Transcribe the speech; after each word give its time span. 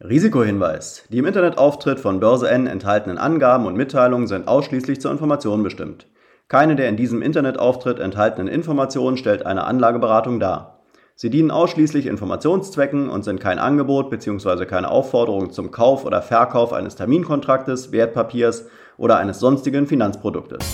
Risikohinweis: 0.00 1.02
Die 1.10 1.18
im 1.18 1.26
Internetauftritt 1.26 1.98
von 1.98 2.20
Börse 2.20 2.48
N 2.48 2.68
enthaltenen 2.68 3.18
Angaben 3.18 3.66
und 3.66 3.76
Mitteilungen 3.76 4.28
sind 4.28 4.46
ausschließlich 4.46 5.00
zur 5.00 5.10
Information 5.10 5.64
bestimmt. 5.64 6.06
Keine 6.46 6.76
der 6.76 6.88
in 6.88 6.96
diesem 6.96 7.20
Internetauftritt 7.20 7.98
enthaltenen 7.98 8.46
Informationen 8.46 9.16
stellt 9.16 9.44
eine 9.44 9.64
Anlageberatung 9.64 10.38
dar. 10.38 10.84
Sie 11.16 11.30
dienen 11.30 11.50
ausschließlich 11.50 12.06
Informationszwecken 12.06 13.08
und 13.08 13.24
sind 13.24 13.40
kein 13.40 13.58
Angebot 13.58 14.08
bzw. 14.08 14.66
keine 14.66 14.88
Aufforderung 14.88 15.50
zum 15.50 15.72
Kauf 15.72 16.04
oder 16.04 16.22
Verkauf 16.22 16.72
eines 16.72 16.94
Terminkontraktes, 16.94 17.90
Wertpapiers 17.90 18.68
oder 18.98 19.16
eines 19.16 19.40
sonstigen 19.40 19.88
Finanzproduktes. 19.88 20.64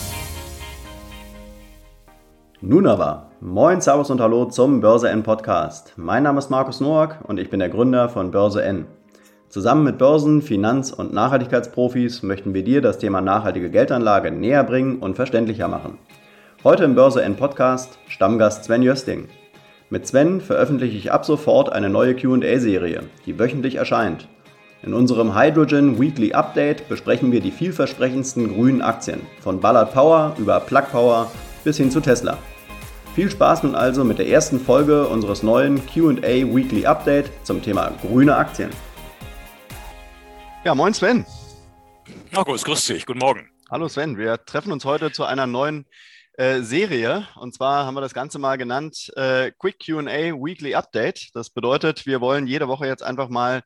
Nun 2.60 2.86
aber, 2.86 3.30
moin, 3.40 3.80
Servus 3.80 4.10
und 4.10 4.20
Hallo 4.20 4.44
zum 4.44 4.82
Börse 4.82 5.08
N 5.08 5.22
Podcast. 5.22 5.94
Mein 5.96 6.24
Name 6.24 6.40
ist 6.40 6.50
Markus 6.50 6.82
Noack 6.82 7.20
und 7.26 7.40
ich 7.40 7.48
bin 7.48 7.60
der 7.60 7.70
Gründer 7.70 8.10
von 8.10 8.30
Börse 8.30 8.62
N. 8.62 8.86
Zusammen 9.54 9.84
mit 9.84 9.98
Börsen-, 9.98 10.42
Finanz- 10.42 10.90
und 10.90 11.12
Nachhaltigkeitsprofis 11.12 12.24
möchten 12.24 12.54
wir 12.54 12.64
dir 12.64 12.80
das 12.80 12.98
Thema 12.98 13.20
nachhaltige 13.20 13.70
Geldanlage 13.70 14.32
näher 14.32 14.64
bringen 14.64 14.98
und 14.98 15.14
verständlicher 15.14 15.68
machen. 15.68 15.96
Heute 16.64 16.82
im 16.82 16.96
Börse 16.96 17.22
N 17.22 17.36
Podcast 17.36 18.00
Stammgast 18.08 18.64
Sven 18.64 18.82
Jösting. 18.82 19.28
Mit 19.90 20.08
Sven 20.08 20.40
veröffentliche 20.40 20.98
ich 20.98 21.12
ab 21.12 21.24
sofort 21.24 21.72
eine 21.72 21.88
neue 21.88 22.16
QA-Serie, 22.16 23.04
die 23.26 23.38
wöchentlich 23.38 23.76
erscheint. 23.76 24.26
In 24.82 24.92
unserem 24.92 25.40
Hydrogen 25.40 26.00
Weekly 26.00 26.32
Update 26.32 26.88
besprechen 26.88 27.30
wir 27.30 27.40
die 27.40 27.52
vielversprechendsten 27.52 28.54
grünen 28.54 28.82
Aktien, 28.82 29.20
von 29.38 29.60
Ballard 29.60 29.92
Power 29.92 30.34
über 30.36 30.58
Plug 30.58 30.90
Power 30.90 31.30
bis 31.62 31.76
hin 31.76 31.92
zu 31.92 32.00
Tesla. 32.00 32.38
Viel 33.14 33.30
Spaß 33.30 33.62
nun 33.62 33.76
also 33.76 34.02
mit 34.02 34.18
der 34.18 34.26
ersten 34.26 34.58
Folge 34.58 35.06
unseres 35.06 35.44
neuen 35.44 35.80
QA 35.86 36.26
Weekly 36.26 36.86
Update 36.86 37.30
zum 37.44 37.62
Thema 37.62 37.92
grüne 38.02 38.34
Aktien. 38.34 38.70
Ja, 40.64 40.74
moin 40.74 40.94
Sven. 40.94 41.26
Markus, 42.32 42.64
grüß 42.64 42.86
dich, 42.86 43.04
guten 43.04 43.18
Morgen. 43.18 43.50
Hallo 43.70 43.86
Sven, 43.86 44.16
wir 44.16 44.42
treffen 44.46 44.72
uns 44.72 44.86
heute 44.86 45.12
zu 45.12 45.24
einer 45.24 45.46
neuen 45.46 45.84
äh, 46.38 46.62
Serie 46.62 47.28
und 47.36 47.52
zwar 47.52 47.84
haben 47.84 47.94
wir 47.94 48.00
das 48.00 48.14
Ganze 48.14 48.38
mal 48.38 48.56
genannt 48.56 49.12
äh, 49.14 49.52
Quick 49.58 49.78
QA 49.84 50.32
Weekly 50.32 50.74
Update. 50.74 51.28
Das 51.34 51.50
bedeutet, 51.50 52.06
wir 52.06 52.22
wollen 52.22 52.46
jede 52.46 52.66
Woche 52.66 52.86
jetzt 52.86 53.02
einfach 53.02 53.28
mal 53.28 53.60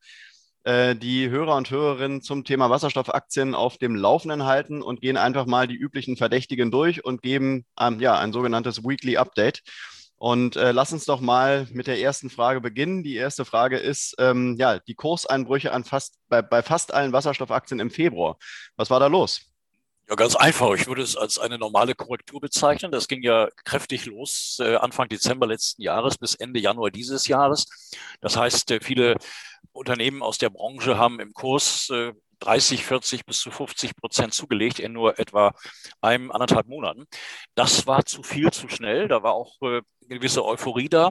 äh, 0.65 0.97
die 0.97 1.31
Hörer 1.31 1.55
und 1.55 1.71
Hörerinnen 1.71 2.21
zum 2.21 2.43
Thema 2.43 2.69
Wasserstoffaktien 2.69 3.55
auf 3.55 3.79
dem 3.79 3.95
Laufenden 3.95 4.45
halten 4.45 4.83
und 4.83 5.01
gehen 5.01 5.17
einfach 5.17 5.47
mal 5.47 5.69
die 5.69 5.77
üblichen 5.77 6.17
Verdächtigen 6.17 6.73
durch 6.73 7.05
und 7.05 7.23
geben 7.23 7.65
ähm, 7.79 8.01
ja, 8.01 8.19
ein 8.19 8.33
sogenanntes 8.33 8.83
Weekly 8.83 9.19
Update. 9.19 9.63
Und 10.19 10.57
äh, 10.57 10.73
lass 10.73 10.93
uns 10.93 11.05
doch 11.05 11.21
mal 11.21 11.69
mit 11.73 11.87
der 11.87 12.01
ersten 12.01 12.29
Frage 12.29 12.61
beginnen. 12.61 13.05
Die 13.05 13.15
erste 13.15 13.45
Frage 13.45 13.79
ist, 13.79 14.17
ähm, 14.19 14.57
ja, 14.59 14.81
die 14.81 14.95
Kurseinbrüche 14.95 15.73
an 15.73 15.85
fast, 15.85 16.17
bei, 16.29 16.43
bei 16.43 16.63
fast 16.63 16.93
allen 16.93 17.13
Wasserstoffaktien 17.13 17.79
im 17.79 17.91
Februar. 17.91 18.37
Was 18.77 18.91
war 18.91 18.99
da 18.99 19.07
los? 19.07 19.49
Ja, 20.09 20.17
ganz 20.17 20.35
einfach. 20.35 20.75
Ich 20.75 20.87
würde 20.87 21.03
es 21.03 21.17
als 21.17 21.39
eine 21.39 21.59
normale 21.59 21.95
Korrektur 21.95 22.41
bezeichnen. 22.41 22.91
Das 22.91 23.07
ging 23.07 23.23
ja 23.23 23.49
kräftig 23.65 24.07
los 24.07 24.57
äh, 24.61 24.75
Anfang 24.77 25.09
Dezember 25.09 25.47
letzten 25.47 25.83
Jahres 25.83 26.19
bis 26.19 26.35
Ende 26.35 26.59
Januar 26.59 26.91
dieses 26.91 27.29
Jahres. 27.29 27.67
Das 28.21 28.37
heißt, 28.37 28.71
äh, 28.73 28.81
viele 28.83 29.17
Unternehmen 29.73 30.23
aus 30.23 30.39
der 30.39 30.51
Branche 30.51 30.99
haben 30.99 31.21
im 31.21 31.33
Kurs 31.33 31.91
äh, 31.91 32.13
30, 32.41 32.85
40 32.85 33.27
bis 33.27 33.41
zu 33.41 33.51
50 33.51 33.97
Prozent 33.97 34.35
zugelegt 34.35 34.79
in 34.79 34.93
nur 34.93 35.19
etwa 35.19 35.53
einem, 36.01 36.31
anderthalb 36.31 36.67
Monaten. 36.69 37.07
Das 37.55 37.87
war 37.87 38.05
zu 38.05 38.23
viel, 38.23 38.51
zu 38.51 38.69
schnell. 38.69 39.09
Da 39.09 39.23
war 39.23 39.33
auch 39.33 39.57
äh, 39.63 39.67
eine 39.67 40.19
gewisse 40.19 40.45
Euphorie 40.45 40.89
da. 40.89 41.11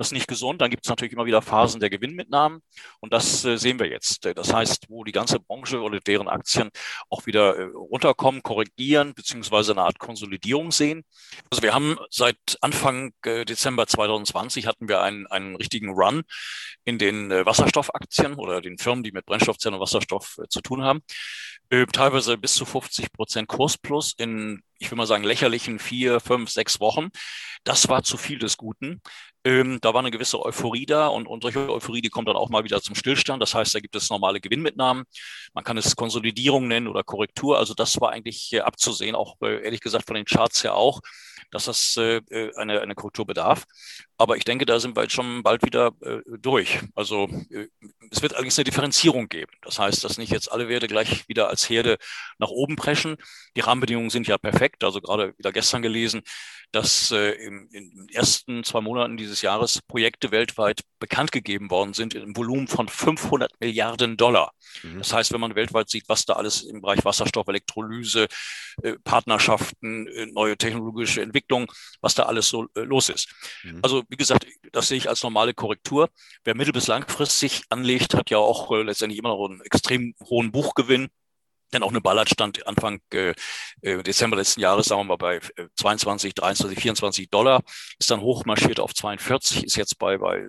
Das 0.00 0.06
ist 0.06 0.12
nicht 0.12 0.28
gesund. 0.28 0.62
Dann 0.62 0.70
gibt 0.70 0.86
es 0.86 0.88
natürlich 0.88 1.12
immer 1.12 1.26
wieder 1.26 1.42
Phasen 1.42 1.78
der 1.78 1.90
Gewinnmitnahmen. 1.90 2.62
Und 3.00 3.12
das 3.12 3.44
äh, 3.44 3.58
sehen 3.58 3.78
wir 3.78 3.86
jetzt. 3.86 4.24
Das 4.24 4.50
heißt, 4.50 4.86
wo 4.88 5.04
die 5.04 5.12
ganze 5.12 5.38
Branche 5.40 5.82
oder 5.82 6.00
deren 6.00 6.26
Aktien 6.26 6.70
auch 7.10 7.26
wieder 7.26 7.58
äh, 7.58 7.64
runterkommen, 7.64 8.42
korrigieren, 8.42 9.12
beziehungsweise 9.12 9.72
eine 9.72 9.82
Art 9.82 9.98
Konsolidierung 9.98 10.72
sehen. 10.72 11.04
Also 11.50 11.62
wir 11.62 11.74
haben 11.74 11.98
seit 12.08 12.38
Anfang 12.62 13.12
äh, 13.26 13.44
Dezember 13.44 13.86
2020 13.86 14.66
hatten 14.66 14.88
wir 14.88 15.02
einen, 15.02 15.26
einen 15.26 15.54
richtigen 15.56 15.90
Run 15.90 16.22
in 16.86 16.96
den 16.96 17.30
äh, 17.30 17.44
Wasserstoffaktien 17.44 18.36
oder 18.36 18.62
den 18.62 18.78
Firmen, 18.78 19.04
die 19.04 19.12
mit 19.12 19.26
Brennstoffzellen 19.26 19.74
und 19.74 19.82
Wasserstoff 19.82 20.38
äh, 20.42 20.48
zu 20.48 20.62
tun 20.62 20.82
haben. 20.82 21.02
Äh, 21.68 21.84
teilweise 21.84 22.38
bis 22.38 22.54
zu 22.54 22.64
50 22.64 23.12
Prozent 23.12 23.48
Kursplus 23.48 24.14
in, 24.16 24.62
ich 24.80 24.90
will 24.90 24.96
mal 24.96 25.06
sagen, 25.06 25.24
lächerlichen 25.24 25.78
vier, 25.78 26.20
fünf, 26.20 26.50
sechs 26.50 26.80
Wochen. 26.80 27.10
Das 27.64 27.88
war 27.88 28.02
zu 28.02 28.16
viel 28.16 28.38
des 28.38 28.56
Guten. 28.56 29.02
Ähm, 29.44 29.78
da 29.82 29.92
war 29.92 30.00
eine 30.00 30.10
gewisse 30.10 30.42
Euphorie 30.42 30.86
da 30.86 31.08
und, 31.08 31.26
und 31.28 31.42
solche 31.42 31.70
Euphorie, 31.70 32.00
die 32.00 32.08
kommt 32.08 32.28
dann 32.28 32.36
auch 32.36 32.48
mal 32.48 32.64
wieder 32.64 32.80
zum 32.80 32.94
Stillstand. 32.94 33.42
Das 33.42 33.54
heißt, 33.54 33.74
da 33.74 33.80
gibt 33.80 33.94
es 33.94 34.08
normale 34.08 34.40
Gewinnmitnahmen. 34.40 35.04
Man 35.52 35.64
kann 35.64 35.76
es 35.76 35.94
Konsolidierung 35.96 36.66
nennen 36.66 36.88
oder 36.88 37.04
Korrektur. 37.04 37.58
Also 37.58 37.74
das 37.74 38.00
war 38.00 38.10
eigentlich 38.12 38.52
äh, 38.54 38.60
abzusehen, 38.60 39.14
auch 39.14 39.36
äh, 39.42 39.62
ehrlich 39.62 39.80
gesagt 39.80 40.06
von 40.06 40.16
den 40.16 40.24
Charts 40.24 40.64
her 40.64 40.74
auch, 40.74 41.00
dass 41.50 41.64
das 41.64 41.96
äh, 41.96 42.20
äh 42.30 42.54
eine, 42.56 42.80
eine 42.80 42.94
Korrektur 42.94 43.26
bedarf. 43.26 43.64
Aber 44.16 44.36
ich 44.36 44.44
denke, 44.44 44.66
da 44.66 44.78
sind 44.80 44.96
wir 44.96 45.02
jetzt 45.02 45.14
schon 45.14 45.42
bald 45.42 45.64
wieder 45.64 45.92
äh, 46.02 46.20
durch. 46.38 46.80
Also 46.94 47.28
äh, 47.50 47.68
es 48.10 48.22
wird 48.22 48.34
eigentlich 48.34 48.56
eine 48.58 48.64
Differenzierung 48.64 49.28
geben. 49.28 49.52
Das 49.62 49.78
heißt, 49.78 50.04
dass 50.04 50.18
nicht 50.18 50.32
jetzt 50.32 50.52
alle 50.52 50.68
Werte 50.68 50.88
gleich 50.88 51.28
wieder 51.28 51.48
als 51.48 51.68
Herde 51.68 51.96
nach 52.38 52.50
oben 52.50 52.76
preschen. 52.76 53.16
Die 53.56 53.60
Rahmenbedingungen 53.60 54.10
sind 54.10 54.26
ja 54.26 54.36
perfekt. 54.36 54.84
Also 54.84 55.00
gerade 55.00 55.36
wieder 55.38 55.52
gestern 55.52 55.80
gelesen, 55.80 56.22
dass 56.72 57.10
äh, 57.10 57.32
im, 57.32 57.68
in 57.72 57.90
den 57.90 58.08
ersten 58.10 58.62
zwei 58.62 58.80
Monaten 58.80 59.16
dieses 59.16 59.42
Jahres 59.42 59.80
Projekte 59.82 60.30
weltweit 60.30 60.82
bekannt 61.00 61.32
gegeben 61.32 61.70
worden 61.70 61.94
sind 61.94 62.14
im 62.14 62.36
Volumen 62.36 62.68
von 62.68 62.88
500 62.88 63.52
Milliarden 63.60 64.16
Dollar. 64.16 64.52
Mhm. 64.82 64.98
Das 64.98 65.12
heißt, 65.12 65.32
wenn 65.32 65.40
man 65.40 65.56
weltweit 65.56 65.88
sieht, 65.88 66.08
was 66.08 66.26
da 66.26 66.34
alles 66.34 66.62
im 66.62 66.80
Bereich 66.80 67.04
Wasserstoff, 67.04 67.48
Elektrolyse, 67.48 68.28
äh, 68.82 68.94
Partnerschaften, 69.02 70.06
äh, 70.06 70.26
neue 70.26 70.56
technologische 70.56 71.22
Entwicklung, 71.40 71.70
was 72.00 72.14
da 72.14 72.24
alles 72.24 72.48
so 72.48 72.66
äh, 72.74 72.80
los 72.80 73.08
ist. 73.08 73.28
Mhm. 73.62 73.80
Also 73.82 74.02
wie 74.08 74.16
gesagt, 74.16 74.46
das 74.72 74.88
sehe 74.88 74.98
ich 74.98 75.08
als 75.08 75.22
normale 75.22 75.54
Korrektur. 75.54 76.08
Wer 76.44 76.54
mittel- 76.54 76.72
bis 76.72 76.86
langfristig 76.86 77.62
anlegt, 77.70 78.14
hat 78.14 78.30
ja 78.30 78.38
auch 78.38 78.70
äh, 78.72 78.82
letztendlich 78.82 79.18
immer 79.18 79.30
noch 79.30 79.46
einen 79.46 79.60
extrem 79.62 80.14
hohen 80.24 80.52
Buchgewinn. 80.52 81.08
Denn 81.72 81.84
auch 81.84 81.90
eine 81.90 82.00
Ballard 82.00 82.28
stand 82.28 82.66
Anfang 82.66 83.00
äh, 83.12 83.32
äh 83.82 84.02
Dezember 84.02 84.36
letzten 84.36 84.60
Jahres, 84.60 84.86
sagen 84.86 85.02
wir 85.02 85.04
mal, 85.04 85.16
bei 85.16 85.40
22, 85.76 86.34
23, 86.34 86.80
24 86.80 87.30
Dollar, 87.30 87.62
ist 87.98 88.10
dann 88.10 88.20
hochmarschiert 88.20 88.80
auf 88.80 88.92
42, 88.92 89.64
ist 89.64 89.76
jetzt 89.76 89.96
bei, 89.96 90.18
bei 90.18 90.48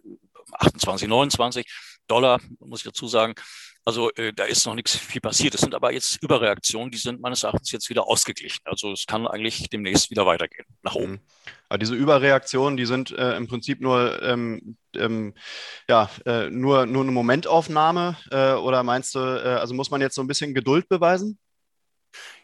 28, 0.53 1.07
29 1.07 1.67
Dollar, 2.07 2.39
muss 2.59 2.79
ich 2.79 2.85
dazu 2.85 3.07
sagen. 3.07 3.35
Also 3.83 4.11
äh, 4.11 4.31
da 4.31 4.43
ist 4.43 4.65
noch 4.65 4.75
nichts 4.75 4.95
viel 4.95 5.21
passiert. 5.21 5.55
Es 5.55 5.61
sind 5.61 5.73
aber 5.73 5.91
jetzt 5.91 6.21
Überreaktionen, 6.21 6.91
die 6.91 6.97
sind 6.97 7.19
meines 7.19 7.43
Erachtens 7.43 7.71
jetzt 7.71 7.89
wieder 7.89 8.07
ausgeglichen. 8.07 8.61
Also 8.65 8.91
es 8.91 9.05
kann 9.07 9.25
eigentlich 9.25 9.69
demnächst 9.69 10.11
wieder 10.11 10.25
weitergehen, 10.25 10.65
nach 10.83 10.95
oben. 10.95 11.13
Mhm. 11.13 11.19
Aber 11.69 11.77
diese 11.79 11.95
Überreaktionen, 11.95 12.77
die 12.77 12.85
sind 12.85 13.11
äh, 13.11 13.35
im 13.37 13.47
Prinzip 13.47 13.81
nur, 13.81 14.21
ähm, 14.21 14.77
ähm, 14.95 15.33
ja, 15.87 16.09
äh, 16.25 16.49
nur, 16.49 16.85
nur 16.85 17.03
eine 17.03 17.11
Momentaufnahme 17.11 18.17
äh, 18.29 18.53
oder 18.53 18.83
meinst 18.83 19.15
du, 19.15 19.19
äh, 19.19 19.55
also 19.55 19.73
muss 19.73 19.89
man 19.89 20.01
jetzt 20.01 20.15
so 20.15 20.21
ein 20.21 20.27
bisschen 20.27 20.53
Geduld 20.53 20.87
beweisen? 20.87 21.39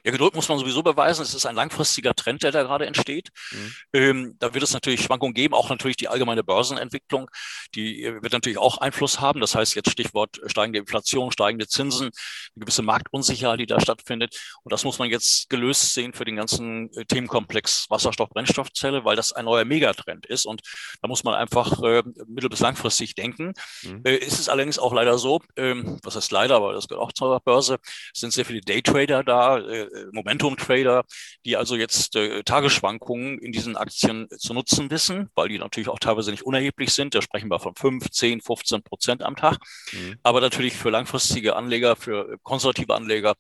Ja, 0.08 0.12
Geduld 0.12 0.36
muss 0.36 0.48
man 0.48 0.58
sowieso 0.58 0.82
beweisen. 0.84 1.22
Es 1.22 1.34
ist 1.34 1.46
ein 1.46 1.56
langfristiger 1.56 2.16
Trend, 2.16 2.42
der 2.42 2.54
da 2.54 2.64
gerade 2.64 2.86
entsteht. 2.86 3.28
Mhm. 3.52 3.76
Ähm, 3.92 4.36
da 4.40 4.54
wird 4.54 4.64
es 4.64 4.72
natürlich 4.72 5.02
Schwankungen 5.02 5.34
geben, 5.34 5.54
auch 5.54 5.70
natürlich 5.70 5.98
die 5.98 6.08
allgemeine 6.08 6.46
Börsenentwicklung, 6.46 7.30
die 7.76 8.06
äh, 8.06 8.24
wird 8.24 8.32
natürlich 8.32 8.58
auch 8.58 8.78
Einfluss 8.78 9.20
haben. 9.20 9.42
Das 9.42 9.54
heißt 9.54 9.76
jetzt 9.76 9.92
Stichwort 9.92 10.40
steigende 10.46 10.80
Inflation, 10.80 11.30
steigende 11.34 11.68
Zinsen, 11.68 12.06
eine 12.06 12.12
gewisse 12.56 12.84
Marktunsicherheit, 12.84 13.60
die 13.60 13.66
da 13.66 13.82
stattfindet. 13.82 14.40
Und 14.64 14.72
das 14.72 14.86
muss 14.86 14.98
man 14.98 15.10
jetzt 15.10 15.50
gelöst 15.50 15.94
sehen 15.94 16.14
für 16.14 16.24
den 16.24 16.38
ganzen 16.38 16.90
äh, 16.94 17.04
Themenkomplex 17.04 17.88
Wasserstoff, 17.90 18.30
Brennstoffzelle, 18.30 19.04
weil 19.04 19.18
das 19.18 19.34
ein 19.34 19.44
neuer 19.44 19.66
Megatrend 19.66 20.26
ist. 20.26 20.46
Und 20.46 20.62
da 21.02 21.10
muss 21.10 21.26
man 21.26 21.34
einfach 21.34 21.84
äh, 21.84 22.02
mittel- 22.28 22.50
bis 22.50 22.62
langfristig 22.62 23.14
denken. 23.16 23.52
Mhm. 23.84 24.04
Äh, 24.06 24.16
ist 24.16 24.40
es 24.40 24.48
allerdings 24.48 24.80
auch 24.80 24.94
leider 24.94 25.18
so, 25.18 25.42
ähm, 25.58 26.00
was 26.04 26.16
heißt 26.16 26.32
leider, 26.32 26.56
aber 26.56 26.72
das 26.72 26.88
gehört 26.88 27.04
auch 27.04 27.12
zur 27.12 27.38
Börse, 27.42 27.80
es 28.14 28.22
sind 28.22 28.32
sehr 28.32 28.46
viele 28.46 28.62
Daytrader 28.62 29.26
da, 29.26 29.58
äh, 29.58 29.90
Momentum-Trader, 30.12 31.04
die 31.46 31.58
also 31.58 31.76
jetzt 31.76 32.16
äh, 32.16 32.44
Tagesschwankungen 32.44 33.40
in 33.40 33.52
diesen 33.52 33.76
Aktien 33.76 34.28
zu 34.38 34.54
nutzen 34.54 34.90
wissen, 34.92 35.30
weil 35.36 35.50
die 35.50 35.60
natürlich 35.60 35.90
auch 35.90 36.00
teilweise 36.00 36.32
nicht 36.32 36.44
unerheblich 36.44 36.94
sind. 36.94 37.16
Da 37.16 37.22
sprechen 37.22 37.50
wir 37.50 37.60
von 37.60 37.76
5, 37.76 38.10
10, 38.10 38.42
15 38.42 38.84
Prozent 38.84 39.24
am 39.24 39.36
Tag. 39.36 39.58
Mhm. 39.92 40.18
Aber 40.24 40.42
natürlich 40.42 40.74
für 40.74 40.90
langfristige 40.90 41.56
Anleger, 41.56 41.96
für 41.96 42.38
konservative 42.44 42.94
Anleger 42.94 43.36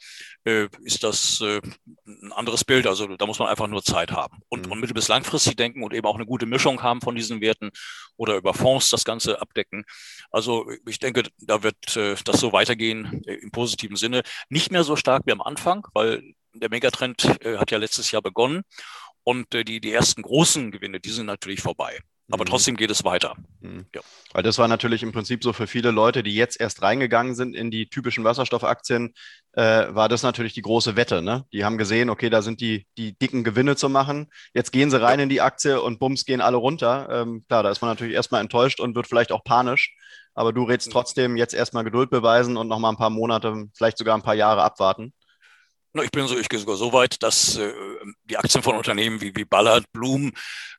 äh, 0.45 0.67
ist 0.83 1.03
das 1.03 1.41
äh, 1.41 1.61
ein 2.05 2.31
anderes 2.33 2.63
Bild. 2.63 2.87
Also 2.87 3.15
da 3.15 3.25
muss 3.25 3.39
man 3.39 3.47
einfach 3.47 3.67
nur 3.67 3.83
Zeit 3.83 4.11
haben 4.11 4.39
und, 4.49 4.65
mhm. 4.65 4.71
und 4.73 4.79
mittel- 4.79 4.93
bis 4.93 5.07
langfristig 5.07 5.55
denken 5.55 5.83
und 5.83 5.93
eben 5.93 6.07
auch 6.07 6.15
eine 6.15 6.25
gute 6.25 6.45
Mischung 6.45 6.81
haben 6.83 7.01
von 7.01 7.15
diesen 7.15 7.41
Werten 7.41 7.71
oder 8.15 8.35
über 8.35 8.53
Fonds 8.53 8.89
das 8.89 9.05
Ganze 9.05 9.41
abdecken. 9.41 9.85
Also 10.31 10.69
ich 10.87 10.99
denke, 10.99 11.23
da 11.39 11.63
wird 11.63 11.95
äh, 11.95 12.15
das 12.23 12.39
so 12.39 12.51
weitergehen 12.51 13.21
äh, 13.25 13.35
im 13.35 13.51
positiven 13.51 13.95
Sinne. 13.95 14.23
Nicht 14.49 14.71
mehr 14.71 14.83
so 14.83 14.95
stark 14.95 15.23
wie 15.25 15.31
am 15.31 15.41
Anfang, 15.41 15.87
weil 15.93 16.33
der 16.59 16.69
Megatrend 16.69 17.23
äh, 17.43 17.57
hat 17.57 17.71
ja 17.71 17.77
letztes 17.77 18.11
Jahr 18.11 18.21
begonnen 18.21 18.63
und 19.23 19.53
äh, 19.53 19.63
die, 19.63 19.81
die 19.81 19.91
ersten 19.91 20.21
großen 20.21 20.71
Gewinne, 20.71 20.99
die 20.99 21.09
sind 21.09 21.25
natürlich 21.25 21.61
vorbei. 21.61 21.99
Aber 22.29 22.43
mhm. 22.43 22.49
trotzdem 22.49 22.75
geht 22.75 22.91
es 22.91 23.03
weiter. 23.05 23.35
Mhm. 23.61 23.85
Ja. 23.95 24.01
Weil 24.33 24.43
das 24.43 24.57
war 24.57 24.67
natürlich 24.67 25.01
im 25.03 25.11
Prinzip 25.11 25.43
so 25.43 25.53
für 25.53 25.67
viele 25.67 25.91
Leute, 25.91 26.23
die 26.23 26.35
jetzt 26.35 26.59
erst 26.59 26.81
reingegangen 26.81 27.35
sind 27.35 27.55
in 27.55 27.71
die 27.71 27.89
typischen 27.89 28.23
Wasserstoffaktien, 28.23 29.13
äh, 29.53 29.87
war 29.89 30.09
das 30.09 30.23
natürlich 30.23 30.53
die 30.53 30.61
große 30.61 30.95
Wette. 30.95 31.21
Ne? 31.21 31.45
Die 31.53 31.63
haben 31.63 31.77
gesehen, 31.77 32.09
okay, 32.09 32.29
da 32.29 32.41
sind 32.41 32.59
die, 32.59 32.85
die 32.97 33.17
dicken 33.17 33.43
Gewinne 33.43 33.75
zu 33.77 33.87
machen. 33.87 34.27
Jetzt 34.53 34.71
gehen 34.71 34.91
sie 34.91 35.01
rein 35.01 35.19
in 35.19 35.29
die 35.29 35.41
Aktie 35.41 35.81
und 35.81 35.99
bums 35.99 36.25
gehen 36.25 36.41
alle 36.41 36.57
runter. 36.57 37.07
Ähm, 37.09 37.45
klar, 37.47 37.63
da 37.63 37.69
ist 37.69 37.81
man 37.81 37.89
natürlich 37.89 38.13
erstmal 38.13 38.41
enttäuscht 38.41 38.79
und 38.79 38.95
wird 38.95 39.07
vielleicht 39.07 39.31
auch 39.31 39.43
panisch. 39.43 39.95
Aber 40.33 40.53
du 40.53 40.63
rätst 40.63 40.87
mhm. 40.87 40.91
trotzdem 40.91 41.37
jetzt 41.37 41.53
erstmal 41.53 41.85
Geduld 41.85 42.09
beweisen 42.09 42.57
und 42.57 42.67
nochmal 42.67 42.91
ein 42.91 42.97
paar 42.97 43.09
Monate, 43.09 43.67
vielleicht 43.73 43.97
sogar 43.97 44.15
ein 44.15 44.21
paar 44.21 44.35
Jahre 44.35 44.63
abwarten. 44.63 45.13
Ich 46.03 46.11
bin 46.11 46.27
so, 46.27 46.37
ich 46.37 46.49
gehe 46.49 46.59
sogar 46.59 46.77
so 46.77 46.93
weit, 46.93 47.21
dass 47.23 47.57
äh, 47.57 47.73
die 48.25 48.37
Aktien 48.37 48.63
von 48.63 48.75
Unternehmen 48.75 49.21
wie, 49.21 49.35
wie 49.35 49.45
Ballard, 49.45 49.85
Bloom 49.91 50.33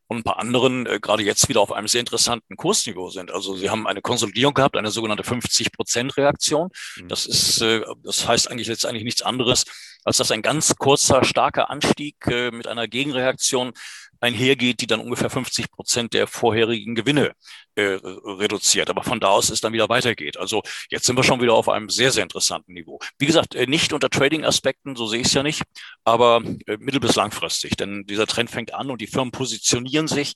und 0.09 0.19
ein 0.19 0.23
paar 0.23 0.39
anderen 0.39 0.87
äh, 0.87 0.99
gerade 1.01 1.23
jetzt 1.23 1.49
wieder 1.49 1.61
auf 1.61 1.73
einem 1.73 1.87
sehr 1.87 2.01
interessanten 2.01 2.57
Kursniveau 2.57 3.11
sind. 3.11 3.31
Also 3.31 3.57
sie 3.57 3.71
haben 3.71 3.87
eine 3.87 4.01
Konsolidierung 4.01 4.55
gehabt, 4.55 4.77
eine 4.77 4.91
sogenannte 4.91 5.23
50-Prozent-Reaktion. 5.23 6.71
Mhm. 6.97 7.09
Das 7.09 7.27
ist, 7.27 7.61
äh, 7.61 7.83
das 8.03 8.27
heißt 8.27 8.51
eigentlich 8.51 8.69
letztendlich 8.69 9.05
nichts 9.05 9.23
anderes, 9.23 9.65
als 10.05 10.17
dass 10.17 10.31
ein 10.31 10.43
ganz 10.43 10.75
kurzer, 10.77 11.25
starker 11.25 11.71
Anstieg 11.71 12.17
äh, 12.27 12.51
mit 12.51 12.67
einer 12.67 12.89
Gegenreaktion 12.89 13.73
einhergeht, 14.21 14.81
die 14.81 14.87
dann 14.87 15.01
ungefähr 15.01 15.31
50 15.31 15.71
Prozent 15.71 16.13
der 16.15 16.27
vorherigen 16.27 16.95
Gewinne 16.95 17.33
äh, 17.75 17.99
reduziert. 18.03 18.91
Aber 18.91 19.03
von 19.03 19.21
da 19.21 19.29
aus 19.29 19.51
es 19.51 19.61
dann 19.61 19.73
wieder 19.73 19.89
weitergeht. 19.89 20.37
Also 20.37 20.63
jetzt 20.91 21.07
sind 21.07 21.17
wir 21.17 21.25
schon 21.25 21.41
wieder 21.41 21.55
auf 21.55 21.69
einem 21.69 21.89
sehr, 21.89 22.11
sehr 22.11 22.23
interessanten 22.23 22.73
Niveau. 22.73 22.99
Wie 23.19 23.27
gesagt, 23.27 23.55
äh, 23.55 23.67
nicht 23.67 23.93
unter 23.93 24.11
Trading-Aspekten, 24.11 24.97
so 24.97 25.07
sehe 25.07 25.21
ich 25.21 25.29
es 25.29 25.35
ja 25.35 25.43
nicht, 25.43 25.63
aber 26.05 26.43
äh, 26.67 26.77
mittel- 26.79 27.01
bis 27.01 27.15
langfristig. 27.17 27.77
Denn 27.77 28.05
dieser 28.07 28.27
Trend 28.27 28.51
fängt 28.51 28.75
an 28.75 28.91
und 28.91 29.01
die 29.01 29.07
Firmen 29.07 29.31
positionieren 29.31 30.09
sich 30.09 30.35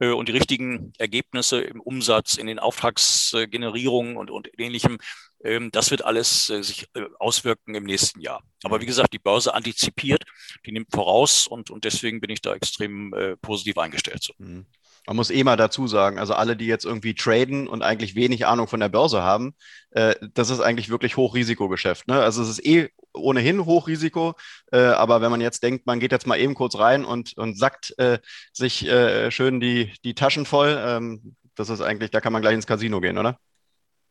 und 0.00 0.28
die 0.28 0.32
richtigen 0.32 0.92
Ergebnisse 0.98 1.60
im 1.60 1.80
Umsatz, 1.80 2.36
in 2.36 2.46
den 2.46 2.58
Auftragsgenerierungen 2.58 4.16
und, 4.16 4.30
und 4.30 4.48
ähnlichem 4.58 4.98
ähm, 5.44 5.70
das 5.70 5.90
wird 5.90 6.04
alles 6.04 6.50
äh, 6.50 6.62
sich 6.62 6.88
äh, 6.94 7.04
auswirken 7.18 7.74
im 7.74 7.84
nächsten 7.84 8.20
Jahr. 8.20 8.42
Aber 8.64 8.80
wie 8.80 8.86
gesagt, 8.86 9.12
die 9.12 9.18
Börse 9.18 9.54
antizipiert, 9.54 10.24
die 10.66 10.72
nimmt 10.72 10.90
voraus 10.92 11.46
und, 11.46 11.70
und 11.70 11.84
deswegen 11.84 12.20
bin 12.20 12.30
ich 12.30 12.40
da 12.40 12.54
extrem 12.54 13.12
äh, 13.14 13.36
positiv 13.36 13.78
eingestellt. 13.78 14.30
Mhm. 14.38 14.66
Man 15.08 15.16
muss 15.16 15.30
eh 15.30 15.42
mal 15.42 15.56
dazu 15.56 15.86
sagen, 15.86 16.18
also 16.18 16.34
alle, 16.34 16.54
die 16.54 16.66
jetzt 16.66 16.84
irgendwie 16.84 17.14
traden 17.14 17.66
und 17.66 17.80
eigentlich 17.80 18.14
wenig 18.14 18.46
Ahnung 18.46 18.68
von 18.68 18.78
der 18.78 18.90
Börse 18.90 19.22
haben, 19.22 19.54
äh, 19.92 20.14
das 20.34 20.50
ist 20.50 20.60
eigentlich 20.60 20.90
wirklich 20.90 21.16
Hochrisikogeschäft. 21.16 22.06
Ne? 22.08 22.20
Also 22.20 22.42
es 22.42 22.50
ist 22.50 22.66
eh 22.66 22.90
ohnehin 23.14 23.64
Hochrisiko, 23.64 24.34
äh, 24.70 24.76
aber 24.80 25.22
wenn 25.22 25.30
man 25.30 25.40
jetzt 25.40 25.62
denkt, 25.62 25.86
man 25.86 25.98
geht 25.98 26.12
jetzt 26.12 26.26
mal 26.26 26.38
eben 26.38 26.54
kurz 26.54 26.78
rein 26.78 27.06
und, 27.06 27.38
und 27.38 27.56
sackt 27.56 27.98
äh, 27.98 28.18
sich 28.52 28.86
schön 29.30 29.60
die, 29.60 29.94
die 30.04 30.14
Taschen 30.14 30.44
voll, 30.44 30.78
ähm, 30.78 31.36
das 31.54 31.70
ist 31.70 31.80
eigentlich, 31.80 32.10
da 32.10 32.20
kann 32.20 32.34
man 32.34 32.42
gleich 32.42 32.54
ins 32.54 32.66
Casino 32.66 33.00
gehen, 33.00 33.16
oder? 33.16 33.38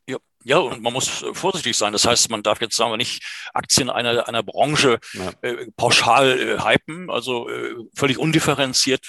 Ja, 0.07 0.17
ja, 0.43 0.59
und 0.59 0.81
man 0.81 0.93
muss 0.93 1.23
äh, 1.23 1.33
vorsichtig 1.33 1.75
sein. 1.75 1.91
Das 1.91 2.05
heißt, 2.05 2.29
man 2.29 2.41
darf 2.41 2.61
jetzt 2.61 2.77
sagen 2.77 2.91
wir 2.91 2.97
nicht 2.97 3.21
Aktien 3.53 3.89
einer, 3.89 4.27
einer 4.27 4.43
Branche 4.43 4.99
ja. 5.13 5.31
äh, 5.41 5.67
pauschal 5.75 6.39
äh, 6.39 6.59
hypen, 6.63 7.09
also 7.09 7.49
äh, 7.49 7.75
völlig 7.93 8.17
undifferenziert 8.17 9.05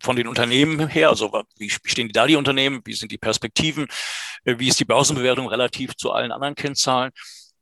von 0.00 0.14
den 0.14 0.28
Unternehmen 0.28 0.86
her. 0.86 1.08
Also 1.08 1.42
wie 1.56 1.70
stehen 1.70 2.10
da 2.12 2.26
die 2.26 2.36
Unternehmen, 2.36 2.82
wie 2.84 2.94
sind 2.94 3.10
die 3.10 3.18
Perspektiven, 3.18 3.88
äh, 4.44 4.54
wie 4.58 4.68
ist 4.68 4.78
die 4.78 4.84
Börsenbewertung 4.84 5.48
relativ 5.48 5.96
zu 5.96 6.12
allen 6.12 6.30
anderen 6.30 6.54
Kennzahlen. 6.54 7.10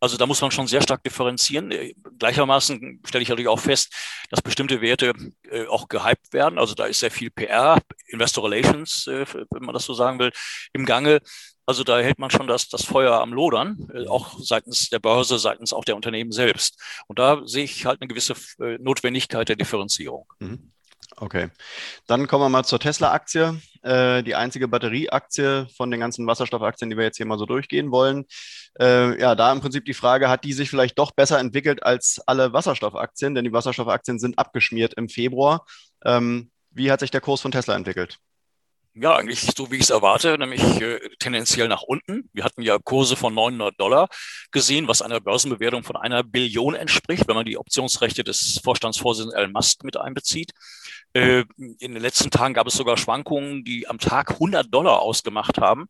Also 0.00 0.16
da 0.16 0.26
muss 0.26 0.40
man 0.40 0.50
schon 0.50 0.66
sehr 0.66 0.82
stark 0.82 1.02
differenzieren. 1.04 1.70
Äh, 1.70 1.94
gleichermaßen 2.18 3.00
stelle 3.04 3.22
ich 3.22 3.28
natürlich 3.28 3.48
auch 3.48 3.60
fest, 3.60 3.94
dass 4.30 4.42
bestimmte 4.42 4.80
Werte 4.80 5.12
äh, 5.50 5.66
auch 5.66 5.88
gehypt 5.88 6.32
werden. 6.32 6.58
Also 6.58 6.74
da 6.74 6.86
ist 6.86 7.00
sehr 7.00 7.10
viel 7.10 7.30
PR, 7.30 7.78
Investor 8.06 8.44
Relations, 8.44 9.06
äh, 9.06 9.24
wenn 9.50 9.62
man 9.62 9.74
das 9.74 9.84
so 9.84 9.94
sagen 9.94 10.18
will, 10.18 10.32
im 10.72 10.84
Gange. 10.84 11.20
Also 11.64 11.82
da 11.82 11.98
hält 11.98 12.18
man 12.18 12.30
schon 12.30 12.46
das, 12.46 12.68
das 12.68 12.84
Feuer 12.84 13.20
am 13.20 13.32
Lodern, 13.32 13.90
äh, 13.92 14.06
auch 14.06 14.38
seitens 14.38 14.88
der 14.88 15.00
Börse, 15.00 15.38
seitens 15.38 15.72
auch 15.72 15.84
der 15.84 15.96
Unternehmen 15.96 16.30
selbst. 16.30 16.80
Und 17.08 17.18
da 17.18 17.42
sehe 17.44 17.64
ich 17.64 17.86
halt 17.86 18.00
eine 18.00 18.08
gewisse 18.08 18.34
äh, 18.60 18.78
Notwendigkeit 18.78 19.48
der 19.48 19.56
Differenzierung. 19.56 20.26
Mhm. 20.38 20.72
Okay, 21.16 21.48
dann 22.06 22.26
kommen 22.26 22.44
wir 22.44 22.48
mal 22.48 22.64
zur 22.64 22.78
Tesla-Aktie, 22.78 23.60
äh, 23.86 24.22
die 24.22 24.34
einzige 24.34 24.68
Batterieaktie 24.68 25.68
von 25.76 25.90
den 25.90 26.00
ganzen 26.00 26.26
Wasserstoffaktien, 26.26 26.90
die 26.90 26.96
wir 26.96 27.04
jetzt 27.04 27.16
hier 27.16 27.26
mal 27.26 27.38
so 27.38 27.46
durchgehen 27.46 27.90
wollen. 27.90 28.24
Äh, 28.80 29.20
ja, 29.20 29.34
da 29.34 29.52
im 29.52 29.60
Prinzip 29.60 29.84
die 29.84 29.94
Frage, 29.94 30.28
hat 30.28 30.44
die 30.44 30.52
sich 30.52 30.68
vielleicht 30.68 30.98
doch 30.98 31.12
besser 31.12 31.38
entwickelt 31.38 31.82
als 31.82 32.20
alle 32.26 32.52
Wasserstoffaktien, 32.52 33.34
denn 33.34 33.44
die 33.44 33.52
Wasserstoffaktien 33.52 34.18
sind 34.18 34.38
abgeschmiert 34.38 34.94
im 34.94 35.08
Februar. 35.08 35.64
Ähm, 36.04 36.50
wie 36.70 36.90
hat 36.90 37.00
sich 37.00 37.10
der 37.10 37.20
Kurs 37.20 37.40
von 37.40 37.52
Tesla 37.52 37.74
entwickelt? 37.74 38.18
Ja, 38.98 39.14
eigentlich 39.14 39.40
so, 39.40 39.70
wie 39.70 39.76
ich 39.76 39.82
es 39.82 39.90
erwarte, 39.90 40.38
nämlich 40.38 40.62
äh, 40.80 40.98
tendenziell 41.18 41.68
nach 41.68 41.82
unten. 41.82 42.30
Wir 42.32 42.44
hatten 42.44 42.62
ja 42.62 42.78
Kurse 42.82 43.14
von 43.14 43.34
900 43.34 43.78
Dollar 43.78 44.08
gesehen, 44.52 44.88
was 44.88 45.02
einer 45.02 45.20
Börsenbewertung 45.20 45.82
von 45.82 45.96
einer 45.96 46.22
Billion 46.22 46.74
entspricht, 46.74 47.28
wenn 47.28 47.36
man 47.36 47.44
die 47.44 47.58
Optionsrechte 47.58 48.24
des 48.24 48.58
Vorstandsvorsitzenden 48.64 49.38
Elon 49.38 49.52
Musk 49.52 49.84
mit 49.84 49.98
einbezieht. 49.98 50.52
Äh, 51.12 51.44
in 51.56 51.92
den 51.92 52.00
letzten 52.00 52.30
Tagen 52.30 52.54
gab 52.54 52.66
es 52.66 52.74
sogar 52.74 52.96
Schwankungen, 52.96 53.64
die 53.64 53.86
am 53.86 53.98
Tag 53.98 54.32
100 54.32 54.72
Dollar 54.72 55.00
ausgemacht 55.00 55.58
haben. 55.58 55.88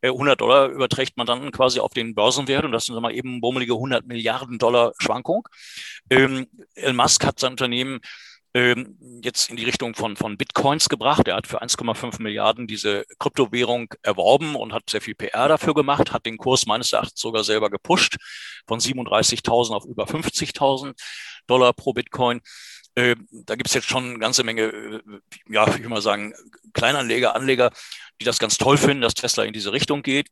Äh, 0.00 0.08
100 0.08 0.40
Dollar 0.40 0.66
überträgt 0.68 1.16
man 1.16 1.26
dann 1.26 1.52
quasi 1.52 1.78
auf 1.78 1.92
den 1.92 2.16
Börsenwert 2.16 2.64
und 2.64 2.72
das 2.72 2.86
sind 2.86 3.00
mal 3.00 3.14
eben 3.14 3.40
bummelige 3.40 3.74
100 3.74 4.04
Milliarden 4.06 4.58
Dollar 4.58 4.94
Schwankung. 4.98 5.46
Ähm, 6.10 6.48
Elon 6.74 6.96
Musk 6.96 7.24
hat 7.24 7.38
sein 7.38 7.52
Unternehmen 7.52 8.00
jetzt 8.54 9.50
in 9.50 9.56
die 9.56 9.64
Richtung 9.64 9.94
von, 9.94 10.16
von 10.16 10.36
Bitcoins 10.36 10.88
gebracht. 10.88 11.28
Er 11.28 11.36
hat 11.36 11.46
für 11.46 11.62
1,5 11.62 12.22
Milliarden 12.22 12.66
diese 12.66 13.04
Kryptowährung 13.18 13.94
erworben 14.02 14.56
und 14.56 14.72
hat 14.72 14.88
sehr 14.90 15.00
viel 15.00 15.14
PR 15.14 15.48
dafür 15.48 15.74
gemacht, 15.74 16.12
hat 16.12 16.26
den 16.26 16.38
Kurs 16.38 16.66
meines 16.66 16.92
Erachtens 16.92 17.20
sogar 17.20 17.44
selber 17.44 17.70
gepusht 17.70 18.16
von 18.66 18.80
37.000 18.80 19.74
auf 19.74 19.84
über 19.84 20.06
50.000 20.06 20.94
Dollar 21.46 21.72
pro 21.72 21.92
Bitcoin. 21.92 22.40
Äh, 22.94 23.16
da 23.30 23.54
gibt 23.54 23.68
es 23.68 23.74
jetzt 23.74 23.88
schon 23.88 24.04
eine 24.10 24.18
ganze 24.18 24.44
Menge, 24.44 24.62
äh, 24.62 25.00
ja, 25.48 25.68
ich 25.68 25.82
will 25.82 25.88
mal 25.88 26.02
sagen, 26.02 26.32
Kleinanleger, 26.72 27.36
Anleger, 27.36 27.70
die 28.20 28.24
das 28.24 28.38
ganz 28.38 28.56
toll 28.58 28.76
finden, 28.76 29.02
dass 29.02 29.14
Tesla 29.14 29.44
in 29.44 29.52
diese 29.52 29.72
Richtung 29.72 30.02
geht 30.02 30.28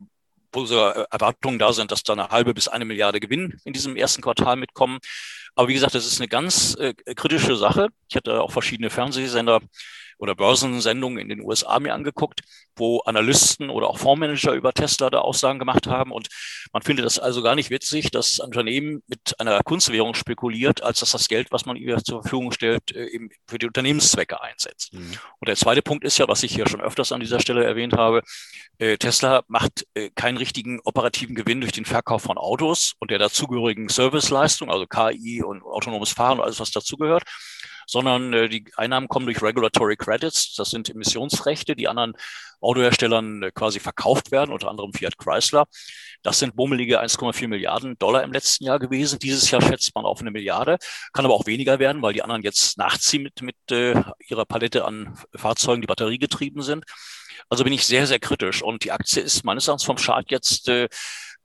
wo 0.51 0.65
so 0.65 0.77
Erwartungen 0.77 1.59
da 1.59 1.73
sind, 1.73 1.91
dass 1.91 2.03
da 2.03 2.13
eine 2.13 2.29
halbe 2.29 2.53
bis 2.53 2.67
eine 2.67 2.85
Milliarde 2.85 3.19
Gewinn 3.19 3.59
in 3.65 3.73
diesem 3.73 3.95
ersten 3.95 4.21
Quartal 4.21 4.55
mitkommen. 4.55 4.99
Aber 5.55 5.67
wie 5.67 5.73
gesagt, 5.73 5.95
das 5.95 6.05
ist 6.05 6.19
eine 6.19 6.27
ganz 6.27 6.75
äh, 6.75 6.93
kritische 6.93 7.55
Sache. 7.55 7.89
Ich 8.09 8.15
hatte 8.15 8.41
auch 8.41 8.51
verschiedene 8.51 8.89
Fernsehsender 8.89 9.59
oder 10.17 10.35
Börsensendungen 10.35 11.19
in 11.19 11.29
den 11.29 11.41
USA 11.41 11.79
mir 11.79 11.93
angeguckt, 11.93 12.41
wo 12.75 12.99
Analysten 12.99 13.69
oder 13.69 13.87
auch 13.87 13.97
Fondsmanager 13.97 14.53
über 14.53 14.73
Tesla 14.73 15.09
da 15.09 15.19
Aussagen 15.19 15.59
gemacht 15.59 15.87
haben. 15.87 16.11
Und 16.11 16.27
man 16.73 16.81
findet 16.81 17.05
das 17.05 17.19
also 17.19 17.41
gar 17.41 17.55
nicht 17.55 17.69
witzig, 17.69 18.11
dass 18.11 18.39
ein 18.39 18.47
Unternehmen 18.47 19.03
mit 19.07 19.39
einer 19.39 19.61
Kunstwährung 19.63 20.13
spekuliert, 20.13 20.83
als 20.83 20.99
dass 20.99 21.11
das 21.11 21.27
Geld, 21.27 21.51
was 21.51 21.65
man 21.65 21.75
ihr 21.75 21.97
zur 22.03 22.21
Verfügung 22.21 22.51
stellt, 22.51 22.95
äh, 22.95 23.07
eben 23.07 23.29
für 23.47 23.57
die 23.57 23.67
Unternehmenszwecke 23.67 24.41
einsetzt. 24.41 24.93
Mhm. 24.93 25.13
Und 25.39 25.47
der 25.47 25.55
zweite 25.55 25.81
Punkt 25.81 26.03
ist 26.03 26.17
ja, 26.17 26.27
was 26.27 26.43
ich 26.43 26.53
hier 26.53 26.67
schon 26.67 26.81
öfters 26.81 27.11
an 27.11 27.19
dieser 27.19 27.39
Stelle 27.39 27.63
erwähnt 27.63 27.93
habe, 27.93 28.21
äh, 28.79 28.97
Tesla 28.97 29.43
macht 29.47 29.85
äh, 29.93 30.09
keinen 30.11 30.37
richtigen 30.37 30.79
operativen 30.83 31.35
Gewinn 31.35 31.61
durch 31.61 31.73
den 31.73 31.85
Verkauf 31.85 32.23
von 32.23 32.37
Autos 32.37 32.93
und 32.99 33.11
der 33.11 33.19
dazugehörigen 33.19 33.89
Serviceleistung, 33.89 34.69
also 34.69 34.85
KI 34.85 35.43
und 35.43 35.63
autonomes 35.63 36.11
Fahren 36.11 36.39
und 36.39 36.45
alles, 36.45 36.59
was 36.59 36.71
dazugehört, 36.71 37.23
sondern 37.87 38.33
äh, 38.33 38.49
die 38.49 38.65
Einnahmen 38.75 39.07
kommen 39.07 39.25
durch 39.25 39.41
Regulatory 39.41 39.95
Credits. 39.95 40.53
Das 40.53 40.69
sind 40.69 40.89
Emissionsrechte, 40.89 41.75
die 41.75 41.87
anderen 41.87 42.13
Autoherstellern 42.59 43.43
äh, 43.43 43.51
quasi 43.51 43.79
verkauft 43.79 44.31
werden, 44.31 44.51
unter 44.51 44.69
anderem 44.69 44.93
Fiat 44.93 45.17
Chrysler. 45.17 45.65
Das 46.21 46.39
sind 46.39 46.55
bummelige 46.55 47.01
1,4 47.01 47.47
Milliarden 47.47 47.97
Dollar 47.97 48.23
im 48.23 48.33
letzten 48.33 48.65
Jahr 48.65 48.77
gewesen. 48.77 49.19
Dieses 49.19 49.49
Jahr 49.49 49.61
schätzt 49.61 49.95
man 49.95 50.05
auf 50.05 50.19
eine 50.19 50.31
Milliarde, 50.31 50.77
kann 51.13 51.25
aber 51.25 51.33
auch 51.33 51.45
weniger 51.45 51.79
werden, 51.79 52.01
weil 52.01 52.13
die 52.13 52.21
anderen 52.21 52.43
jetzt 52.43 52.77
nachziehen 52.77 53.23
mit, 53.23 53.41
mit 53.41 53.55
äh, 53.71 53.95
ihrer 54.27 54.45
Palette 54.45 54.85
an 54.85 55.17
Fahrzeugen, 55.33 55.81
die 55.81 55.87
batteriegetrieben 55.87 56.61
sind. 56.61 56.83
Also 57.49 57.63
bin 57.63 57.73
ich 57.73 57.85
sehr, 57.85 58.07
sehr 58.07 58.19
kritisch. 58.19 58.61
Und 58.61 58.83
die 58.83 58.91
Aktie 58.91 59.21
ist 59.21 59.45
meines 59.45 59.67
Erachtens 59.67 59.85
vom 59.85 59.95
Chart 59.95 60.29
jetzt 60.29 60.67
äh, 60.67 60.89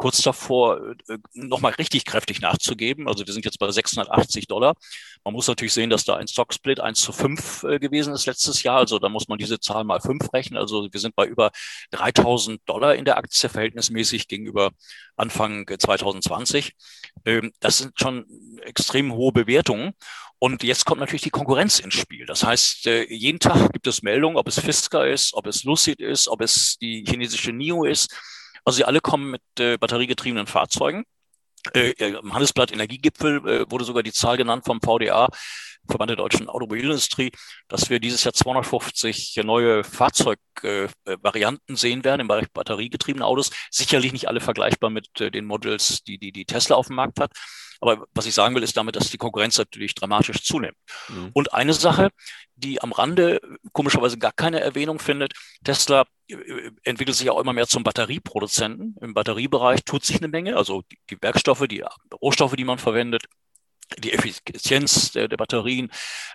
kurz 0.02 0.20
davor, 0.20 0.80
äh, 1.08 1.18
nochmal 1.32 1.74
richtig 1.74 2.04
kräftig 2.04 2.40
nachzugeben. 2.40 3.06
Also 3.06 3.24
wir 3.24 3.32
sind 3.32 3.44
jetzt 3.44 3.60
bei 3.60 3.70
680 3.70 4.48
Dollar. 4.48 4.74
Man 5.22 5.32
muss 5.32 5.46
natürlich 5.46 5.72
sehen, 5.72 5.90
dass 5.90 6.04
da 6.04 6.16
ein 6.16 6.26
Stocksplit 6.26 6.80
1 6.80 7.00
zu 7.00 7.12
5 7.12 7.62
äh, 7.62 7.78
gewesen 7.78 8.12
ist 8.12 8.26
letztes 8.26 8.64
Jahr. 8.64 8.78
Also 8.78 8.98
da 8.98 9.08
muss 9.08 9.28
man 9.28 9.38
diese 9.38 9.60
Zahl 9.60 9.84
mal 9.84 10.00
5 10.00 10.32
rechnen. 10.32 10.58
Also 10.58 10.88
wir 10.90 10.98
sind 10.98 11.14
bei 11.14 11.24
über 11.24 11.52
3000 11.92 12.60
Dollar 12.68 12.96
in 12.96 13.04
der 13.04 13.16
Aktie 13.16 13.48
verhältnismäßig 13.48 14.26
gegenüber 14.26 14.72
Anfang 15.14 15.68
2020. 15.68 16.72
Ähm, 17.24 17.52
das 17.60 17.78
sind 17.78 17.92
schon 17.96 18.26
extrem 18.64 19.12
hohe 19.12 19.30
Bewertungen. 19.30 19.92
Und 20.40 20.64
jetzt 20.64 20.84
kommt 20.84 20.98
natürlich 20.98 21.22
die 21.22 21.30
Konkurrenz 21.30 21.78
ins 21.78 21.94
Spiel. 21.94 22.26
Das 22.26 22.42
heißt, 22.42 22.88
äh, 22.88 23.04
jeden 23.04 23.38
Tag 23.38 23.72
gibt 23.72 23.86
es 23.86 24.02
Meldungen, 24.02 24.36
ob 24.36 24.48
es 24.48 24.58
Fisker 24.58 25.06
ist, 25.06 25.32
ob 25.34 25.46
es 25.46 25.62
Lucid 25.62 26.00
ist, 26.00 26.26
ob 26.26 26.40
es 26.40 26.76
die 26.78 27.04
chinesische 27.06 27.52
NIO 27.52 27.84
ist. 27.84 28.12
Also 28.64 28.78
sie 28.78 28.84
alle 28.84 29.00
kommen 29.00 29.30
mit 29.30 29.42
äh, 29.58 29.76
batteriegetriebenen 29.76 30.46
Fahrzeugen. 30.46 31.04
Äh, 31.74 31.90
äh, 31.90 32.18
Im 32.18 32.32
Handelsblatt 32.32 32.72
Energiegipfel 32.72 33.38
äh, 33.48 33.70
wurde 33.70 33.84
sogar 33.84 34.02
die 34.02 34.12
Zahl 34.12 34.36
genannt 34.36 34.64
vom 34.64 34.80
VDA, 34.80 35.28
Verband 35.88 36.10
der 36.10 36.16
deutschen 36.16 36.48
Automobilindustrie, 36.48 37.32
dass 37.68 37.90
wir 37.90 38.00
dieses 38.00 38.24
Jahr 38.24 38.34
250 38.34 39.40
neue 39.44 39.84
Fahrzeug 39.84 40.38
Varianten 41.04 41.76
sehen 41.76 42.04
werden 42.04 42.20
im 42.20 42.28
Bereich 42.28 42.50
batteriegetriebene 42.52 43.24
Autos. 43.24 43.50
Sicherlich 43.70 44.12
nicht 44.12 44.28
alle 44.28 44.40
vergleichbar 44.40 44.90
mit 44.90 45.08
den 45.18 45.44
Models, 45.44 46.02
die, 46.04 46.18
die 46.18 46.32
die 46.32 46.44
Tesla 46.44 46.76
auf 46.76 46.86
dem 46.86 46.96
Markt 46.96 47.18
hat. 47.20 47.32
Aber 47.80 48.06
was 48.14 48.26
ich 48.26 48.34
sagen 48.34 48.54
will, 48.54 48.62
ist 48.62 48.76
damit, 48.76 48.94
dass 48.94 49.10
die 49.10 49.18
Konkurrenz 49.18 49.58
natürlich 49.58 49.96
dramatisch 49.96 50.44
zunimmt. 50.44 50.76
Mhm. 51.08 51.30
Und 51.32 51.52
eine 51.52 51.74
Sache, 51.74 52.10
die 52.54 52.80
am 52.80 52.92
Rande 52.92 53.40
komischerweise 53.72 54.18
gar 54.18 54.30
keine 54.30 54.60
Erwähnung 54.60 55.00
findet, 55.00 55.32
Tesla 55.64 56.04
entwickelt 56.84 57.16
sich 57.16 57.28
auch 57.28 57.40
immer 57.40 57.52
mehr 57.52 57.66
zum 57.66 57.82
Batterieproduzenten. 57.82 58.94
Im 59.00 59.14
Batteriebereich 59.14 59.82
tut 59.84 60.04
sich 60.04 60.18
eine 60.18 60.28
Menge, 60.28 60.56
also 60.56 60.84
die 61.10 61.20
Werkstoffe, 61.20 61.66
die 61.66 61.82
Rohstoffe, 62.22 62.54
die 62.54 62.64
man 62.64 62.78
verwendet, 62.78 63.24
die 63.98 64.12
Effizienz 64.12 65.12
der, 65.12 65.28
der 65.28 65.36
Batterien, 65.36 65.90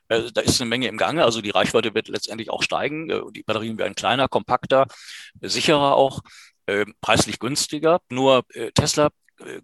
äh, 0.10 0.32
da 0.34 0.42
ist 0.42 0.62
eine 0.62 0.70
Menge 0.70 0.88
im 0.88 0.98
Gange. 0.98 1.24
Also 1.24 1.42
die 1.42 1.50
Reichweite 1.50 1.94
wird 1.94 2.08
letztendlich 2.08 2.50
auch 2.50 2.64
steigen. 2.64 3.10
Äh, 3.10 3.22
die 3.32 3.44
Batterien 3.44 3.78
werden 3.78 3.96
kleiner, 3.96 4.28
kompakter, 4.28 4.88
äh, 5.42 5.48
sicherer 5.50 5.96
auch, 5.96 6.22
äh, 6.66 6.86
preislich 7.02 7.40
günstiger. 7.40 8.00
Nur 8.10 8.44
äh, 8.54 8.72
Tesla 8.72 9.10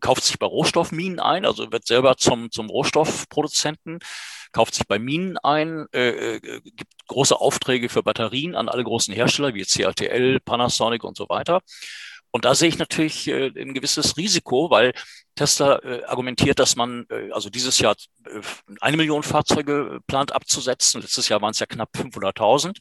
kauft 0.01 0.23
sich 0.23 0.37
bei 0.37 0.45
Rohstoffminen 0.45 1.19
ein, 1.19 1.45
also 1.45 1.71
wird 1.71 1.87
selber 1.87 2.15
zum, 2.15 2.51
zum 2.51 2.69
Rohstoffproduzenten, 2.69 3.97
kauft 4.51 4.75
sich 4.75 4.85
bei 4.87 4.99
Minen 4.99 5.39
ein, 5.39 5.87
äh, 5.93 6.39
gibt 6.39 6.93
große 7.07 7.35
Aufträge 7.35 7.89
für 7.89 8.03
Batterien 8.03 8.53
an 8.53 8.69
alle 8.69 8.83
großen 8.83 9.15
Hersteller 9.15 9.55
wie 9.55 9.65
CATL, 9.65 10.39
Panasonic 10.41 11.03
und 11.03 11.17
so 11.17 11.27
weiter. 11.27 11.61
Und 12.35 12.45
da 12.45 12.55
sehe 12.55 12.67
ich 12.67 12.79
natürlich 12.79 13.27
äh, 13.27 13.51
ein 13.55 13.75
gewisses 13.75 14.17
Risiko, 14.17 14.71
weil 14.71 14.93
Tesla 15.35 15.77
äh, 15.83 16.03
argumentiert, 16.05 16.57
dass 16.57 16.75
man 16.75 17.05
äh, 17.11 17.29
also 17.31 17.51
dieses 17.51 17.77
Jahr 17.77 17.95
äh, 18.25 18.41
eine 18.81 18.97
Million 18.97 19.21
Fahrzeuge 19.21 19.99
plant 20.07 20.31
abzusetzen. 20.31 21.01
Letztes 21.01 21.29
Jahr 21.29 21.43
waren 21.43 21.51
es 21.51 21.59
ja 21.59 21.67
knapp 21.67 21.91
500.000. 21.95 22.75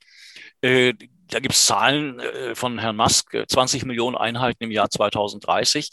Äh, 1.32 1.36
da 1.36 1.40
gibt 1.40 1.54
es 1.54 1.66
Zahlen 1.66 2.20
äh, 2.20 2.54
von 2.54 2.78
Herrn 2.78 2.96
Musk, 2.96 3.36
20 3.48 3.84
Millionen 3.84 4.16
Einheiten 4.16 4.64
im 4.64 4.70
Jahr 4.70 4.90
2030. 4.90 5.90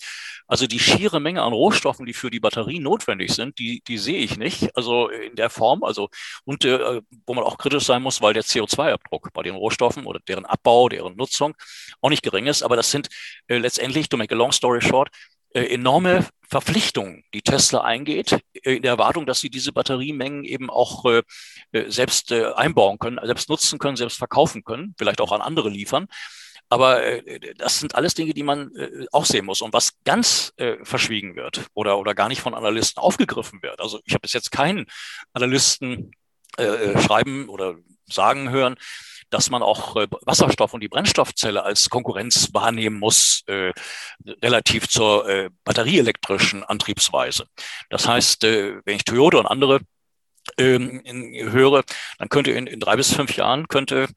Also 0.48 0.68
die 0.68 0.80
schiere 0.80 1.20
Menge 1.20 1.44
an 1.44 1.54
Rohstoffen, 1.54 2.06
die 2.06 2.14
für 2.14 2.30
die 2.30 2.40
Batterien 2.40 2.84
notwendig 2.84 3.34
sind, 3.34 3.60
die, 3.60 3.82
die 3.88 3.98
sehe 3.98 4.20
ich 4.20 4.38
nicht. 4.38 4.76
Also 4.76 5.10
in 5.10 5.36
der 5.36 5.50
Form, 5.50 5.84
also 5.84 6.10
und 6.44 6.66
äh, 6.66 7.02
wo 7.26 7.34
man 7.34 7.44
auch 7.44 7.58
kritisch 7.58 7.86
sein 7.86 8.02
muss, 8.02 8.22
weil 8.22 8.34
der 8.34 8.44
CO2-Abdruck 8.44 9.32
bei 9.34 9.44
den 9.44 9.56
Rohstoffen 9.56 10.06
oder 10.06 10.20
deren 10.28 10.46
Abbau, 10.46 10.90
deren 10.90 11.16
Nutzung 11.16 11.56
auch 12.02 12.10
nicht 12.10 12.24
gering 12.24 12.48
ist. 12.48 12.64
Aber 12.64 12.76
das 12.76 12.92
sind 12.92 13.10
äh, 13.48 13.58
letztendlich, 13.58 14.10
to 14.10 14.18
make 14.18 14.34
a 14.34 14.38
long 14.38 14.52
story 14.52 14.82
short, 14.82 15.10
äh, 15.54 15.66
enorme 15.74 16.26
Verpflichtungen, 16.50 17.24
die 17.34 17.42
Tesla 17.42 17.82
eingeht, 17.82 18.40
äh, 18.64 18.76
in 18.76 18.82
der 18.82 18.92
Erwartung, 18.92 19.26
dass 19.26 19.40
sie 19.40 19.50
diese 19.50 19.72
Batteriemengen 19.72 20.44
eben 20.44 20.70
auch 20.70 21.06
äh, 21.06 21.22
selbst 21.88 22.32
einbauen 22.32 22.98
können, 22.98 23.20
selbst 23.24 23.50
nutzen 23.50 23.78
können, 23.78 23.96
selbst 23.96 24.18
verkaufen 24.18 24.64
können, 24.64 24.96
vielleicht 24.98 25.22
auch 25.22 25.32
an 25.32 25.42
andere 25.42 25.70
liefern. 25.70 26.08
Aber 26.72 27.02
das 27.58 27.80
sind 27.80 27.96
alles 27.96 28.14
Dinge, 28.14 28.36
die 28.36 28.44
man 28.44 28.70
auch 29.12 29.26
sehen 29.26 29.46
muss. 29.46 29.62
Und 29.62 29.74
was 29.74 29.94
ganz 30.04 30.54
verschwiegen 30.84 31.36
wird 31.36 31.66
oder, 31.74 31.98
oder 31.98 32.14
gar 32.14 32.28
nicht 32.28 32.42
von 32.42 32.54
Analysten 32.54 33.02
aufgegriffen 33.02 33.64
wird. 33.64 33.80
Also 33.80 34.00
ich 34.06 34.14
habe 34.14 34.22
bis 34.22 34.34
jetzt 34.34 34.52
keinen 34.52 34.86
Analysten 35.34 36.12
schreiben 36.60 37.50
oder 37.50 37.76
sagen 38.06 38.52
hören, 38.52 38.76
dass 39.30 39.50
man 39.50 39.62
auch 39.62 39.96
äh, 39.96 40.08
Wasserstoff 40.26 40.74
und 40.74 40.82
die 40.82 40.88
Brennstoffzelle 40.88 41.64
als 41.64 41.90
Konkurrenz 41.90 42.54
wahrnehmen 42.54 43.00
muss, 43.00 43.44
äh, 43.48 43.72
relativ 44.42 44.88
zur 44.88 45.28
äh, 45.28 45.50
batterieelektrischen 45.64 46.64
Antriebsweise. 46.64 47.46
Das 47.90 48.08
heißt, 48.08 48.44
äh, 48.44 48.82
wenn 48.86 48.96
ich 48.96 49.06
Toyota 49.06 49.40
und 49.40 49.48
andere 49.48 49.80
ähm, 50.58 51.02
in, 51.04 51.52
höre, 51.52 51.84
dann 52.18 52.30
könnte 52.30 52.52
in, 52.52 52.68
in 52.68 52.80
drei 52.80 52.96
bis 52.96 53.14
fünf 53.14 53.36
Jahren 53.36 53.68
könnte 53.68 54.08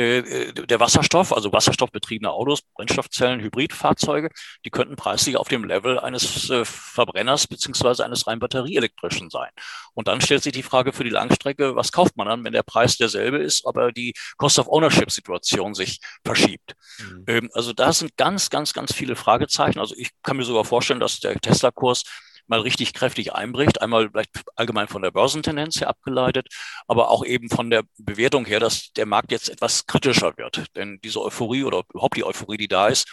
der 0.00 0.80
Wasserstoff, 0.80 1.32
also 1.32 1.52
wasserstoffbetriebene 1.52 2.30
Autos, 2.30 2.62
Brennstoffzellen, 2.74 3.40
Hybridfahrzeuge, 3.40 4.30
die 4.64 4.70
könnten 4.70 4.96
preislich 4.96 5.36
auf 5.36 5.48
dem 5.48 5.64
Level 5.64 5.98
eines 5.98 6.48
äh, 6.50 6.64
Verbrenners 6.64 7.46
beziehungsweise 7.46 8.04
eines 8.04 8.26
rein 8.26 8.38
batterieelektrischen 8.38 9.30
sein. 9.30 9.50
Und 9.94 10.08
dann 10.08 10.20
stellt 10.20 10.42
sich 10.42 10.52
die 10.52 10.62
Frage 10.62 10.92
für 10.92 11.04
die 11.04 11.10
Langstrecke, 11.10 11.76
was 11.76 11.92
kauft 11.92 12.16
man 12.16 12.28
dann, 12.28 12.44
wenn 12.44 12.52
der 12.52 12.62
Preis 12.62 12.96
derselbe 12.96 13.38
ist, 13.38 13.66
aber 13.66 13.92
die 13.92 14.14
Cost 14.36 14.58
of 14.58 14.68
Ownership 14.68 15.10
Situation 15.10 15.74
sich 15.74 16.00
verschiebt. 16.24 16.74
Mhm. 16.98 17.24
Ähm, 17.26 17.50
also 17.54 17.72
da 17.72 17.92
sind 17.92 18.16
ganz, 18.16 18.50
ganz, 18.50 18.72
ganz 18.72 18.94
viele 18.94 19.16
Fragezeichen. 19.16 19.78
Also 19.78 19.94
ich 19.96 20.10
kann 20.22 20.36
mir 20.36 20.44
sogar 20.44 20.64
vorstellen, 20.64 21.00
dass 21.00 21.20
der 21.20 21.38
Tesla-Kurs 21.38 22.04
mal 22.50 22.60
richtig 22.60 22.92
kräftig 22.92 23.32
einbricht. 23.32 23.80
Einmal 23.80 24.10
vielleicht 24.10 24.30
allgemein 24.56 24.88
von 24.88 25.02
der 25.02 25.12
Börsentendenz 25.12 25.80
her 25.80 25.88
abgeleitet, 25.88 26.48
aber 26.86 27.08
auch 27.08 27.24
eben 27.24 27.48
von 27.48 27.70
der 27.70 27.84
Bewertung 27.96 28.44
her, 28.44 28.60
dass 28.60 28.92
der 28.92 29.06
Markt 29.06 29.32
jetzt 29.32 29.48
etwas 29.48 29.86
kritischer 29.86 30.36
wird. 30.36 30.66
Denn 30.76 30.98
diese 31.02 31.22
Euphorie 31.22 31.64
oder 31.64 31.84
überhaupt 31.94 32.16
die 32.16 32.24
Euphorie, 32.24 32.58
die 32.58 32.68
da 32.68 32.88
ist, 32.88 33.08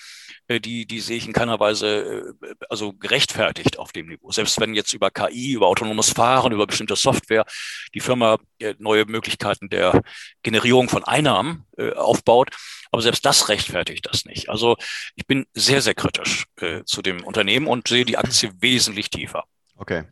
die, 0.60 0.86
die 0.86 1.00
sehe 1.00 1.17
ich 1.17 1.27
in 1.27 1.34
keiner 1.34 1.60
Weise 1.60 2.36
äh, 2.41 2.53
also 2.69 2.93
gerechtfertigt 2.93 3.79
auf 3.79 3.91
dem 3.91 4.07
Niveau. 4.07 4.31
Selbst 4.31 4.60
wenn 4.60 4.74
jetzt 4.74 4.93
über 4.93 5.12
KI, 5.12 5.53
über 5.53 5.67
autonomes 5.67 6.12
Fahren, 6.12 6.51
über 6.51 6.67
bestimmte 6.67 6.96
Software 6.96 7.46
die 7.93 8.00
Firma 8.00 8.38
äh, 8.60 8.75
neue 8.79 9.05
Möglichkeiten 9.05 9.69
der 9.69 10.01
Generierung 10.43 10.89
von 10.89 11.03
Einnahmen 11.03 11.65
aufbaut, 11.96 12.50
aber 12.91 13.01
selbst 13.01 13.25
das 13.25 13.50
rechtfertigt 13.50 14.07
das 14.10 14.25
nicht. 14.25 14.50
Also 14.50 14.77
ich 15.15 15.27
bin 15.27 15.46
sehr, 15.53 15.81
sehr 15.81 15.93
kritisch 15.93 16.46
äh, 16.60 16.84
zu 16.86 17.01
dem 17.01 17.24
Unternehmen 17.24 17.67
und 17.67 17.88
sehe 17.88 18.05
die 18.05 18.17
Aktie 18.17 18.51
wesentlich 18.60 19.10
tiefer. 19.10 19.43
Okay. 19.75 20.03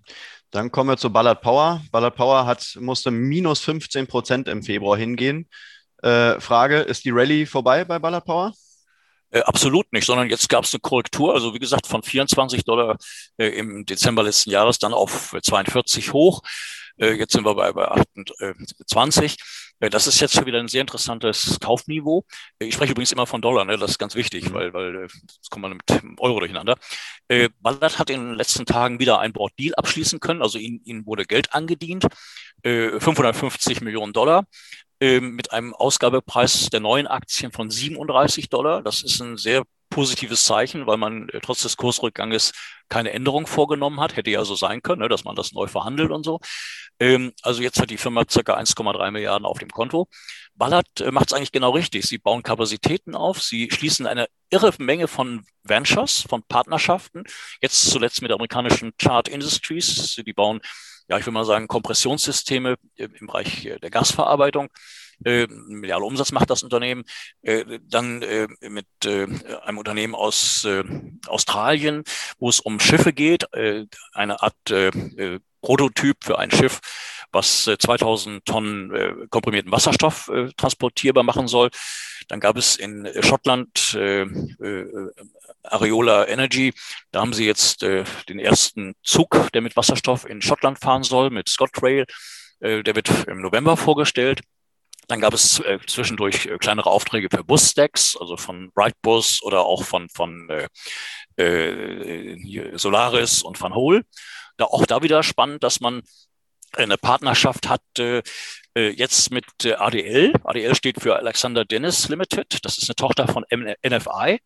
Dann 0.51 0.71
kommen 0.71 0.89
wir 0.89 0.97
zu 0.97 1.11
Ballard 1.11 1.41
Power. 1.41 1.81
Ballard 1.91 2.15
Power 2.15 2.45
hat, 2.45 2.77
musste 2.79 3.11
minus 3.11 3.61
15 3.61 4.07
Prozent 4.07 4.47
im 4.47 4.63
Februar 4.63 4.97
hingehen. 4.97 5.49
Äh, 6.01 6.39
Frage, 6.39 6.79
ist 6.79 7.05
die 7.05 7.09
Rallye 7.09 7.45
vorbei 7.45 7.83
bei 7.83 7.99
Ballard 7.99 8.25
Power? 8.25 8.53
Äh, 9.35 9.41
absolut 9.41 9.91
nicht, 9.91 10.05
sondern 10.05 10.29
jetzt 10.29 10.47
gab 10.47 10.63
es 10.63 10.73
eine 10.73 10.79
Korrektur, 10.79 11.33
also 11.33 11.53
wie 11.53 11.59
gesagt 11.59 11.87
von 11.87 12.01
24 12.01 12.63
Dollar 12.63 12.97
äh, 13.37 13.47
im 13.47 13.85
Dezember 13.85 14.23
letzten 14.23 14.49
Jahres 14.49 14.79
dann 14.79 14.93
auf 14.93 15.35
42 15.41 16.13
hoch. 16.13 16.41
Äh, 16.95 17.15
jetzt 17.15 17.33
sind 17.33 17.43
wir 17.43 17.53
bei, 17.53 17.73
bei 17.73 17.85
28. 17.85 19.35
Äh, 19.81 19.89
das 19.89 20.07
ist 20.07 20.21
jetzt 20.21 20.35
schon 20.35 20.45
wieder 20.45 20.59
ein 20.59 20.69
sehr 20.69 20.79
interessantes 20.79 21.59
Kaufniveau. 21.59 22.23
Äh, 22.59 22.67
ich 22.67 22.75
spreche 22.75 22.93
übrigens 22.93 23.11
immer 23.11 23.27
von 23.27 23.41
Dollar, 23.41 23.65
ne? 23.65 23.77
das 23.77 23.91
ist 23.91 23.99
ganz 23.99 24.15
wichtig, 24.15 24.49
mhm. 24.49 24.53
weil, 24.53 24.73
weil 24.73 24.95
äh, 25.03 25.07
das 25.25 25.49
kommt 25.49 25.63
man 25.63 25.73
mit 25.73 26.19
Euro 26.21 26.39
durcheinander. 26.39 26.77
Äh, 27.27 27.49
Ballard 27.59 27.99
hat 27.99 28.09
in 28.09 28.21
den 28.21 28.35
letzten 28.35 28.65
Tagen 28.65 29.01
wieder 29.01 29.19
ein 29.19 29.33
Board-Deal 29.33 29.75
abschließen 29.75 30.21
können, 30.21 30.43
also 30.43 30.57
ihnen, 30.57 30.79
ihnen 30.85 31.05
wurde 31.05 31.25
Geld 31.25 31.53
angedient, 31.53 32.05
äh, 32.63 33.01
550 33.01 33.81
Millionen 33.81 34.13
Dollar 34.13 34.45
mit 35.01 35.51
einem 35.51 35.73
Ausgabepreis 35.73 36.69
der 36.69 36.79
neuen 36.79 37.07
Aktien 37.07 37.51
von 37.51 37.69
37 37.69 38.49
Dollar. 38.49 38.81
Das 38.81 39.03
ist 39.03 39.19
ein 39.21 39.37
sehr 39.37 39.63
positives 39.89 40.45
Zeichen, 40.45 40.87
weil 40.87 40.97
man 40.97 41.29
äh, 41.29 41.39
trotz 41.41 41.61
des 41.61 41.77
Kursrückganges 41.77 42.51
keine 42.89 43.11
Änderung 43.11 43.47
vorgenommen 43.47 43.99
hat. 43.99 44.15
Hätte 44.15 44.29
ja 44.29 44.43
so 44.43 44.55
sein 44.55 44.81
können, 44.81 45.01
ne, 45.01 45.09
dass 45.09 45.23
man 45.23 45.35
das 45.35 45.53
neu 45.53 45.67
verhandelt 45.67 46.11
und 46.11 46.23
so. 46.23 46.39
Ähm, 46.99 47.33
also 47.41 47.61
jetzt 47.61 47.79
hat 47.79 47.89
die 47.89 47.97
Firma 47.97 48.23
circa 48.29 48.57
1,3 48.57 49.11
Milliarden 49.11 49.45
auf 49.45 49.59
dem 49.59 49.69
Konto. 49.69 50.07
Ballard 50.53 50.87
äh, 50.99 51.11
macht 51.11 51.27
es 51.27 51.33
eigentlich 51.33 51.51
genau 51.51 51.71
richtig. 51.71 52.05
Sie 52.05 52.17
bauen 52.17 52.43
Kapazitäten 52.43 53.15
auf, 53.15 53.41
sie 53.41 53.69
schließen 53.71 54.05
eine 54.05 54.27
irre 54.49 54.73
Menge 54.79 55.07
von 55.07 55.45
Ventures, 55.63 56.25
von 56.27 56.43
Partnerschaften. 56.43 57.23
Jetzt 57.61 57.89
zuletzt 57.89 58.21
mit 58.21 58.31
amerikanischen 58.31 58.95
Chart 58.97 59.27
Industries. 59.27 60.15
Die 60.15 60.33
bauen, 60.33 60.61
ja, 61.07 61.17
ich 61.17 61.25
will 61.25 61.33
mal 61.33 61.45
sagen, 61.45 61.67
Kompressionssysteme 61.67 62.75
äh, 62.95 63.07
im 63.19 63.27
Bereich 63.27 63.69
der 63.81 63.89
Gasverarbeitung 63.89 64.69
äh, 65.23 65.47
Milliarde 65.47 66.05
Umsatz 66.05 66.31
macht 66.31 66.49
das 66.49 66.63
Unternehmen, 66.63 67.03
äh, 67.41 67.79
dann 67.83 68.21
äh, 68.21 68.47
mit 68.69 68.87
äh, 69.05 69.27
einem 69.63 69.77
Unternehmen 69.77 70.15
aus 70.15 70.65
äh, 70.65 70.83
Australien, 71.27 72.03
wo 72.39 72.49
es 72.49 72.59
um 72.59 72.79
Schiffe 72.79 73.13
geht, 73.13 73.51
äh, 73.53 73.85
eine 74.13 74.41
Art 74.41 74.55
äh, 74.69 74.87
äh 74.87 75.39
Prototyp 75.61 76.17
für 76.23 76.37
ein 76.37 76.51
Schiff, 76.51 76.79
was 77.31 77.65
äh, 77.65 77.75
2000 77.79 78.45
Tonnen 78.45 78.93
äh, 78.93 79.13
komprimierten 79.31 79.71
Wasserstoff 79.71 80.27
äh, 80.27 80.51
transportierbar 80.57 81.23
machen 81.23 81.47
soll. 81.47 81.71
Dann 82.27 82.39
gab 82.39 82.55
es 82.55 82.75
in 82.75 83.09
Schottland 83.21 83.95
äh, 83.95 84.21
äh, 84.21 85.09
Areola 85.71 86.27
Energy. 86.27 86.73
Da 87.11 87.21
haben 87.21 87.33
sie 87.33 87.45
jetzt 87.45 87.83
äh, 87.83 88.03
den 88.29 88.39
ersten 88.39 88.95
Zug, 89.03 89.49
der 89.53 89.61
mit 89.61 89.75
Wasserstoff 89.75 90.25
in 90.25 90.41
Schottland 90.41 90.79
fahren 90.79 91.03
soll, 91.03 91.29
mit 91.29 91.49
ScotRail. 91.49 92.05
Äh, 92.59 92.83
der 92.83 92.95
wird 92.95 93.09
im 93.27 93.41
November 93.41 93.77
vorgestellt. 93.77 94.41
Dann 95.07 95.19
gab 95.19 95.33
es 95.33 95.59
äh, 95.59 95.79
zwischendurch 95.85 96.47
äh, 96.47 96.57
kleinere 96.57 96.89
Aufträge 96.89 97.27
für 97.29 97.43
Busstacks, 97.43 98.17
also 98.19 98.37
von 98.37 98.71
Brightbus 98.71 99.43
oder 99.43 99.61
auch 99.61 99.83
von, 99.83 100.09
von 100.09 100.49
äh, 100.49 100.67
äh, 101.41 102.77
Solaris 102.77 103.43
und 103.43 103.61
Van 103.61 103.75
Hol. 103.75 104.03
Da 104.57 104.65
auch 104.65 104.85
da 104.85 105.03
wieder 105.03 105.21
spannend, 105.21 105.63
dass 105.63 105.79
man 105.79 106.01
eine 106.73 106.97
Partnerschaft 106.97 107.69
hat 107.69 107.81
äh, 107.99 108.21
äh 108.75 108.89
jetzt 108.89 109.31
mit 109.31 109.45
ADL. 109.65 110.33
ADL 110.43 110.75
steht 110.75 111.01
für 111.01 111.15
Alexander 111.17 111.65
Dennis 111.65 112.09
Limited. 112.09 112.65
Das 112.65 112.77
ist 112.77 112.89
eine 112.89 112.95
Tochter 112.95 113.27
von 113.27 113.45
NFI. 113.49 114.39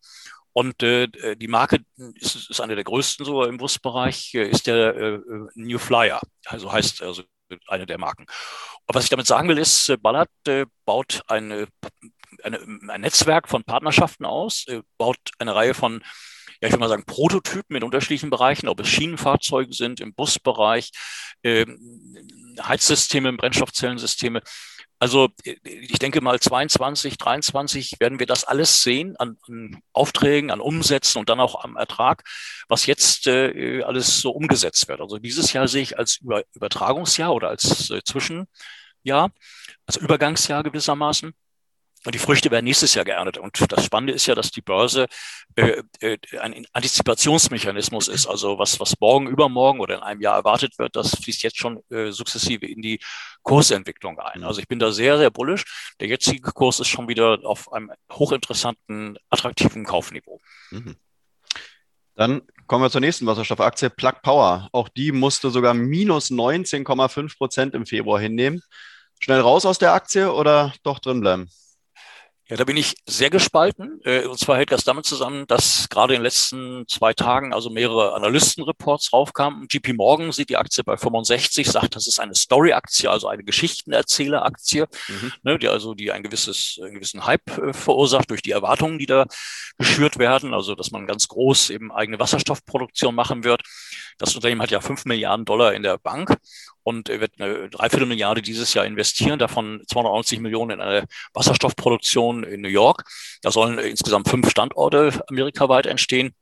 Und 0.52 0.82
äh, 0.82 1.36
die 1.36 1.48
Marke 1.48 1.78
ist, 2.14 2.50
ist 2.50 2.60
eine 2.60 2.74
der 2.74 2.84
größten 2.84 3.24
so 3.24 3.44
im 3.44 3.56
Busbereich, 3.56 4.34
äh, 4.34 4.48
ist 4.48 4.66
der 4.66 4.96
äh, 4.96 5.18
New 5.54 5.78
Flyer. 5.78 6.20
Also 6.46 6.72
heißt 6.72 7.02
also 7.02 7.22
eine 7.66 7.86
der 7.86 7.98
Marken. 7.98 8.26
Und 8.86 8.94
was 8.94 9.04
ich 9.04 9.10
damit 9.10 9.26
sagen 9.26 9.48
will, 9.48 9.58
ist, 9.58 9.88
äh, 9.88 9.96
Ballard 9.96 10.30
äh, 10.46 10.66
baut 10.84 11.22
eine 11.26 11.68
eine, 12.42 12.58
ein 12.88 13.00
Netzwerk 13.00 13.48
von 13.48 13.64
Partnerschaften 13.64 14.24
aus, 14.24 14.66
äh, 14.68 14.82
baut 14.98 15.18
eine 15.38 15.54
Reihe 15.54 15.74
von 15.74 16.02
ja, 16.60 16.68
ich 16.68 16.74
würde 16.74 16.80
mal 16.80 16.88
sagen, 16.90 17.06
Prototypen 17.06 17.74
in 17.74 17.82
unterschiedlichen 17.82 18.28
Bereichen, 18.28 18.68
ob 18.68 18.80
es 18.80 18.88
Schienenfahrzeuge 18.88 19.72
sind, 19.72 19.98
im 19.98 20.12
Busbereich, 20.12 20.90
äh, 21.42 21.64
Heizsysteme, 22.62 23.32
Brennstoffzellensysteme. 23.32 24.42
Also 25.00 25.30
ich 25.64 25.98
denke 25.98 26.20
mal 26.20 26.38
22, 26.38 27.16
23 27.16 28.00
werden 28.00 28.18
wir 28.18 28.26
das 28.26 28.44
alles 28.44 28.82
sehen 28.82 29.16
an, 29.16 29.38
an 29.48 29.82
Aufträgen, 29.94 30.50
an 30.50 30.60
Umsätzen 30.60 31.18
und 31.18 31.30
dann 31.30 31.40
auch 31.40 31.64
am 31.64 31.76
Ertrag, 31.76 32.22
was 32.68 32.84
jetzt 32.84 33.26
äh, 33.26 33.82
alles 33.82 34.20
so 34.20 34.30
umgesetzt 34.30 34.88
wird. 34.88 35.00
Also 35.00 35.18
dieses 35.18 35.54
Jahr 35.54 35.68
sehe 35.68 35.82
ich 35.82 35.98
als 35.98 36.18
Über 36.18 36.44
Übertragungsjahr 36.52 37.32
oder 37.32 37.48
als 37.48 37.88
äh, 37.90 38.02
Zwischenjahr, 38.04 39.32
also 39.86 40.00
Übergangsjahr 40.00 40.62
gewissermaßen. 40.62 41.32
Und 42.04 42.14
die 42.14 42.18
Früchte 42.18 42.50
werden 42.50 42.64
nächstes 42.64 42.94
Jahr 42.94 43.04
geerntet. 43.04 43.36
Und 43.36 43.72
das 43.72 43.84
Spannende 43.84 44.14
ist 44.14 44.26
ja, 44.26 44.34
dass 44.34 44.50
die 44.50 44.62
Börse 44.62 45.06
äh, 45.56 45.82
äh, 46.00 46.18
ein 46.40 46.66
Antizipationsmechanismus 46.72 48.08
ist. 48.08 48.26
Also 48.26 48.58
was, 48.58 48.80
was 48.80 48.98
morgen, 49.00 49.26
übermorgen 49.26 49.80
oder 49.80 49.96
in 49.96 50.02
einem 50.02 50.22
Jahr 50.22 50.36
erwartet 50.36 50.78
wird, 50.78 50.96
das 50.96 51.14
fließt 51.16 51.42
jetzt 51.42 51.58
schon 51.58 51.82
äh, 51.90 52.10
sukzessive 52.10 52.64
in 52.66 52.80
die 52.80 53.00
Kursentwicklung 53.42 54.18
ein. 54.18 54.44
Also 54.44 54.60
ich 54.60 54.68
bin 54.68 54.78
da 54.78 54.92
sehr, 54.92 55.18
sehr 55.18 55.30
bullisch. 55.30 55.92
Der 56.00 56.08
jetzige 56.08 56.52
Kurs 56.52 56.80
ist 56.80 56.88
schon 56.88 57.08
wieder 57.08 57.40
auf 57.44 57.70
einem 57.70 57.92
hochinteressanten, 58.10 59.18
attraktiven 59.28 59.84
Kaufniveau. 59.84 60.40
Mhm. 60.70 60.96
Dann 62.14 62.42
kommen 62.66 62.84
wir 62.84 62.90
zur 62.90 63.00
nächsten 63.02 63.26
Wasserstoffaktie, 63.26 63.90
Plug 63.90 64.22
Power. 64.22 64.68
Auch 64.72 64.88
die 64.88 65.12
musste 65.12 65.50
sogar 65.50 65.74
minus 65.74 66.30
19,5 66.30 67.36
Prozent 67.36 67.74
im 67.74 67.84
Februar 67.84 68.20
hinnehmen. 68.20 68.62
Schnell 69.20 69.40
raus 69.40 69.66
aus 69.66 69.78
der 69.78 69.92
Aktie 69.92 70.32
oder 70.32 70.72
doch 70.82 70.98
drin 70.98 71.20
bleiben? 71.20 71.50
Ja, 72.50 72.56
da 72.56 72.64
bin 72.64 72.76
ich 72.76 72.96
sehr 73.06 73.30
gespalten. 73.30 74.00
Äh, 74.02 74.26
und 74.26 74.36
zwar 74.36 74.58
hängt 74.58 74.72
das 74.72 74.82
damit 74.82 75.06
zusammen, 75.06 75.46
dass 75.46 75.88
gerade 75.88 76.14
in 76.14 76.18
den 76.18 76.24
letzten 76.24 76.84
zwei 76.88 77.12
Tagen 77.12 77.54
also 77.54 77.70
mehrere 77.70 78.12
Analystenreports 78.14 79.12
raufkamen. 79.12 79.68
JP 79.70 79.92
Morgan 79.92 80.32
sieht 80.32 80.50
die 80.50 80.56
Aktie 80.56 80.82
bei 80.82 80.96
65, 80.96 81.70
sagt, 81.70 81.94
das 81.94 82.08
ist 82.08 82.18
eine 82.18 82.34
Story-Aktie, 82.34 83.08
also 83.08 83.28
eine 83.28 83.44
Geschichtenerzähler-Aktie, 83.44 84.88
mhm. 85.06 85.32
ne, 85.44 85.58
die 85.60 85.68
also 85.68 85.94
die 85.94 86.10
ein 86.10 86.24
gewisses, 86.24 86.80
einen 86.82 86.94
gewissen 86.94 87.24
Hype 87.24 87.56
äh, 87.56 87.72
verursacht 87.72 88.28
durch 88.30 88.42
die 88.42 88.50
Erwartungen, 88.50 88.98
die 88.98 89.06
da 89.06 89.26
geschürt 89.78 90.18
werden. 90.18 90.52
Also, 90.52 90.74
dass 90.74 90.90
man 90.90 91.06
ganz 91.06 91.28
groß 91.28 91.70
eben 91.70 91.92
eigene 91.92 92.18
Wasserstoffproduktion 92.18 93.14
machen 93.14 93.44
wird. 93.44 93.62
Das 94.18 94.34
Unternehmen 94.34 94.60
hat 94.60 94.72
ja 94.72 94.80
fünf 94.80 95.04
Milliarden 95.04 95.44
Dollar 95.44 95.72
in 95.72 95.84
der 95.84 95.98
Bank 95.98 96.36
und 96.82 97.08
wird 97.08 97.32
eine 97.38 97.68
Dreiviertelmilliarde 97.68 98.42
dieses 98.42 98.74
Jahr 98.74 98.86
investieren, 98.86 99.38
davon 99.38 99.82
290 99.88 100.40
Millionen 100.40 100.72
in 100.72 100.80
eine 100.80 101.04
Wasserstoffproduktion 101.34 102.44
in 102.44 102.60
New 102.60 102.68
York. 102.68 103.04
Da 103.42 103.50
sollen 103.50 103.78
insgesamt 103.78 104.28
fünf 104.28 104.50
Standorte 104.50 105.22
amerikaweit 105.28 105.86
entstehen. 105.86 106.34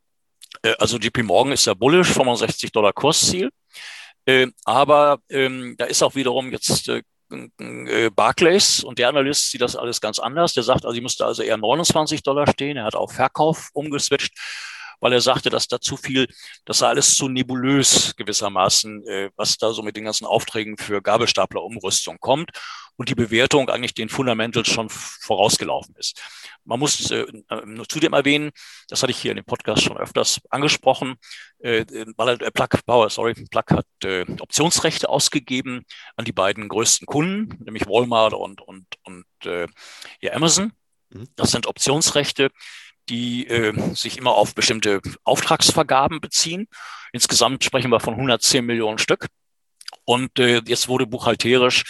Äh, 0.63 0.75
also 0.79 0.99
JP 0.99 1.25
Morgan 1.25 1.53
ist 1.53 1.67
ja 1.67 1.75
bullish, 1.75 2.09
65 2.09 2.73
Dollar 2.73 2.93
Kursziel. 2.93 3.51
Äh, 4.27 4.49
aber 4.65 5.21
ähm, 5.31 5.75
da 5.79 5.87
ist 5.87 6.03
auch 6.03 6.15
wiederum 6.15 6.53
jetzt 6.53 6.89
äh, 6.89 7.03
Barclays 8.11 8.83
und 8.83 8.99
der 8.99 9.09
Analyst 9.09 9.51
sieht 9.51 9.61
das 9.61 9.77
alles 9.77 10.01
ganz 10.01 10.19
anders. 10.19 10.55
Der 10.55 10.63
sagt, 10.63 10.85
also, 10.85 10.95
sie 10.95 11.01
müsste 11.01 11.27
also 11.27 11.43
eher 11.43 11.57
29 11.57 12.23
Dollar 12.23 12.47
stehen. 12.47 12.77
Er 12.77 12.85
hat 12.85 12.95
auf 12.95 13.13
Verkauf 13.13 13.71
umgeswitcht 13.73 14.33
weil 15.01 15.13
er 15.13 15.21
sagte, 15.21 15.51
dass 15.51 15.69
da 15.69 15.81
zu 15.81 15.97
viel, 15.97 16.27
das 16.65 16.79
sei 16.79 16.89
alles 16.89 17.17
zu 17.17 17.29
nebulös 17.29 18.15
gewissermaßen, 18.17 19.07
äh, 19.07 19.31
was 19.37 19.57
da 19.59 19.73
so 19.73 19.83
mit 19.83 19.97
den 19.97 20.05
ganzen 20.05 20.27
Aufträgen 20.27 20.77
für 20.77 21.03
Gabelstaplerumrüstung 21.03 22.19
kommt 22.21 22.51
und 22.99 23.09
die 23.09 23.15
Bewertung 23.15 23.71
eigentlich 23.71 23.95
den 23.95 24.09
Fundamentals 24.09 24.69
schon 24.69 24.89
vorausgelaufen 24.91 25.95
ist. 25.97 26.21
Man 26.65 26.81
muss 26.81 27.11
äh, 27.11 27.27
nur 27.65 27.89
zudem 27.89 28.13
erwähnen, 28.13 28.51
das 28.89 29.03
hatte 29.03 29.13
ich 29.13 29.19
hier 29.19 29.31
in 29.31 29.37
dem 29.37 29.45
Podcast 29.45 29.83
schon 29.85 29.97
öfters 29.97 30.41
angesprochen, 30.51 31.15
äh, 31.61 31.87
weil 32.17 32.43
äh, 32.43 32.51
Plug 32.51 32.69
Power, 32.85 33.09
sorry, 33.09 33.35
Plug 33.35 33.65
hat 33.71 33.87
äh, 34.05 34.27
Optionsrechte 34.41 35.09
ausgegeben 35.09 35.85
an 36.17 36.25
die 36.25 36.33
beiden 36.33 36.69
größten 36.69 37.07
Kunden, 37.07 37.65
nämlich 37.65 37.87
Walmart 37.87 38.35
und, 38.35 38.61
und, 38.61 38.87
und 39.05 39.27
äh, 39.45 39.69
ja, 40.21 40.33
Amazon. 40.33 40.73
Mhm. 41.11 41.29
Das 41.37 41.53
sind 41.53 41.67
Optionsrechte, 41.67 42.51
die 43.09 43.47
äh, 43.49 43.95
sich 43.95 44.19
immer 44.19 44.35
auf 44.35 44.55
bestimmte 44.55 45.01
Auftragsvergaben 45.25 46.21
beziehen. 46.21 46.69
Insgesamt 47.13 47.65
sprechen 47.65 47.91
wir 47.91 48.01
von 48.01 48.15
110 48.15 48.65
Millionen 48.65 48.99
Stück. 48.99 49.27
Und 50.05 50.39
äh, 50.39 50.63
jetzt 50.67 50.89
wurde 50.89 51.07
buchhalterisch 51.07 51.85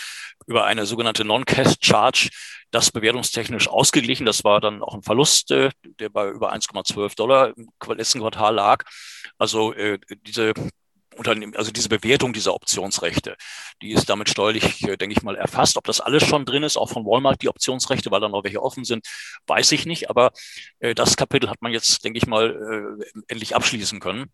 über 0.47 0.65
eine 0.65 0.87
sogenannte 0.87 1.25
Non-Cash-Charge 1.25 2.31
das 2.71 2.91
bewertungstechnisch 2.91 3.69
ausgeglichen. 3.69 4.27
Das 4.27 4.45
war 4.45 4.61
dann 4.61 4.83
auch 4.83 4.95
ein 4.95 5.03
Verlust, 5.03 5.51
äh, 5.51 5.71
der 5.83 6.09
bei 6.09 6.29
über 6.29 6.53
1,12 6.53 7.17
Dollar 7.17 7.55
im 7.57 7.71
letzten 7.97 8.21
Quartal 8.21 8.55
lag. 8.55 8.85
Also 9.39 9.73
äh, 9.73 9.99
diese 10.27 10.53
Unternehmen, 11.19 11.55
also 11.57 11.71
diese 11.71 11.89
Bewertung 11.89 12.33
dieser 12.33 12.55
Optionsrechte, 12.55 13.37
die 13.83 13.93
ist 13.93 14.09
damit 14.09 14.29
steuerlich, 14.29 14.83
äh, 14.85 14.97
denke 14.97 15.15
ich 15.17 15.23
mal, 15.23 15.37
erfasst. 15.37 15.77
Ob 15.77 15.85
das 15.85 16.01
alles 16.01 16.25
schon 16.25 16.45
drin 16.45 16.63
ist, 16.63 16.77
auch 16.77 16.89
von 16.89 17.05
Walmart, 17.05 17.43
die 17.43 17.49
Optionsrechte, 17.49 18.11
weil 18.11 18.21
da 18.21 18.29
noch 18.29 18.45
welche 18.45 18.63
offen 18.63 18.85
sind, 18.85 19.07
weiß 19.47 19.73
ich 19.73 19.87
nicht. 19.87 20.11
Aber 20.11 20.33
äh, 20.81 20.95
das 20.95 21.17
Kapitel 21.17 21.51
hat 21.51 21.61
man 21.63 21.73
jetzt, 21.73 22.05
denke 22.05 22.19
ich 22.19 22.27
mal, 22.27 22.99
äh, 23.03 23.21
endlich 23.29 23.55
abschließen 23.55 24.01
können. 24.01 24.33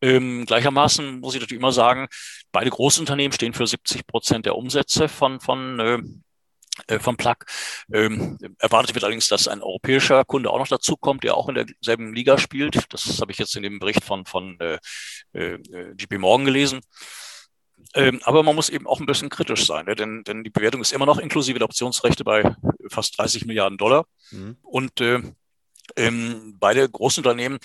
Ähm, 0.00 0.46
gleichermaßen 0.46 1.20
muss 1.20 1.34
ich 1.34 1.40
natürlich 1.40 1.60
immer 1.60 1.72
sagen, 1.72 2.08
beide 2.50 2.70
Großunternehmen 2.70 3.32
stehen 3.32 3.54
für 3.54 3.66
70 3.66 4.06
Prozent 4.06 4.46
der 4.46 4.56
Umsätze 4.56 5.08
von, 5.08 5.40
von 5.40 5.80
äh, 5.80 5.98
vom 7.00 7.16
Plug. 7.16 7.36
Ähm, 7.92 8.38
erwartet 8.58 8.94
wird 8.94 9.04
allerdings, 9.04 9.28
dass 9.28 9.48
ein 9.48 9.62
europäischer 9.62 10.24
Kunde 10.24 10.50
auch 10.50 10.58
noch 10.58 10.68
dazu 10.68 10.96
kommt, 10.96 11.24
der 11.24 11.36
auch 11.36 11.48
in 11.48 11.54
derselben 11.54 12.14
Liga 12.14 12.38
spielt. 12.38 12.92
Das 12.92 13.20
habe 13.20 13.32
ich 13.32 13.38
jetzt 13.38 13.56
in 13.56 13.62
dem 13.62 13.78
Bericht 13.78 14.04
von, 14.04 14.24
von 14.24 14.58
äh, 14.60 14.78
äh, 15.32 15.58
GP 15.94 16.18
Morgan 16.18 16.46
gelesen. 16.46 16.80
Ähm, 17.94 18.20
aber 18.24 18.42
man 18.42 18.54
muss 18.54 18.70
eben 18.70 18.86
auch 18.86 19.00
ein 19.00 19.06
bisschen 19.06 19.28
kritisch 19.28 19.66
sein, 19.66 19.84
ne? 19.86 19.94
denn, 19.94 20.22
denn 20.24 20.44
die 20.44 20.50
Bewertung 20.50 20.80
ist 20.80 20.92
immer 20.92 21.04
noch 21.04 21.18
inklusive 21.18 21.58
der 21.58 21.66
Optionsrechte 21.66 22.24
bei 22.24 22.54
fast 22.88 23.18
30 23.18 23.44
Milliarden 23.44 23.76
Dollar. 23.76 24.06
Mhm. 24.30 24.56
Und 24.62 25.00
äh, 25.00 25.20
ähm, 25.96 26.56
beide 26.58 26.88
Großunternehmen 26.88 27.58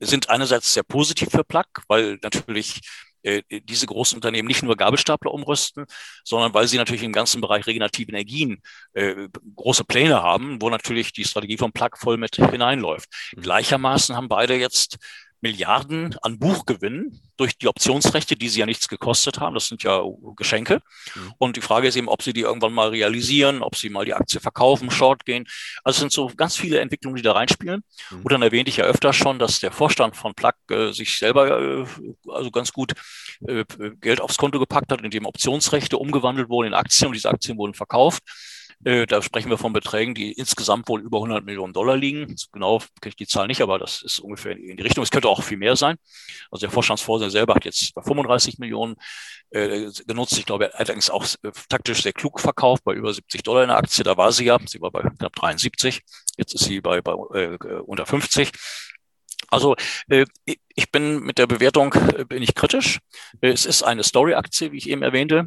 sind 0.00 0.30
einerseits 0.30 0.72
sehr 0.72 0.84
positiv 0.84 1.30
für 1.30 1.44
Plug, 1.44 1.64
weil 1.88 2.18
natürlich 2.22 2.76
äh, 2.76 2.80
diese 3.24 3.86
großen 3.86 4.16
Unternehmen 4.16 4.48
nicht 4.48 4.62
nur 4.62 4.76
Gabelstapler 4.76 5.32
umrüsten, 5.32 5.86
sondern 6.24 6.52
weil 6.54 6.68
sie 6.68 6.76
natürlich 6.76 7.02
im 7.02 7.12
ganzen 7.12 7.40
Bereich 7.40 7.66
regenerative 7.66 8.10
Energien 8.10 8.60
äh, 8.92 9.28
große 9.56 9.84
Pläne 9.84 10.22
haben, 10.22 10.60
wo 10.60 10.70
natürlich 10.70 11.12
die 11.12 11.24
Strategie 11.24 11.56
vom 11.56 11.72
Plug 11.72 11.96
voll 11.96 12.18
mit 12.18 12.36
hineinläuft. 12.36 13.08
Mhm. 13.34 13.42
Gleichermaßen 13.42 14.16
haben 14.16 14.28
beide 14.28 14.56
jetzt 14.56 14.98
Milliarden 15.44 16.16
an 16.22 16.38
Buchgewinn 16.38 17.20
durch 17.36 17.58
die 17.58 17.68
Optionsrechte, 17.68 18.34
die 18.34 18.48
sie 18.48 18.60
ja 18.60 18.66
nichts 18.66 18.88
gekostet 18.88 19.40
haben. 19.40 19.54
Das 19.54 19.68
sind 19.68 19.82
ja 19.82 20.02
Geschenke. 20.36 20.80
Mhm. 21.14 21.34
Und 21.36 21.56
die 21.56 21.60
Frage 21.60 21.86
ist 21.86 21.96
eben, 21.96 22.08
ob 22.08 22.22
sie 22.22 22.32
die 22.32 22.40
irgendwann 22.40 22.72
mal 22.72 22.88
realisieren, 22.88 23.62
ob 23.62 23.76
sie 23.76 23.90
mal 23.90 24.06
die 24.06 24.14
Aktie 24.14 24.40
verkaufen, 24.40 24.90
short 24.90 25.26
gehen. 25.26 25.46
Also 25.84 25.96
es 25.96 26.00
sind 26.00 26.12
so 26.12 26.32
ganz 26.34 26.56
viele 26.56 26.80
Entwicklungen, 26.80 27.16
die 27.16 27.22
da 27.22 27.32
reinspielen. 27.32 27.84
Mhm. 28.10 28.22
Und 28.22 28.32
dann 28.32 28.40
erwähnte 28.40 28.70
ich 28.70 28.78
ja 28.78 28.84
öfter 28.84 29.12
schon, 29.12 29.38
dass 29.38 29.60
der 29.60 29.70
Vorstand 29.70 30.16
von 30.16 30.34
Plug 30.34 30.54
äh, 30.70 30.92
sich 30.92 31.18
selber 31.18 31.60
äh, 31.60 31.86
also 32.30 32.50
ganz 32.50 32.72
gut 32.72 32.94
äh, 33.46 33.64
Geld 34.00 34.22
aufs 34.22 34.38
Konto 34.38 34.58
gepackt 34.58 34.90
hat, 34.90 35.02
indem 35.02 35.26
Optionsrechte 35.26 35.98
umgewandelt 35.98 36.48
wurden 36.48 36.68
in 36.68 36.74
Aktien 36.74 37.08
und 37.08 37.12
diese 37.12 37.28
Aktien 37.28 37.58
wurden 37.58 37.74
verkauft. 37.74 38.22
Äh, 38.84 39.06
da 39.06 39.22
sprechen 39.22 39.50
wir 39.50 39.58
von 39.58 39.72
Beträgen, 39.72 40.14
die 40.14 40.32
insgesamt 40.32 40.88
wohl 40.88 41.00
über 41.00 41.18
100 41.18 41.44
Millionen 41.44 41.72
Dollar 41.72 41.96
liegen. 41.96 42.34
Genau 42.52 42.78
kenne 43.00 43.10
ich 43.10 43.16
die 43.16 43.26
Zahl 43.26 43.46
nicht, 43.46 43.62
aber 43.62 43.78
das 43.78 44.02
ist 44.02 44.18
ungefähr 44.18 44.56
in 44.56 44.76
die 44.76 44.82
Richtung. 44.82 45.02
Es 45.02 45.10
könnte 45.10 45.28
auch 45.28 45.42
viel 45.42 45.58
mehr 45.58 45.76
sein. 45.76 45.96
Also 46.50 46.66
der 46.66 46.70
Vorstandsvorsitzende 46.70 47.30
selber 47.30 47.54
hat 47.54 47.64
jetzt 47.64 47.94
bei 47.94 48.02
35 48.02 48.58
Millionen 48.58 48.96
äh, 49.50 49.90
genutzt. 50.06 50.38
Ich 50.38 50.46
glaube, 50.46 50.64
er 50.64 50.72
hat 50.72 50.80
allerdings 50.80 51.10
auch 51.10 51.24
äh, 51.42 51.50
taktisch 51.68 52.02
sehr 52.02 52.12
klug 52.12 52.40
verkauft 52.40 52.84
bei 52.84 52.92
über 52.92 53.12
70 53.12 53.42
Dollar 53.42 53.62
in 53.62 53.68
der 53.68 53.78
Aktie. 53.78 54.04
Da 54.04 54.16
war 54.16 54.32
sie 54.32 54.44
ja. 54.44 54.58
Sie 54.66 54.80
war 54.80 54.90
bei 54.90 55.02
knapp 55.02 55.34
73. 55.34 56.02
Jetzt 56.36 56.54
ist 56.54 56.64
sie 56.64 56.80
bei, 56.80 57.00
bei 57.00 57.12
äh, 57.12 57.56
unter 57.86 58.06
50. 58.06 58.50
Also 59.48 59.76
äh, 60.08 60.26
ich 60.74 60.90
bin 60.90 61.20
mit 61.20 61.38
der 61.38 61.46
Bewertung 61.46 61.94
äh, 61.94 62.24
bin 62.24 62.42
ich 62.42 62.54
kritisch. 62.54 62.98
Es 63.40 63.66
ist 63.66 63.82
eine 63.82 64.02
Story-Aktie, 64.02 64.72
wie 64.72 64.78
ich 64.78 64.90
eben 64.90 65.02
erwähnte. 65.02 65.46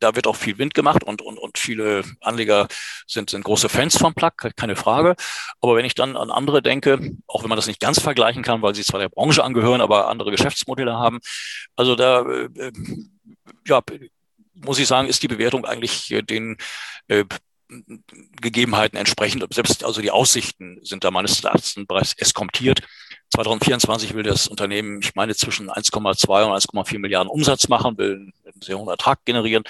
Da 0.00 0.16
wird 0.16 0.26
auch 0.26 0.36
viel 0.36 0.58
Wind 0.58 0.74
gemacht 0.74 1.04
und, 1.04 1.22
und, 1.22 1.38
und 1.38 1.58
viele 1.58 2.02
Anleger 2.20 2.68
sind, 3.06 3.30
sind 3.30 3.44
große 3.44 3.68
Fans 3.68 3.96
vom 3.96 4.14
Plug, 4.14 4.32
keine 4.56 4.76
Frage. 4.76 5.14
Aber 5.60 5.76
wenn 5.76 5.84
ich 5.84 5.94
dann 5.94 6.16
an 6.16 6.30
andere 6.30 6.62
denke, 6.62 6.98
auch 7.26 7.42
wenn 7.42 7.48
man 7.48 7.56
das 7.56 7.66
nicht 7.66 7.80
ganz 7.80 8.00
vergleichen 8.00 8.42
kann, 8.42 8.62
weil 8.62 8.74
sie 8.74 8.82
zwar 8.82 9.00
der 9.00 9.08
Branche 9.08 9.44
angehören, 9.44 9.80
aber 9.80 10.08
andere 10.08 10.30
Geschäftsmodelle 10.30 10.94
haben, 10.94 11.20
also 11.76 11.94
da 11.94 12.22
äh, 12.22 12.72
ja, 13.66 13.82
muss 14.54 14.78
ich 14.78 14.86
sagen, 14.86 15.08
ist 15.08 15.22
die 15.22 15.28
Bewertung 15.28 15.64
eigentlich 15.64 16.14
den 16.26 16.56
äh, 17.08 17.24
Gegebenheiten 18.40 18.96
entsprechend. 18.96 19.46
Selbst 19.52 19.84
also 19.84 20.00
die 20.00 20.10
Aussichten 20.10 20.78
sind 20.82 21.04
da 21.04 21.10
meines 21.10 21.44
Erachtens 21.44 21.76
bereits 21.86 22.14
eskomtiert. 22.14 22.82
2024 23.34 24.14
will 24.14 24.22
das 24.24 24.48
Unternehmen, 24.48 25.00
ich 25.02 25.14
meine, 25.14 25.34
zwischen 25.34 25.70
1,2 25.70 26.44
und 26.44 26.52
1,4 26.52 26.98
Milliarden 26.98 27.30
Umsatz 27.30 27.68
machen, 27.68 27.96
will 27.96 28.32
einen 28.44 28.62
sehr 28.62 28.78
hohen 28.78 28.88
Ertrag 28.88 29.24
generieren. 29.24 29.64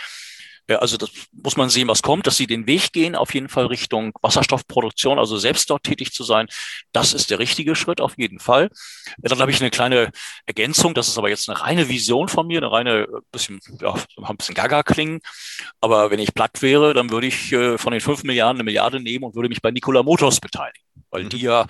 Also 0.79 0.97
das 0.97 1.11
muss 1.33 1.57
man 1.57 1.69
sehen, 1.69 1.89
was 1.89 2.03
kommt, 2.03 2.27
dass 2.27 2.37
sie 2.37 2.47
den 2.47 2.67
Weg 2.67 2.93
gehen, 2.93 3.17
auf 3.17 3.35
jeden 3.35 3.49
Fall 3.49 3.67
Richtung 3.67 4.13
Wasserstoffproduktion, 4.23 5.19
also 5.19 5.37
selbst 5.37 5.69
dort 5.71 5.85
tätig 5.85 6.13
zu 6.13 6.23
sein. 6.23 6.47
Das 6.93 7.13
ist 7.13 7.31
der 7.31 7.39
richtige 7.39 7.75
Schritt 7.75 8.01
auf 8.01 8.17
jeden 8.19 8.39
Fall. 8.39 8.71
Dann 9.19 9.39
habe 9.41 9.51
ich 9.51 9.61
eine 9.61 9.71
kleine 9.71 10.13
Ergänzung, 10.47 10.95
das 10.95 11.09
ist 11.09 11.19
aber 11.19 11.29
jetzt 11.29 11.49
eine 11.49 11.61
reine 11.61 11.89
Vision 11.89 12.29
von 12.29 12.47
mir, 12.47 12.59
eine 12.59 12.71
reine 12.71 13.09
bisschen, 13.33 13.61
ja, 13.81 13.95
ein 14.23 14.37
bisschen 14.37 14.55
gaga 14.55 14.83
klingen. 14.83 15.21
Aber 15.81 16.11
wenn 16.11 16.21
ich 16.21 16.35
platt 16.35 16.63
wäre, 16.63 16.95
dann 16.95 17.11
würde 17.11 17.27
ich 17.27 17.53
äh, 17.53 17.79
von 17.79 17.93
den 17.93 18.01
fünf 18.01 18.23
Milliarden 18.23 18.59
eine 18.59 18.65
Milliarde 18.65 19.01
nehmen 19.01 19.25
und 19.25 19.35
würde 19.35 19.49
mich 19.49 19.63
bei 19.63 19.71
Nikola 19.71 20.03
Motors 20.03 20.41
beteiligen, 20.41 20.85
weil 21.11 21.25
mhm. 21.25 21.29
die 21.31 21.41
ja, 21.41 21.67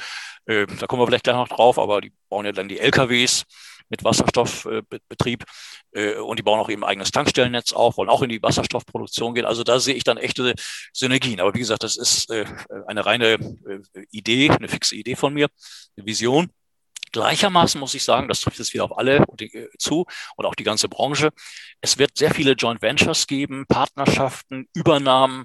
äh, 0.47 0.67
da 0.67 0.87
kommen 0.87 1.03
wir 1.03 1.07
vielleicht 1.07 1.25
gleich 1.25 1.37
noch 1.37 1.49
drauf, 1.49 1.79
aber 1.79 2.01
die 2.01 2.13
bauen 2.29 2.47
ja 2.47 2.53
dann 2.53 2.69
die 2.69 2.79
LKWs 2.79 3.45
mit 3.91 4.05
Wasserstoffbetrieb 4.05 5.45
äh, 5.93 6.15
und 6.15 6.39
die 6.39 6.43
bauen 6.43 6.61
auch 6.61 6.71
eben 6.71 6.85
eigenes 6.85 7.11
Tankstellennetz 7.11 7.73
auf, 7.73 7.97
wollen 7.97 8.09
auch 8.09 8.23
in 8.23 8.31
die 8.31 8.43
Wasserstoffproduktion 8.43 9.35
gehen. 9.35 9.45
Also 9.45 9.65
da 9.65 9.81
sehe 9.81 9.95
ich 9.95 10.05
dann 10.05 10.17
echte 10.17 10.55
Synergien. 10.93 11.41
Aber 11.41 11.55
wie 11.55 11.59
gesagt, 11.59 11.83
das 11.83 11.97
ist 11.97 12.31
äh, 12.31 12.47
eine 12.87 13.05
reine 13.05 13.33
äh, 13.33 13.81
Idee, 14.11 14.51
eine 14.51 14.69
fixe 14.69 14.95
Idee 14.95 15.17
von 15.17 15.35
mir, 15.35 15.49
eine 15.97 16.07
Vision. 16.07 16.51
Gleichermaßen 17.13 17.81
muss 17.81 17.95
ich 17.95 18.05
sagen, 18.05 18.29
das 18.29 18.41
trifft 18.41 18.61
jetzt 18.61 18.73
wieder 18.73 18.85
auf 18.85 18.97
alle 18.97 19.25
zu 19.79 20.07
und 20.37 20.47
auch 20.47 20.55
die 20.55 20.63
ganze 20.63 20.89
Branche. 20.89 21.31
Es 21.81 21.99
wird 21.99 22.17
sehr 22.17 22.33
viele 22.33 22.53
Joint 22.53 22.83
Ventures 22.83 23.27
geben, 23.27 23.67
Partnerschaften, 23.67 24.69
Übernahmen. 24.75 25.45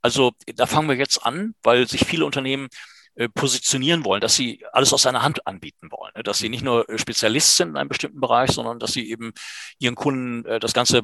Also 0.00 0.32
da 0.46 0.64
fangen 0.64 0.88
wir 0.88 0.96
jetzt 0.96 1.18
an, 1.18 1.54
weil 1.62 1.86
sich 1.86 2.06
viele 2.06 2.24
Unternehmen 2.24 2.64
äh, 2.64 2.91
positionieren 3.34 4.04
wollen, 4.04 4.20
dass 4.20 4.34
sie 4.34 4.64
alles 4.72 4.92
aus 4.92 5.02
seiner 5.02 5.22
Hand 5.22 5.46
anbieten 5.46 5.90
wollen, 5.90 6.12
ne? 6.16 6.22
dass 6.22 6.38
sie 6.38 6.48
nicht 6.48 6.64
nur 6.64 6.88
äh, 6.88 6.98
Spezialist 6.98 7.56
sind 7.56 7.70
in 7.70 7.76
einem 7.76 7.88
bestimmten 7.88 8.20
Bereich, 8.20 8.50
sondern 8.50 8.78
dass 8.78 8.92
sie 8.92 9.10
eben 9.10 9.32
ihren 9.78 9.94
Kunden 9.94 10.44
äh, 10.46 10.60
das 10.60 10.72
ganze 10.72 11.02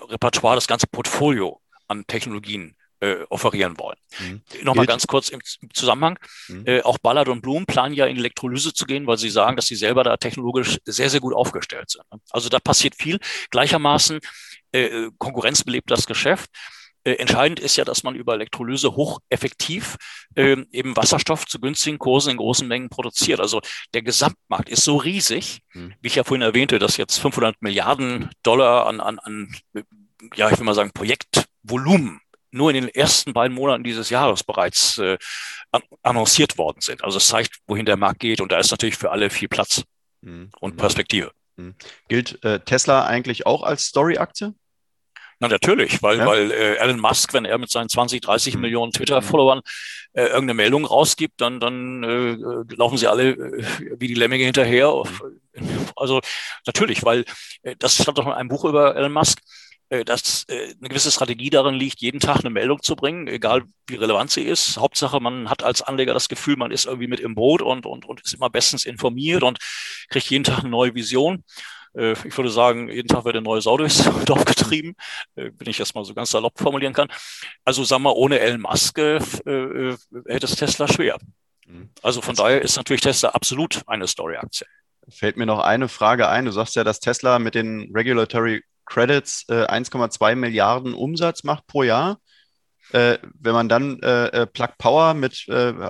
Repertoire, 0.00 0.54
das 0.54 0.66
ganze 0.66 0.86
Portfolio 0.86 1.60
an 1.88 2.06
Technologien 2.06 2.76
äh, 3.00 3.24
offerieren 3.28 3.78
wollen. 3.78 3.98
Mhm. 4.20 4.42
Nochmal 4.62 4.86
ganz 4.86 5.06
kurz 5.06 5.28
im 5.28 5.40
Zusammenhang. 5.72 6.18
Mhm. 6.48 6.66
Äh, 6.66 6.82
auch 6.82 6.98
Ballard 6.98 7.28
und 7.28 7.42
Bloom 7.42 7.66
planen 7.66 7.94
ja 7.94 8.06
in 8.06 8.16
Elektrolyse 8.16 8.72
zu 8.72 8.86
gehen, 8.86 9.06
weil 9.06 9.18
sie 9.18 9.30
sagen, 9.30 9.56
dass 9.56 9.66
sie 9.66 9.76
selber 9.76 10.04
da 10.04 10.16
technologisch 10.16 10.78
sehr, 10.84 11.10
sehr 11.10 11.20
gut 11.20 11.34
aufgestellt 11.34 11.90
sind. 11.90 12.04
Ne? 12.12 12.20
Also 12.30 12.48
da 12.48 12.60
passiert 12.60 12.94
viel. 12.94 13.18
Gleichermaßen 13.50 14.20
äh, 14.72 15.10
Konkurrenz 15.18 15.64
belebt 15.64 15.90
das 15.90 16.06
Geschäft. 16.06 16.50
Äh, 17.04 17.12
entscheidend 17.12 17.60
ist 17.60 17.76
ja, 17.76 17.84
dass 17.84 18.02
man 18.02 18.14
über 18.14 18.34
Elektrolyse 18.34 18.96
hocheffektiv 18.96 19.96
äh, 20.34 20.56
eben 20.72 20.96
Wasserstoff 20.96 21.46
zu 21.46 21.60
günstigen 21.60 21.98
Kursen 21.98 22.30
in 22.30 22.36
großen 22.38 22.66
Mengen 22.66 22.88
produziert. 22.88 23.40
Also 23.40 23.60
der 23.92 24.02
Gesamtmarkt 24.02 24.68
ist 24.68 24.84
so 24.84 24.96
riesig, 24.96 25.60
hm. 25.68 25.94
wie 26.00 26.08
ich 26.08 26.14
ja 26.16 26.24
vorhin 26.24 26.42
erwähnte, 26.42 26.78
dass 26.78 26.96
jetzt 26.96 27.18
500 27.18 27.60
Milliarden 27.60 28.30
Dollar 28.42 28.86
an, 28.86 29.00
an, 29.00 29.18
an 29.18 29.54
ja, 30.34 30.50
ich 30.50 30.58
will 30.58 30.64
mal 30.64 30.74
sagen, 30.74 30.92
Projektvolumen 30.92 32.20
nur 32.50 32.70
in 32.70 32.82
den 32.82 32.88
ersten 32.88 33.32
beiden 33.32 33.54
Monaten 33.54 33.82
dieses 33.82 34.10
Jahres 34.10 34.44
bereits 34.44 34.98
äh, 34.98 35.18
annonciert 36.02 36.56
worden 36.56 36.80
sind. 36.80 37.02
Also 37.02 37.18
es 37.18 37.26
zeigt, 37.26 37.58
wohin 37.66 37.84
der 37.84 37.96
Markt 37.96 38.20
geht 38.20 38.40
und 38.40 38.52
da 38.52 38.58
ist 38.58 38.70
natürlich 38.70 38.96
für 38.96 39.10
alle 39.10 39.28
viel 39.28 39.48
Platz 39.48 39.82
mhm. 40.20 40.50
und 40.60 40.76
Perspektive. 40.76 41.32
Mhm. 41.56 41.74
Gilt 42.08 42.42
äh, 42.44 42.60
Tesla 42.60 43.06
eigentlich 43.06 43.44
auch 43.44 43.62
als 43.62 43.86
Story-Aktie? 43.86 44.54
Na 45.44 45.48
natürlich, 45.48 46.02
weil, 46.02 46.18
ja? 46.18 46.26
weil 46.26 46.50
äh, 46.50 46.76
Elon 46.76 46.98
Musk, 46.98 47.34
wenn 47.34 47.44
er 47.44 47.58
mit 47.58 47.70
seinen 47.70 47.90
20, 47.90 48.22
30 48.22 48.54
mhm. 48.54 48.60
Millionen 48.62 48.92
Twitter-Followern 48.92 49.60
äh, 50.14 50.22
irgendeine 50.22 50.54
Meldung 50.54 50.86
rausgibt, 50.86 51.38
dann, 51.38 51.60
dann 51.60 52.02
äh, 52.02 52.74
laufen 52.74 52.96
sie 52.96 53.08
alle 53.08 53.32
äh, 53.32 53.64
wie 53.98 54.08
die 54.08 54.14
Lemminge 54.14 54.44
hinterher. 54.44 55.02
Mhm. 55.54 55.88
Also 55.96 56.22
natürlich, 56.66 57.04
weil 57.04 57.26
äh, 57.62 57.76
das 57.78 58.00
stand 58.00 58.16
doch 58.16 58.26
in 58.26 58.32
einem 58.32 58.48
Buch 58.48 58.64
über 58.64 58.96
Elon 58.96 59.12
Musk, 59.12 59.40
äh, 59.90 60.02
dass 60.02 60.44
äh, 60.48 60.74
eine 60.80 60.88
gewisse 60.88 61.12
Strategie 61.12 61.50
darin 61.50 61.74
liegt, 61.74 62.00
jeden 62.00 62.20
Tag 62.20 62.40
eine 62.40 62.48
Meldung 62.48 62.80
zu 62.80 62.96
bringen, 62.96 63.28
egal 63.28 63.64
wie 63.86 63.96
relevant 63.96 64.30
sie 64.30 64.44
ist. 64.44 64.78
Hauptsache, 64.78 65.20
man 65.20 65.50
hat 65.50 65.62
als 65.62 65.82
Anleger 65.82 66.14
das 66.14 66.28
Gefühl, 66.28 66.56
man 66.56 66.70
ist 66.70 66.86
irgendwie 66.86 67.08
mit 67.08 67.20
im 67.20 67.34
Boot 67.34 67.60
und, 67.60 67.84
und, 67.84 68.06
und 68.06 68.22
ist 68.22 68.32
immer 68.32 68.48
bestens 68.48 68.86
informiert 68.86 69.42
und 69.42 69.58
kriegt 70.08 70.30
jeden 70.30 70.44
Tag 70.44 70.60
eine 70.60 70.70
neue 70.70 70.94
Vision. 70.94 71.44
Äh, 71.94 72.12
ich 72.12 72.36
würde 72.36 72.50
sagen, 72.50 72.88
jeden 72.88 73.08
Tag 73.08 73.24
wird 73.24 73.36
eine 73.36 73.44
neue 73.44 73.60
Sau 73.60 73.76
durchs 73.76 74.04
Dorf 74.24 74.44
getrieben, 74.44 74.94
äh, 75.36 75.50
wenn 75.56 75.68
ich 75.68 75.76
das 75.76 75.94
mal 75.94 76.04
so 76.04 76.14
ganz 76.14 76.30
salopp 76.30 76.58
formulieren 76.58 76.92
kann. 76.92 77.08
Also 77.64 77.84
sagen 77.84 78.02
wir, 78.02 78.16
ohne 78.16 78.38
Elon 78.40 78.62
Musk 78.62 78.98
äh, 78.98 79.16
äh, 79.16 79.96
hätte 80.26 80.46
es 80.46 80.56
Tesla 80.56 80.88
schwer. 80.88 81.18
Mhm. 81.66 81.90
Also 82.02 82.20
von 82.20 82.34
daher 82.34 82.62
ist 82.62 82.76
natürlich 82.76 83.02
Tesla 83.02 83.30
absolut 83.30 83.82
eine 83.86 84.06
Story-Aktie. 84.06 84.66
Fällt 85.08 85.36
mir 85.36 85.46
noch 85.46 85.60
eine 85.60 85.88
Frage 85.88 86.28
ein. 86.28 86.46
Du 86.46 86.50
sagst 86.50 86.76
ja, 86.76 86.84
dass 86.84 87.00
Tesla 87.00 87.38
mit 87.38 87.54
den 87.54 87.90
Regulatory 87.94 88.62
Credits 88.86 89.44
äh, 89.48 89.66
1,2 89.66 90.34
Milliarden 90.34 90.94
Umsatz 90.94 91.44
macht 91.44 91.66
pro 91.66 91.82
Jahr. 91.82 92.18
Äh, 92.92 93.18
wenn 93.40 93.54
man 93.54 93.68
dann 93.68 93.98
äh, 94.00 94.46
Plug 94.46 94.68
Power 94.76 95.14
mit, 95.14 95.46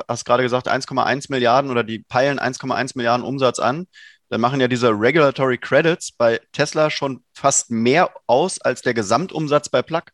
hast 0.08 0.24
gerade 0.24 0.44
gesagt, 0.44 0.68
1,1 0.68 1.26
Milliarden 1.28 1.70
oder 1.70 1.82
die 1.82 1.98
peilen 1.98 2.38
1,1 2.38 2.92
Milliarden 2.94 3.26
Umsatz 3.26 3.58
an, 3.58 3.88
dann 4.28 4.40
machen 4.40 4.60
ja 4.60 4.68
diese 4.68 4.90
Regulatory 4.90 5.58
Credits 5.58 6.12
bei 6.12 6.40
Tesla 6.52 6.90
schon 6.90 7.24
fast 7.34 7.70
mehr 7.70 8.10
aus 8.26 8.60
als 8.60 8.82
der 8.82 8.94
Gesamtumsatz 8.94 9.68
bei 9.68 9.82
Plug. 9.82 10.04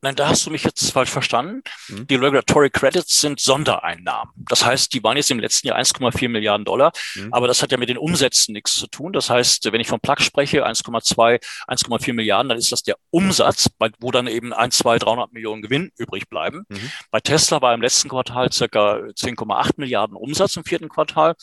Nein, 0.00 0.14
da 0.14 0.28
hast 0.28 0.46
du 0.46 0.50
mich 0.50 0.64
jetzt 0.64 0.92
falsch 0.92 1.10
verstanden. 1.10 1.62
Mhm. 1.88 2.06
Die 2.06 2.14
Regulatory 2.14 2.70
Credits 2.70 3.20
sind 3.20 3.40
Sondereinnahmen. 3.40 4.32
Das 4.36 4.64
heißt, 4.64 4.92
die 4.92 5.02
waren 5.02 5.16
jetzt 5.16 5.30
im 5.30 5.40
letzten 5.40 5.68
Jahr 5.68 5.78
1,4 5.78 6.28
Milliarden 6.28 6.64
Dollar, 6.64 6.92
mhm. 7.14 7.32
aber 7.32 7.46
das 7.46 7.62
hat 7.62 7.72
ja 7.72 7.78
mit 7.78 7.88
den 7.88 7.98
Umsätzen 7.98 8.52
nichts 8.52 8.74
zu 8.74 8.86
tun. 8.86 9.12
Das 9.12 9.30
heißt, 9.30 9.72
wenn 9.72 9.80
ich 9.80 9.88
von 9.88 10.00
Plug 10.00 10.20
spreche, 10.20 10.66
1,2, 10.66 11.42
1,4 11.68 12.12
Milliarden, 12.12 12.48
dann 12.48 12.58
ist 12.58 12.72
das 12.72 12.82
der 12.82 12.96
Umsatz, 13.10 13.68
wo 13.98 14.10
dann 14.10 14.26
eben 14.26 14.52
1, 14.52 14.78
2, 14.78 14.98
300 14.98 15.32
Millionen 15.32 15.62
Gewinn 15.62 15.90
übrig 15.98 16.28
bleiben. 16.28 16.64
Mhm. 16.68 16.90
Bei 17.10 17.20
Tesla 17.20 17.60
war 17.60 17.74
im 17.74 17.82
letzten 17.82 18.08
Quartal 18.08 18.52
circa 18.52 18.96
10,8 18.96 19.72
Milliarden 19.76 20.16
Umsatz 20.16 20.56
im 20.56 20.64
vierten 20.64 20.88
Quartal 20.88 21.34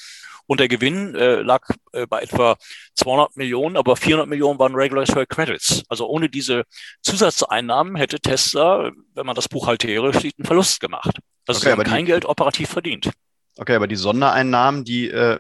und 0.48 0.60
der 0.60 0.68
Gewinn 0.68 1.16
äh, 1.16 1.42
lag 1.42 1.68
äh, 1.94 2.06
bei 2.06 2.22
etwa 2.22 2.56
200 2.96 3.36
Millionen, 3.36 3.78
aber 3.78 3.96
400 3.96 4.28
Millionen 4.28 4.60
waren 4.60 4.76
Regulatory 4.76 5.26
Credits. 5.26 5.84
Also 5.88 6.08
ohne 6.08 6.30
diese 6.30 6.64
Zusatzeinnahmen 7.02 7.96
hätte 7.96 8.20
Tesla, 8.20 8.92
wenn 9.14 9.26
man 9.26 9.36
das 9.36 9.48
buchhalterisch 9.48 10.20
sieht, 10.20 10.38
einen 10.38 10.46
Verlust 10.46 10.80
gemacht. 10.80 11.20
Also 11.48 11.60
okay, 11.60 11.68
sie 11.68 11.72
haben 11.72 11.84
kein 11.84 12.06
Geld 12.06 12.26
operativ 12.26 12.70
verdient. 12.70 13.12
Okay, 13.58 13.76
aber 13.76 13.88
die 13.88 13.96
Sondereinnahmen, 13.96 14.84
die 14.84 15.10
äh, 15.10 15.38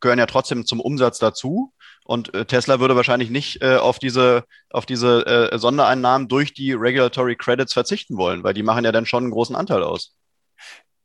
gehören 0.00 0.20
ja 0.20 0.26
trotzdem 0.26 0.66
zum 0.66 0.80
Umsatz 0.80 1.18
dazu. 1.18 1.72
Und 2.04 2.32
äh, 2.34 2.44
Tesla 2.44 2.78
würde 2.78 2.94
wahrscheinlich 2.94 3.30
nicht 3.30 3.62
äh, 3.62 3.76
auf 3.76 3.98
diese, 3.98 4.44
auf 4.70 4.86
diese 4.86 5.26
äh, 5.26 5.58
Sondereinnahmen 5.58 6.28
durch 6.28 6.54
die 6.54 6.72
Regulatory 6.72 7.34
Credits 7.34 7.72
verzichten 7.72 8.16
wollen, 8.16 8.44
weil 8.44 8.54
die 8.54 8.62
machen 8.62 8.84
ja 8.84 8.92
dann 8.92 9.06
schon 9.06 9.24
einen 9.24 9.32
großen 9.32 9.56
Anteil 9.56 9.82
aus. 9.82 10.14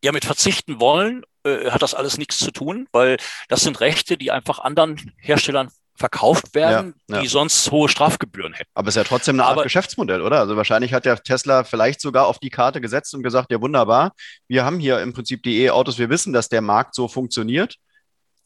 Ja, 0.04 0.12
mit 0.12 0.26
verzichten 0.26 0.80
wollen 0.80 1.24
äh, 1.44 1.70
hat 1.70 1.82
das 1.82 1.94
alles 1.94 2.18
nichts 2.18 2.38
zu 2.38 2.52
tun, 2.52 2.88
weil 2.92 3.18
das 3.50 3.62
sind 3.62 3.80
Rechte, 3.80 4.18
die 4.18 4.32
einfach 4.32 4.60
anderen 4.60 5.14
Herstellern 5.18 5.70
verkauft 5.96 6.56
werden, 6.56 6.96
ja, 7.08 7.16
ja. 7.16 7.22
die 7.22 7.28
sonst 7.28 7.70
hohe 7.72 7.88
Strafgebühren 7.88 8.54
hätten. 8.54 8.70
Aber 8.74 8.90
es 8.90 8.96
ist 8.96 9.04
ja 9.04 9.08
trotzdem 9.08 9.36
eine 9.36 9.44
Art 9.44 9.54
Aber, 9.54 9.64
Geschäftsmodell, 9.64 10.22
oder? 10.22 10.40
Also 10.40 10.58
wahrscheinlich 10.58 10.94
hat 10.94 11.06
der 11.06 11.22
Tesla 11.22 11.64
vielleicht 11.64 12.02
sogar 12.02 12.26
auf 12.26 12.40
die 12.40 12.50
Karte 12.50 12.82
gesetzt 12.82 13.14
und 13.14 13.24
gesagt, 13.24 13.52
ja 13.52 13.62
wunderbar, 13.62 14.14
wir 14.48 14.66
haben 14.66 14.80
hier 14.80 15.00
im 15.02 15.14
Prinzip 15.14 15.44
die 15.44 15.62
E-Autos, 15.64 16.00
wir 16.00 16.10
wissen, 16.10 16.34
dass 16.34 16.50
der 16.50 16.62
Markt 16.62 16.96
so 16.96 17.08
funktioniert. 17.08 17.76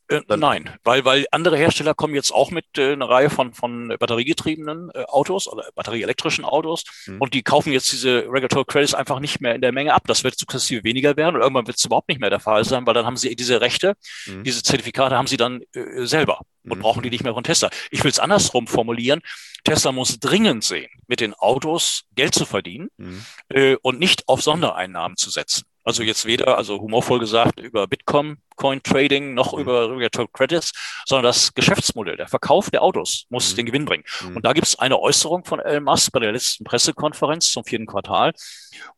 Äh, 0.08 0.22
nein, 0.38 0.70
weil, 0.84 1.04
weil 1.04 1.26
andere 1.32 1.58
Hersteller 1.58 1.96
kommen 1.96 2.14
jetzt 2.14 2.32
auch 2.32 2.52
mit 2.52 2.66
äh, 2.78 2.94
einer 2.94 3.10
Reihe 3.10 3.32
von, 3.32 3.54
von 3.54 3.96
batteriegetriebenen 4.00 4.92
äh, 4.94 5.04
Autos 5.06 5.48
oder 5.48 5.68
batterieelektrischen 5.74 6.46
Autos 6.46 6.84
mhm. 7.08 7.22
und 7.22 7.34
die 7.34 7.42
kaufen 7.42 7.74
jetzt 7.74 7.92
diese 7.92 8.26
Regulatory 8.30 8.66
Credits 8.66 8.94
einfach 8.94 9.20
nicht 9.20 9.42
mehr 9.42 9.56
in 9.56 9.62
der 9.62 9.72
Menge 9.72 9.94
ab. 9.94 10.04
Das 10.06 10.24
wird 10.24 10.38
sukzessive 10.38 10.84
weniger 10.84 11.18
werden 11.18 11.36
und 11.36 11.42
irgendwann 11.42 11.66
wird 11.66 11.78
es 11.78 11.86
überhaupt 11.86 12.10
nicht 12.10 12.22
mehr 12.22 12.30
der 12.30 12.40
Fall 12.40 12.64
sein, 12.66 12.86
weil 12.86 12.94
dann 12.94 13.06
haben 13.06 13.18
sie 13.18 13.36
diese 13.36 13.62
Rechte, 13.62 13.96
mhm. 14.28 14.44
diese 14.44 14.62
Zertifikate 14.62 15.16
haben 15.16 15.28
sie 15.28 15.38
dann 15.38 15.62
äh, 15.74 16.06
selber 16.06 16.42
und 16.64 16.78
mhm. 16.78 16.82
brauchen 16.82 17.02
die 17.02 17.10
nicht 17.10 17.24
mehr 17.24 17.34
von 17.34 17.44
Tesla. 17.44 17.72
Ich 17.90 18.04
will 18.04 18.12
es 18.12 18.20
andersrum 18.20 18.68
formulieren. 18.68 19.22
Tesla 19.64 19.92
muss 19.92 20.20
dringend 20.20 20.64
sehen, 20.64 20.92
mit 21.08 21.20
den 21.20 21.34
Autos 21.34 22.04
Geld 22.14 22.36
zu 22.36 22.46
verdienen 22.46 22.90
mhm. 22.98 23.26
äh, 23.50 23.76
und 23.82 24.00
nicht 24.00 24.28
auf 24.28 24.44
Sondereinnahmen 24.44 25.18
zu 25.18 25.32
setzen. 25.32 25.64
Also 25.86 26.04
jetzt 26.04 26.26
weder, 26.26 26.58
also 26.58 26.80
humorvoll 26.80 27.20
gesagt, 27.20 27.60
über 27.60 27.88
Bitcoin 27.88 28.38
Coin 28.56 28.82
Trading 28.82 29.34
noch 29.34 29.54
mhm. 29.54 29.62
über 29.62 29.90
Regulatory 29.92 30.28
Credits, 30.34 30.72
sondern 31.06 31.26
das 31.26 31.54
Geschäftsmodell, 31.54 32.18
der 32.18 32.28
Verkauf 32.28 32.72
der 32.72 32.82
Autos 32.82 33.26
muss 33.30 33.52
mhm. 33.52 33.56
den 33.58 33.66
Gewinn 33.68 33.86
bringen. 33.86 34.04
Mhm. 34.22 34.38
Und 34.38 34.46
da 34.46 34.54
gibt 34.54 34.68
es 34.68 34.80
eine 34.80 35.00
Äußerung 35.00 35.46
von 35.46 35.60
Elon 35.60 35.84
Musk 35.84 36.12
bei 36.12 36.20
der 36.20 36.32
letzten 36.32 36.64
Pressekonferenz 36.64 37.52
zum 37.52 37.64
vierten 37.66 37.86
Quartal, 37.86 38.34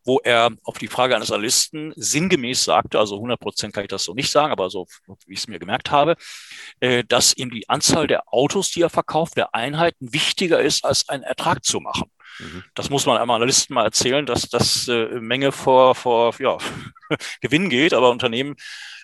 wo 0.05 0.19
er 0.23 0.51
auf 0.63 0.77
die 0.77 0.87
Frage 0.87 1.15
eines 1.15 1.31
Analysten 1.31 1.93
sinngemäß 1.95 2.63
sagte, 2.63 2.99
also 2.99 3.15
100 3.15 3.39
Prozent 3.39 3.73
kann 3.73 3.83
ich 3.83 3.89
das 3.89 4.03
so 4.03 4.13
nicht 4.13 4.31
sagen, 4.31 4.51
aber 4.51 4.69
so, 4.69 4.87
wie 5.25 5.33
ich 5.33 5.39
es 5.39 5.47
mir 5.47 5.59
gemerkt 5.59 5.91
habe, 5.91 6.15
äh, 6.79 7.03
dass 7.03 7.35
ihm 7.35 7.49
die 7.49 7.67
Anzahl 7.69 8.07
der 8.07 8.31
Autos, 8.31 8.71
die 8.71 8.81
er 8.81 8.89
verkauft, 8.89 9.37
der 9.37 9.53
Einheiten 9.53 10.13
wichtiger 10.13 10.61
ist, 10.61 10.85
als 10.85 11.09
einen 11.09 11.23
Ertrag 11.23 11.63
zu 11.63 11.79
machen. 11.79 12.09
Mhm. 12.39 12.63
Das 12.75 12.89
muss 12.89 13.05
man 13.05 13.17
einem 13.17 13.29
Analysten 13.29 13.73
mal 13.73 13.85
erzählen, 13.85 14.25
dass 14.25 14.49
das 14.49 14.87
äh, 14.87 15.19
Menge 15.19 15.51
vor, 15.51 15.95
vor 15.95 16.33
ja, 16.39 16.57
Gewinn 17.41 17.69
geht, 17.69 17.93
aber 17.93 18.11
Unternehmen 18.11 18.55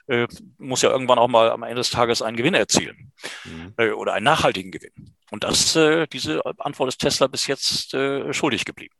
äh, 0.07 0.27
muss 0.57 0.81
ja 0.81 0.89
irgendwann 0.89 1.19
auch 1.19 1.27
mal 1.27 1.51
am 1.51 1.63
Ende 1.63 1.75
des 1.75 1.89
Tages 1.89 2.21
einen 2.21 2.37
Gewinn 2.37 2.53
erzielen 2.53 3.11
mhm. 3.45 3.73
äh, 3.77 3.91
oder 3.91 4.13
einen 4.13 4.25
nachhaltigen 4.25 4.71
Gewinn. 4.71 5.15
Und 5.31 5.43
das, 5.43 5.75
äh, 5.75 6.07
diese 6.07 6.41
Antwort 6.59 6.89
ist 6.89 6.99
Tesla 6.99 7.27
bis 7.27 7.47
jetzt 7.47 7.93
äh, 7.93 8.33
schuldig 8.33 8.65
geblieben. 8.65 8.95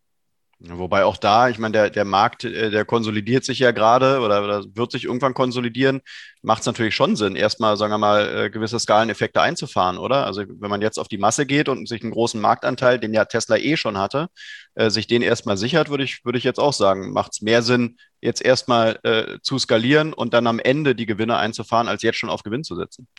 Wobei 0.66 1.04
auch 1.04 1.18
da, 1.18 1.50
ich 1.50 1.58
meine, 1.58 1.74
der, 1.74 1.90
der 1.90 2.06
Markt, 2.06 2.46
äh, 2.46 2.72
der 2.72 2.86
konsolidiert 2.86 3.44
sich 3.44 3.60
ja 3.60 3.72
gerade 3.72 4.22
oder, 4.22 4.46
oder 4.46 4.64
wird 4.74 4.94
sich 4.94 5.04
irgendwann 5.04 5.34
konsolidieren, 5.34 6.00
macht 6.42 6.62
es 6.62 6.66
natürlich 6.66 6.96
schon 6.96 7.18
Sinn, 7.18 7.36
erstmal, 7.36 7.76
sagen 7.76 7.92
wir 7.92 7.98
mal, 7.98 8.46
äh, 8.46 8.50
gewisse 8.50 8.80
Skaleneffekte 8.80 9.42
einzufahren, 9.42 9.98
oder? 9.98 10.26
Also 10.26 10.44
wenn 10.48 10.70
man 10.70 10.82
jetzt 10.82 11.00
auf 11.00 11.10
die 11.10 11.18
Masse 11.18 11.46
geht 11.46 11.68
und 11.68 11.90
sich 11.90 12.02
einen 12.02 12.14
großen 12.14 12.40
Marktanteil, 12.40 12.98
den 12.98 13.14
ja 13.14 13.26
Tesla 13.26 13.58
eh 13.58 13.76
schon 13.76 13.98
hatte, 13.98 14.30
äh, 14.76 14.90
sich 14.90 15.06
den 15.06 15.22
erstmal 15.22 15.58
sichert, 15.58 15.90
würde 15.90 16.06
ich, 16.06 16.24
würde 16.24 16.38
ich 16.38 16.46
jetzt 16.46 16.60
auch 16.60 16.74
sagen, 16.74 17.12
macht 17.12 17.34
es 17.34 17.42
mehr 17.42 17.62
Sinn, 17.62 17.98
jetzt 18.22 18.42
erstmal 18.42 19.00
äh, 19.04 19.40
zu 19.42 19.60
skalieren 19.60 20.14
und 20.14 20.34
dann 20.34 20.48
am 20.48 20.60
Ende 20.60 20.96
die 20.96 21.06
Gewinne 21.06 21.36
einzufahren, 21.36 21.90
als 21.90 22.04
jetzt 22.04 22.20
schon 22.20 22.30
auf 22.30 22.44
Gewinn 22.44 22.64
zu 22.64 22.78
setzen. 22.78 23.10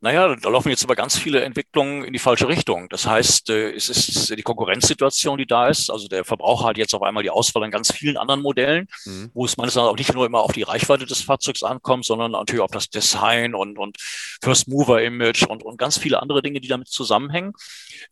Naja, 0.00 0.36
da 0.36 0.48
laufen 0.48 0.68
jetzt 0.68 0.84
aber 0.84 0.94
ganz 0.94 1.18
viele 1.18 1.42
Entwicklungen 1.42 2.04
in 2.04 2.12
die 2.12 2.20
falsche 2.20 2.46
Richtung. 2.46 2.88
Das 2.88 3.04
heißt, 3.04 3.50
äh, 3.50 3.72
es 3.72 3.88
ist 3.88 4.30
die 4.30 4.42
Konkurrenzsituation, 4.42 5.38
die 5.38 5.46
da 5.46 5.66
ist. 5.68 5.90
Also 5.90 6.06
der 6.06 6.24
Verbraucher 6.24 6.68
hat 6.68 6.78
jetzt 6.78 6.94
auf 6.94 7.02
einmal 7.02 7.24
die 7.24 7.30
Auswahl 7.30 7.64
an 7.64 7.72
ganz 7.72 7.92
vielen 7.92 8.16
anderen 8.16 8.40
Modellen, 8.40 8.86
mhm. 9.06 9.30
wo 9.34 9.44
es 9.44 9.56
meines 9.56 9.74
Erachtens 9.74 9.92
auch 9.92 9.98
nicht 9.98 10.14
nur 10.14 10.24
immer 10.24 10.40
auf 10.40 10.52
die 10.52 10.62
Reichweite 10.62 11.04
des 11.04 11.22
Fahrzeugs 11.22 11.64
ankommt, 11.64 12.04
sondern 12.04 12.30
natürlich 12.30 12.62
auf 12.62 12.70
das 12.70 12.88
Design 12.88 13.56
und, 13.56 13.76
und 13.76 13.96
First 14.40 14.68
Mover 14.68 15.02
Image 15.02 15.44
und, 15.44 15.64
und 15.64 15.78
ganz 15.78 15.98
viele 15.98 16.22
andere 16.22 16.42
Dinge, 16.42 16.60
die 16.60 16.68
damit 16.68 16.86
zusammenhängen. 16.86 17.52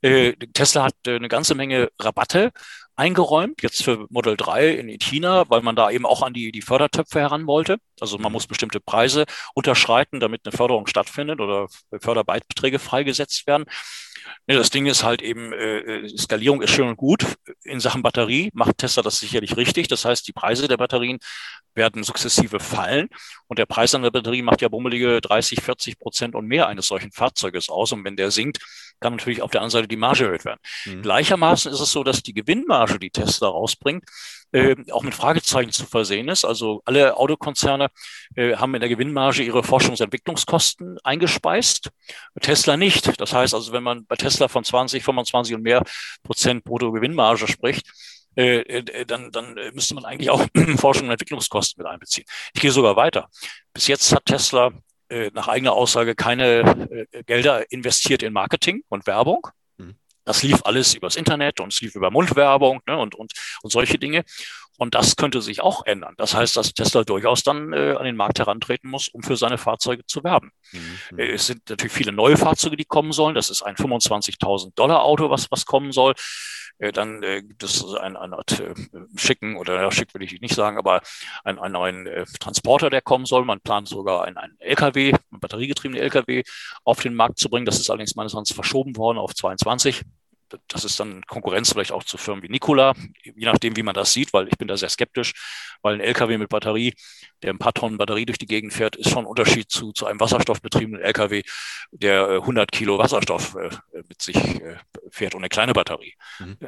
Äh, 0.02 0.32
Tesla 0.54 0.84
hat 0.84 0.94
äh, 1.06 1.14
eine 1.14 1.28
ganze 1.28 1.54
Menge 1.54 1.90
Rabatte 2.00 2.50
eingeräumt, 2.96 3.62
jetzt 3.62 3.84
für 3.84 4.06
Model 4.10 4.36
3 4.36 4.70
in 4.70 4.98
China, 4.98 5.44
weil 5.48 5.62
man 5.62 5.76
da 5.76 5.90
eben 5.90 6.06
auch 6.06 6.22
an 6.22 6.32
die, 6.32 6.50
die 6.50 6.62
Fördertöpfe 6.62 7.20
heran 7.20 7.46
wollte. 7.46 7.78
Also 8.00 8.18
man 8.18 8.32
muss 8.32 8.46
bestimmte 8.46 8.80
Preise 8.80 9.26
unterschreiten, 9.54 10.18
damit 10.18 10.42
eine 10.44 10.56
Förderung 10.56 10.86
stattfindet 10.86 11.40
oder 11.40 11.68
Förderbeiträge 12.00 12.78
freigesetzt 12.78 13.46
werden. 13.46 13.66
Das 14.46 14.70
Ding 14.70 14.86
ist 14.86 15.02
halt 15.02 15.22
eben, 15.22 15.52
äh, 15.52 15.78
äh, 15.78 16.16
Skalierung 16.16 16.62
ist 16.62 16.70
schön 16.70 16.88
und 16.88 16.96
gut. 16.96 17.26
In 17.64 17.80
Sachen 17.80 18.02
Batterie 18.02 18.50
macht 18.52 18.78
Tesla 18.78 19.02
das 19.02 19.18
sicherlich 19.18 19.56
richtig. 19.56 19.88
Das 19.88 20.04
heißt, 20.04 20.26
die 20.26 20.32
Preise 20.32 20.68
der 20.68 20.76
Batterien 20.76 21.18
werden 21.74 22.04
sukzessive 22.04 22.60
fallen. 22.60 23.08
Und 23.46 23.58
der 23.58 23.66
Preis 23.66 23.94
an 23.94 24.02
der 24.02 24.10
Batterie 24.10 24.42
macht 24.42 24.62
ja 24.62 24.68
bummelige 24.68 25.20
30, 25.20 25.62
40 25.62 25.98
Prozent 25.98 26.34
und 26.34 26.46
mehr 26.46 26.68
eines 26.68 26.86
solchen 26.86 27.12
Fahrzeuges 27.12 27.68
aus. 27.68 27.92
Und 27.92 28.04
wenn 28.04 28.16
der 28.16 28.30
sinkt, 28.30 28.58
kann 29.00 29.14
natürlich 29.14 29.42
auf 29.42 29.50
der 29.50 29.60
anderen 29.60 29.82
Seite 29.82 29.88
die 29.88 29.96
Marge 29.96 30.24
erhöht 30.24 30.44
werden. 30.44 30.60
Mhm. 30.86 31.02
Gleichermaßen 31.02 31.70
ist 31.70 31.80
es 31.80 31.92
so, 31.92 32.02
dass 32.02 32.22
die 32.22 32.32
Gewinnmarge, 32.32 32.98
die 32.98 33.10
Tesla 33.10 33.48
rausbringt, 33.48 34.04
äh, 34.56 34.74
auch 34.90 35.02
mit 35.02 35.14
Fragezeichen 35.14 35.70
zu 35.70 35.84
versehen 35.84 36.28
ist. 36.28 36.44
Also 36.44 36.80
alle 36.86 37.16
Autokonzerne 37.16 37.88
äh, 38.36 38.56
haben 38.56 38.74
in 38.74 38.80
der 38.80 38.88
Gewinnmarge 38.88 39.42
ihre 39.42 39.60
Forschungs- 39.60 40.00
und 40.00 40.06
Entwicklungskosten 40.06 40.98
eingespeist, 41.04 41.90
Tesla 42.40 42.78
nicht. 42.78 43.20
Das 43.20 43.34
heißt 43.34 43.52
also, 43.52 43.72
wenn 43.72 43.82
man 43.82 44.06
bei 44.06 44.16
Tesla 44.16 44.48
von 44.48 44.64
20, 44.64 45.04
25 45.04 45.54
und 45.54 45.62
mehr 45.62 45.82
Prozent 46.22 46.64
Brutto-Gewinnmarge 46.64 47.46
spricht, 47.46 47.86
äh, 48.36 48.60
äh, 48.60 49.04
dann, 49.04 49.30
dann 49.30 49.54
müsste 49.74 49.94
man 49.94 50.06
eigentlich 50.06 50.30
auch 50.30 50.46
Forschung 50.78 51.06
und 51.06 51.12
Entwicklungskosten 51.12 51.82
mit 51.82 51.90
einbeziehen. 51.92 52.24
Ich 52.54 52.60
gehe 52.62 52.70
sogar 52.72 52.96
weiter. 52.96 53.28
Bis 53.74 53.88
jetzt 53.88 54.14
hat 54.14 54.24
Tesla 54.24 54.72
äh, 55.10 55.30
nach 55.34 55.48
eigener 55.48 55.74
Aussage 55.74 56.14
keine 56.14 57.08
Gelder 57.26 57.70
investiert 57.70 58.22
in 58.22 58.32
Marketing 58.32 58.82
und 58.88 59.06
Werbung. 59.06 59.46
Das 60.26 60.42
lief 60.42 60.60
alles 60.64 60.94
übers 60.94 61.16
Internet 61.16 61.60
und 61.60 61.72
es 61.72 61.80
lief 61.80 61.94
über 61.94 62.10
Mundwerbung 62.10 62.80
ne, 62.86 62.98
und, 62.98 63.14
und, 63.14 63.32
und 63.62 63.70
solche 63.70 63.98
Dinge. 63.98 64.24
Und 64.78 64.94
das 64.94 65.16
könnte 65.16 65.40
sich 65.40 65.62
auch 65.62 65.86
ändern. 65.86 66.14
Das 66.18 66.34
heißt, 66.34 66.56
dass 66.56 66.74
Tesla 66.74 67.04
durchaus 67.04 67.42
dann 67.42 67.72
äh, 67.72 67.94
an 67.98 68.04
den 68.04 68.16
Markt 68.16 68.38
herantreten 68.38 68.90
muss, 68.90 69.08
um 69.08 69.22
für 69.22 69.36
seine 69.36 69.56
Fahrzeuge 69.56 70.04
zu 70.04 70.22
werben. 70.22 70.50
Mhm. 70.72 71.18
Äh, 71.18 71.30
es 71.30 71.46
sind 71.46 71.62
natürlich 71.70 71.92
viele 71.92 72.12
neue 72.12 72.36
Fahrzeuge, 72.36 72.76
die 72.76 72.84
kommen 72.84 73.12
sollen. 73.12 73.34
Das 73.34 73.48
ist 73.48 73.62
ein 73.62 73.76
25.000 73.76 74.74
Dollar 74.74 75.02
Auto, 75.02 75.30
was, 75.30 75.50
was 75.50 75.64
kommen 75.64 75.92
soll. 75.92 76.14
Äh, 76.78 76.92
dann 76.92 77.22
äh, 77.22 77.42
gibt 77.42 77.62
es 77.62 77.84
ein, 77.94 78.16
eine 78.16 78.36
Art 78.36 78.60
äh, 78.60 78.74
schicken, 79.16 79.56
oder 79.56 79.80
ja, 79.80 79.90
schick 79.90 80.12
will 80.14 80.22
ich 80.22 80.40
nicht 80.40 80.54
sagen, 80.54 80.78
aber 80.78 81.00
einen, 81.44 81.58
einen 81.58 81.72
neuen 81.72 82.06
äh, 82.06 82.24
Transporter, 82.40 82.90
der 82.90 83.02
kommen 83.02 83.26
soll. 83.26 83.44
Man 83.44 83.60
plant 83.60 83.88
sogar 83.88 84.24
einen, 84.24 84.36
einen 84.36 84.58
LKW, 84.60 85.12
einen 85.12 85.40
batteriegetriebenen 85.40 86.02
LKW 86.02 86.42
auf 86.84 87.00
den 87.00 87.14
Markt 87.14 87.38
zu 87.38 87.48
bringen. 87.48 87.66
Das 87.66 87.80
ist 87.80 87.90
allerdings 87.90 88.14
meines 88.16 88.34
Erachtens 88.34 88.54
verschoben 88.54 88.96
worden 88.96 89.18
auf 89.18 89.34
22 89.34 90.02
das 90.68 90.84
ist 90.84 90.98
dann 91.00 91.22
Konkurrenz 91.26 91.72
vielleicht 91.72 91.92
auch 91.92 92.04
zu 92.04 92.18
Firmen 92.18 92.42
wie 92.42 92.48
Nikola, 92.48 92.94
je 93.22 93.46
nachdem, 93.46 93.76
wie 93.76 93.82
man 93.82 93.94
das 93.94 94.12
sieht, 94.12 94.32
weil 94.32 94.48
ich 94.48 94.56
bin 94.58 94.68
da 94.68 94.76
sehr 94.76 94.88
skeptisch, 94.88 95.32
weil 95.82 95.94
ein 95.94 96.00
LKW 96.00 96.38
mit 96.38 96.48
Batterie, 96.48 96.94
der 97.42 97.52
ein 97.52 97.58
paar 97.58 97.74
Tonnen 97.74 97.98
Batterie 97.98 98.26
durch 98.26 98.38
die 98.38 98.46
Gegend 98.46 98.72
fährt, 98.72 98.96
ist 98.96 99.10
schon 99.10 99.24
ein 99.24 99.26
Unterschied 99.26 99.70
zu, 99.70 99.92
zu 99.92 100.06
einem 100.06 100.20
wasserstoffbetriebenen 100.20 101.02
LKW, 101.02 101.42
der 101.90 102.28
100 102.28 102.62
äh, 102.72 102.76
Kilo 102.76 102.98
Wasserstoff 102.98 103.54
äh, 103.56 103.70
mit 104.08 104.22
sich 104.22 104.36
äh, 104.36 104.78
fährt 105.10 105.34
und 105.34 105.40
eine 105.40 105.48
kleine 105.48 105.72
Batterie. 105.72 106.14
Mhm. 106.38 106.58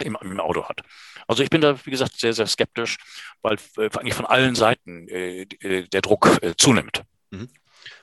Im, 0.00 0.16
im, 0.22 0.40
Auto 0.40 0.66
hat. 0.66 0.80
Also 1.28 1.42
ich 1.42 1.50
bin 1.50 1.60
da, 1.60 1.78
wie 1.84 1.90
gesagt, 1.90 2.18
sehr, 2.18 2.32
sehr 2.32 2.46
skeptisch, 2.46 2.96
weil 3.42 3.58
äh, 3.76 3.90
eigentlich 3.98 4.14
von 4.14 4.24
allen 4.24 4.54
Seiten 4.54 5.06
äh, 5.08 5.44
der 5.46 6.00
Druck 6.00 6.38
äh, 6.40 6.54
zunimmt. 6.56 7.02
Mhm. 7.30 7.50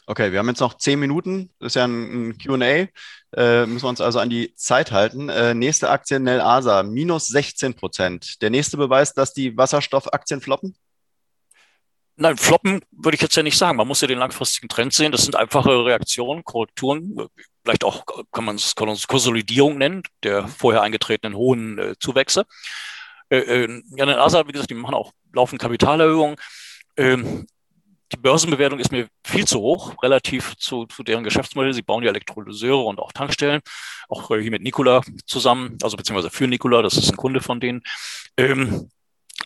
Okay, 0.06 0.32
wir 0.32 0.40
haben 0.40 0.48
jetzt 0.48 0.60
noch 0.60 0.76
zehn 0.76 1.00
Minuten. 1.00 1.52
Das 1.60 1.68
ist 1.68 1.76
ja 1.76 1.86
ein, 1.86 2.30
ein 2.30 2.38
QA. 2.38 2.88
Äh, 3.36 3.66
müssen 3.68 3.84
wir 3.84 3.90
uns 3.90 4.02
also 4.02 4.20
an 4.20 4.30
die 4.30 4.56
Zeit 4.56 4.92
halten. 4.92 5.30
Äh, 5.30 5.54
nächste 5.54 5.90
Aktie 5.90 6.20
Nel 6.20 6.42
Asa, 6.42 6.84
minus 6.84 7.28
16 7.28 7.76
Prozent. 7.76 8.42
Der 8.42 8.50
nächste 8.50 8.78
Beweis, 8.78 9.14
dass 9.14 9.34
die 9.34 9.56
Wasserstoffaktien 9.56 10.42
floppen? 10.42 10.76
Nein, 12.16 12.38
floppen 12.38 12.82
würde 12.92 13.16
ich 13.16 13.22
jetzt 13.22 13.36
ja 13.36 13.44
nicht 13.44 13.58
sagen. 13.58 13.78
Man 13.78 13.88
muss 13.88 14.02
ja 14.02 14.08
den 14.08 14.20
langfristigen 14.20 14.68
Trend 14.68 14.94
sehen. 14.94 15.12
Das 15.12 15.24
sind 15.24 15.36
einfache 15.36 15.86
Reaktionen, 15.86 16.44
Korrekturen, 16.44 17.16
vielleicht 17.64 17.84
auch 17.84 18.04
kann 18.32 18.46
man 18.46 18.56
es 18.56 18.76
Konsolidierung 18.76 19.78
nennen, 19.78 20.04
der 20.24 20.48
vorher 20.48 20.82
eingetretenen 20.82 21.38
hohen 21.38 21.78
äh, 21.78 21.96
Zuwächse. 22.00 22.46
Äh, 23.30 23.38
äh, 23.38 23.84
ja, 23.96 24.06
Nel 24.06 24.20
Asa, 24.20 24.48
wie 24.48 24.52
gesagt, 24.52 24.72
die 24.72 24.76
machen 24.76 24.96
auch 24.96 25.14
laufend 25.34 25.62
Kapitalerhöhungen. 25.62 26.36
Ähm, 26.98 27.48
die 28.12 28.18
Börsenbewertung 28.18 28.80
ist 28.80 28.92
mir 28.92 29.08
viel 29.26 29.46
zu 29.46 29.60
hoch, 29.60 30.02
relativ 30.02 30.56
zu, 30.58 30.86
zu 30.86 31.04
deren 31.04 31.24
Geschäftsmodell. 31.24 31.74
Sie 31.74 31.82
bauen 31.82 32.04
ja 32.04 32.10
Elektrolyseure 32.10 32.84
und 32.84 33.00
auch 33.00 33.12
Tankstellen, 33.12 33.62
auch 34.08 34.28
hier 34.28 34.52
mit 34.52 34.64
Nikola 34.64 35.02
zusammen, 35.26 35.78
also 35.84 35.98
beziehungsweise 35.98 36.30
für 36.30 36.48
Nikola, 36.48 36.82
das 36.82 36.98
ist 36.98 37.10
ein 37.12 37.18
Kunde 37.18 37.42
von 37.42 37.60
denen. 37.60 37.82
Ähm, 38.38 38.90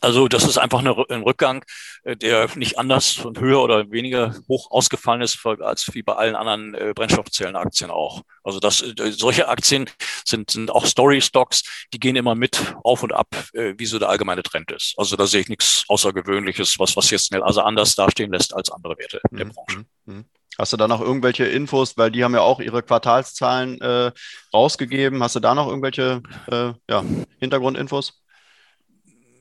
also 0.02 0.28
das 0.28 0.44
ist 0.44 0.58
einfach 0.58 0.80
eine, 0.80 0.96
ein 1.10 1.24
Rückgang, 1.24 1.64
äh, 2.04 2.16
der 2.16 2.50
nicht 2.56 2.78
anders 2.78 3.20
und 3.20 3.40
höher 3.40 3.62
oder 3.62 3.92
weniger 3.92 4.36
hoch 4.50 4.72
ausgefallen 4.72 5.22
ist 5.22 5.40
als 5.46 5.90
wie 5.94 6.04
bei 6.04 6.14
allen 6.14 6.36
anderen 6.36 6.74
äh, 6.74 6.94
Brennstoffzellenaktien 6.96 7.92
auch. 7.92 8.22
Also 8.44 8.60
das, 8.60 8.82
äh, 8.82 9.12
solche 9.12 9.48
Aktien 9.48 9.90
sind, 10.26 10.52
sind 10.52 10.72
auch 10.72 10.86
Story-Stocks, 10.86 11.88
die 11.94 12.00
gehen 12.00 12.16
immer 12.16 12.36
mit 12.36 12.76
auf 12.84 13.04
und 13.04 13.14
ab, 13.14 13.28
wie 13.54 13.86
so 13.86 14.00
der 14.00 14.10
allgemeine 14.10 14.44
Trend 14.44 14.72
ist. 14.72 14.94
Also 14.98 15.16
da 15.16 15.28
sehe 15.28 15.42
ich 15.42 15.50
nichts 15.50 15.86
Außergewöhnliches, 15.88 16.80
was, 16.80 16.96
was 16.96 17.10
jetzt 17.10 17.28
schnell 17.28 17.44
also 17.44 17.62
anders 17.62 17.96
dastehen 17.96 18.32
lässt 18.32 18.54
als 18.54 18.72
andere 18.72 18.98
Werte 18.98 19.22
mhm. 19.30 19.38
der 19.38 19.46
Branche. 19.46 19.86
Mhm. 20.06 20.26
Hast 20.58 20.74
du 20.74 20.78
da 20.78 20.88
noch 20.88 21.02
irgendwelche 21.02 21.46
Infos, 21.46 21.98
weil 21.98 22.12
die 22.12 22.24
haben 22.24 22.36
ja 22.36 22.42
auch 22.42 22.60
ihre 22.60 22.84
Quartalszahlen 22.84 23.82
äh, 23.82 24.12
rausgegeben. 24.54 25.24
Hast 25.24 25.36
du 25.36 25.40
da 25.40 25.56
noch 25.56 25.68
irgendwelche 25.68 26.22
äh, 26.52 26.74
ja, 26.90 27.04
Hintergrundinfos? 27.40 28.23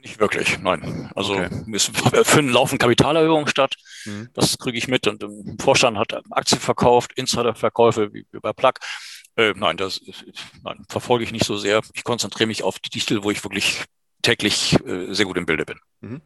Nicht 0.03 0.19
wirklich, 0.19 0.59
nein. 0.59 1.11
Also 1.15 1.35
okay. 1.35 1.65
es 1.73 1.91
finden 2.25 2.53
laufen 2.53 2.79
Kapitalerhöhungen 2.79 3.47
statt. 3.47 3.77
Mhm. 4.05 4.31
Das 4.35 4.59
kriege 4.59 4.77
ich 4.77 4.89
mit. 4.89 5.07
Und 5.07 5.23
im 5.23 5.59
Vorstand 5.61 5.97
hat 5.97 6.21
Aktien 6.31 6.61
verkauft, 6.61 7.13
Insiderverkäufe 7.15 8.13
wie, 8.13 8.27
wie 8.33 8.41
bei 8.41 8.53
Plug. 8.53 8.73
Äh, 9.37 9.55
nein, 9.57 9.77
das 9.77 10.01
nein, 10.65 10.85
verfolge 10.89 11.25
ich 11.25 11.33
nicht 11.33 11.45
so 11.45 11.57
sehr. 11.57 11.81
Ich 11.95 12.03
konzentriere 12.03 12.49
mich 12.49 12.65
auf 12.65 12.81
die 12.81 12.91
Titel, 12.91 13.23
wo 13.23 13.31
ich 13.31 13.45
wirklich 13.45 13.85
täglich 14.23 14.77
äh, 14.85 15.13
sehr 15.15 15.27
gut 15.27 15.37
im 15.37 15.47
Bilde 15.47 15.65
bin. 15.65 15.79
Mhm. 16.01 16.23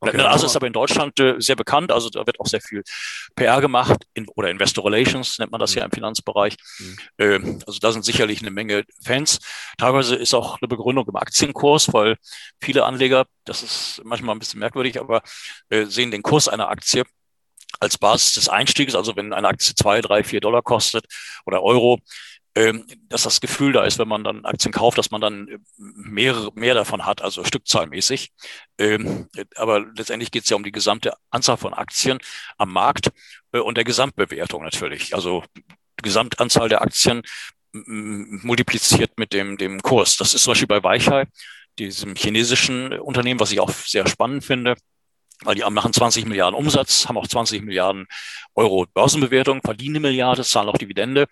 Okay, 0.00 0.20
also 0.20 0.46
ist 0.46 0.54
aber 0.54 0.68
in 0.68 0.72
Deutschland 0.72 1.18
äh, 1.18 1.34
sehr 1.38 1.56
bekannt, 1.56 1.90
also 1.90 2.08
da 2.08 2.24
wird 2.24 2.38
auch 2.38 2.46
sehr 2.46 2.60
viel 2.60 2.84
PR 3.34 3.60
gemacht 3.60 4.04
in, 4.14 4.28
oder 4.36 4.48
Investor 4.48 4.84
Relations 4.84 5.38
nennt 5.38 5.50
man 5.50 5.58
das 5.58 5.72
mhm. 5.72 5.78
ja 5.78 5.84
im 5.86 5.90
Finanzbereich. 5.90 6.56
Mhm. 6.78 6.96
Ähm, 7.18 7.62
also 7.66 7.78
da 7.80 7.90
sind 7.90 8.04
sicherlich 8.04 8.40
eine 8.40 8.50
Menge 8.52 8.84
Fans. 9.02 9.40
Teilweise 9.76 10.14
ist 10.14 10.34
auch 10.34 10.60
eine 10.60 10.68
Begründung 10.68 11.06
im 11.08 11.16
Aktienkurs, 11.16 11.92
weil 11.92 12.16
viele 12.60 12.84
Anleger, 12.84 13.26
das 13.44 13.62
ist 13.62 14.00
manchmal 14.04 14.36
ein 14.36 14.38
bisschen 14.38 14.60
merkwürdig, 14.60 15.00
aber 15.00 15.22
äh, 15.70 15.84
sehen 15.86 16.12
den 16.12 16.22
Kurs 16.22 16.46
einer 16.46 16.68
Aktie 16.68 17.04
als 17.80 17.98
Basis 17.98 18.34
des 18.34 18.48
Einstiegs, 18.48 18.94
also 18.94 19.16
wenn 19.16 19.32
eine 19.32 19.48
Aktie 19.48 19.74
zwei, 19.74 20.00
drei, 20.00 20.22
vier 20.22 20.40
Dollar 20.40 20.62
kostet 20.62 21.06
oder 21.44 21.62
Euro, 21.62 21.98
dass 22.54 23.22
das 23.22 23.40
Gefühl 23.40 23.72
da 23.72 23.84
ist, 23.84 23.98
wenn 23.98 24.08
man 24.08 24.24
dann 24.24 24.44
Aktien 24.44 24.72
kauft, 24.72 24.98
dass 24.98 25.12
man 25.12 25.20
dann 25.20 25.64
mehr, 25.76 26.50
mehr 26.54 26.74
davon 26.74 27.06
hat, 27.06 27.22
also 27.22 27.44
stückzahlmäßig. 27.44 28.32
Ähm, 28.78 29.28
aber 29.54 29.80
letztendlich 29.80 30.32
geht 30.32 30.42
es 30.44 30.50
ja 30.50 30.56
um 30.56 30.64
die 30.64 30.72
gesamte 30.72 31.14
Anzahl 31.30 31.56
von 31.56 31.72
Aktien 31.72 32.18
am 32.56 32.72
Markt 32.72 33.10
äh, 33.52 33.58
und 33.58 33.76
der 33.76 33.84
Gesamtbewertung 33.84 34.64
natürlich. 34.64 35.14
Also 35.14 35.44
die 35.56 35.64
Gesamtanzahl 36.02 36.68
der 36.68 36.82
Aktien 36.82 37.22
multipliziert 37.72 39.12
mit 39.18 39.32
dem, 39.32 39.56
dem 39.56 39.80
Kurs. 39.80 40.16
Das 40.16 40.34
ist 40.34 40.42
zum 40.42 40.52
Beispiel 40.52 40.66
bei 40.66 40.82
Weichai, 40.82 41.26
diesem 41.78 42.16
chinesischen 42.16 42.92
Unternehmen, 42.98 43.38
was 43.38 43.52
ich 43.52 43.60
auch 43.60 43.70
sehr 43.70 44.06
spannend 44.08 44.44
finde 44.44 44.74
weil 45.44 45.54
die 45.54 45.62
machen 45.70 45.92
20 45.92 46.26
Milliarden 46.26 46.58
Umsatz, 46.58 47.06
haben 47.06 47.16
auch 47.16 47.26
20 47.26 47.62
Milliarden 47.62 48.06
Euro 48.54 48.86
Börsenbewertung, 48.92 49.60
verdienen 49.62 49.96
eine 49.96 50.08
Milliarde, 50.08 50.42
zahlen 50.42 50.68
auch 50.68 50.78
Dividende. 50.78 51.26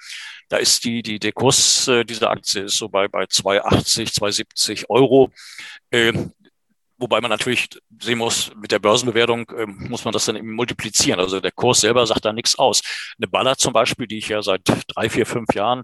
Da 0.48 0.58
ist 0.58 0.84
die, 0.84 1.02
die, 1.02 1.18
der 1.18 1.32
Kurs 1.32 1.88
äh, 1.88 2.04
dieser 2.04 2.30
Aktie 2.30 2.62
ist 2.62 2.78
so 2.78 2.88
bei, 2.88 3.08
bei 3.08 3.24
2,80, 3.24 4.14
2,70 4.14 4.84
Euro. 4.88 5.30
Äh, 5.90 6.12
wobei 6.98 7.20
man 7.20 7.30
natürlich 7.30 7.68
sehen 8.00 8.18
muss, 8.18 8.52
mit 8.56 8.70
der 8.70 8.78
Börsenbewertung 8.78 9.50
äh, 9.50 9.66
muss 9.66 10.04
man 10.04 10.12
das 10.12 10.26
dann 10.26 10.36
eben 10.36 10.52
multiplizieren. 10.52 11.18
Also 11.18 11.40
der 11.40 11.52
Kurs 11.52 11.80
selber 11.80 12.06
sagt 12.06 12.24
da 12.24 12.32
nichts 12.32 12.56
aus. 12.56 12.82
Eine 13.18 13.26
Baller 13.26 13.56
zum 13.56 13.72
Beispiel, 13.72 14.06
die 14.06 14.18
ich 14.18 14.28
ja 14.28 14.40
seit 14.42 14.62
drei, 14.88 15.10
vier, 15.10 15.26
fünf 15.26 15.52
Jahren 15.54 15.82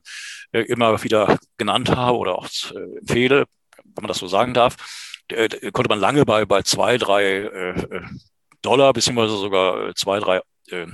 äh, 0.53 0.61
immer 0.63 1.03
wieder 1.03 1.39
genannt 1.59 1.91
habe 1.91 2.19
oder 2.19 2.39
auch 2.39 2.47
äh, 2.47 2.99
empfehle, 2.99 3.47
wenn 3.77 4.03
man 4.03 4.09
das 4.09 4.19
so 4.19 4.29
sagen 4.29 4.55
darf, 4.55 4.77
äh, 5.33 5.71
konnte 5.73 5.89
man 5.89 6.01
lange 6.01 6.25
bei, 6.25 6.45
bei 6.45 6.63
zwei, 6.63 6.99
drei 6.99 7.25
äh, 7.25 7.71
äh 7.71 8.03
Dollar 8.63 8.93
beziehungsweise 8.93 9.37
sogar 9.37 9.89
äh, 9.89 9.95
zwei, 9.95 10.21
drei 10.21 10.41
äh, 10.71 10.87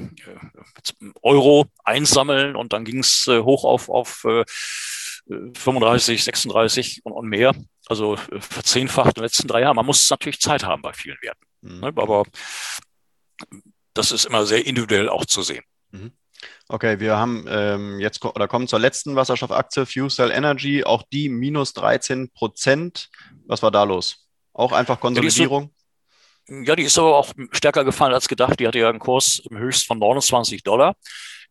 Euro 1.22 1.66
einsammeln 1.84 2.56
und 2.56 2.72
dann 2.72 2.84
ging 2.84 3.00
es 3.00 3.26
äh, 3.28 3.40
hoch 3.40 3.64
auf, 3.64 3.88
auf 3.88 4.24
äh, 4.24 4.44
35, 5.28 6.24
36 6.24 7.04
und, 7.04 7.12
und 7.12 7.28
mehr. 7.28 7.54
Also 7.86 8.16
verzehnfacht 8.16 9.08
in 9.08 9.14
den 9.14 9.24
letzten 9.24 9.48
drei 9.48 9.62
Jahren. 9.62 9.76
Man 9.76 9.86
muss 9.86 10.08
natürlich 10.10 10.40
Zeit 10.40 10.64
haben 10.64 10.82
bei 10.82 10.92
vielen 10.92 11.18
Werten. 11.22 11.44
Mhm. 11.60 11.80
Ne? 11.80 11.86
Aber 11.96 12.24
das 13.94 14.12
ist 14.12 14.26
immer 14.26 14.46
sehr 14.46 14.66
individuell 14.66 15.08
auch 15.08 15.24
zu 15.24 15.42
sehen. 15.42 15.64
Mhm. 15.90 16.12
Okay, 16.68 17.00
wir 17.00 17.16
haben 17.16 17.46
ähm, 17.48 17.98
jetzt 17.98 18.24
oder 18.24 18.46
kommen 18.46 18.68
zur 18.68 18.78
letzten 18.78 19.16
Wasserstoffaktie, 19.16 19.86
Fuel 19.86 20.10
Cell 20.10 20.30
Energy, 20.30 20.84
auch 20.84 21.02
die 21.12 21.28
minus 21.28 21.72
13 21.72 22.30
Prozent. 22.30 23.10
Was 23.46 23.62
war 23.62 23.70
da 23.70 23.84
los? 23.84 24.27
Auch 24.58 24.72
einfach 24.72 24.98
Konsolidierung? 24.98 25.70
Ja, 26.48 26.74
die 26.74 26.82
ist 26.82 26.98
aber 26.98 27.16
auch 27.16 27.32
stärker 27.52 27.84
gefallen 27.84 28.12
als 28.12 28.26
gedacht. 28.26 28.58
Die 28.58 28.66
hatte 28.66 28.80
ja 28.80 28.88
einen 28.88 28.98
Kurs 28.98 29.40
im 29.48 29.56
Höchst 29.56 29.86
von 29.86 30.00
29 30.00 30.64
Dollar. 30.64 30.96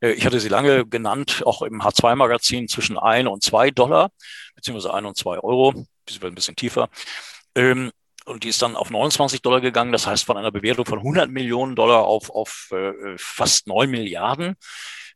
Äh, 0.02 0.12
ich 0.12 0.26
hatte 0.26 0.41
sie 0.41 0.50
lange 0.50 0.86
genannt, 0.86 1.41
auch 1.46 1.62
im 1.62 1.82
H2-Magazin 1.82 2.67
zwischen 2.67 2.98
1 2.98 3.30
und 3.30 3.41
2 3.43 3.72
Dollar, 3.72 4.12
beziehungsweise 4.56 4.93
1 4.93 5.08
und 5.08 5.15
2 5.15 5.39
Euro, 5.39 5.86
ein 6.22 6.36
bisschen 6.36 6.58
tiefer. 6.58 6.89
Ähm, 7.56 7.91
und 8.26 8.43
die 8.43 8.50
ist 8.50 8.62
dann 8.62 8.76
auf 8.76 8.89
29 8.89 9.41
Dollar 9.41 9.62
gegangen. 9.62 9.93
Das 9.93 10.06
heißt, 10.06 10.26
von 10.26 10.36
einer 10.36 10.52
Bewertung 10.52 10.86
von 10.86 11.00
100 11.00 11.30
Millionen 11.30 11.78
Dollar 11.78 12.04
auf, 12.04 12.30
auf 12.30 12.70
äh, 12.74 12.91
fast 13.15 13.67
9 13.67 13.89
Milliarden 13.89 14.58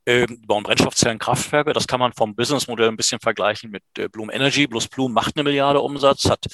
äh, 0.05 0.25
bauen 0.47 0.63
Brennstoffzellenkraftwerke. 0.63 1.73
Das 1.73 1.87
kann 1.87 1.99
man 1.99 2.13
vom 2.13 2.35
Businessmodell 2.35 2.87
ein 2.87 2.97
bisschen 2.97 3.19
vergleichen 3.19 3.71
mit 3.71 3.83
äh, 3.97 4.07
Bloom 4.07 4.29
Energy. 4.29 4.67
Bloß 4.67 4.87
Bloom 4.87 5.13
macht 5.13 5.35
eine 5.35 5.43
Milliarde 5.43 5.81
Umsatz, 5.81 6.25
hat 6.29 6.45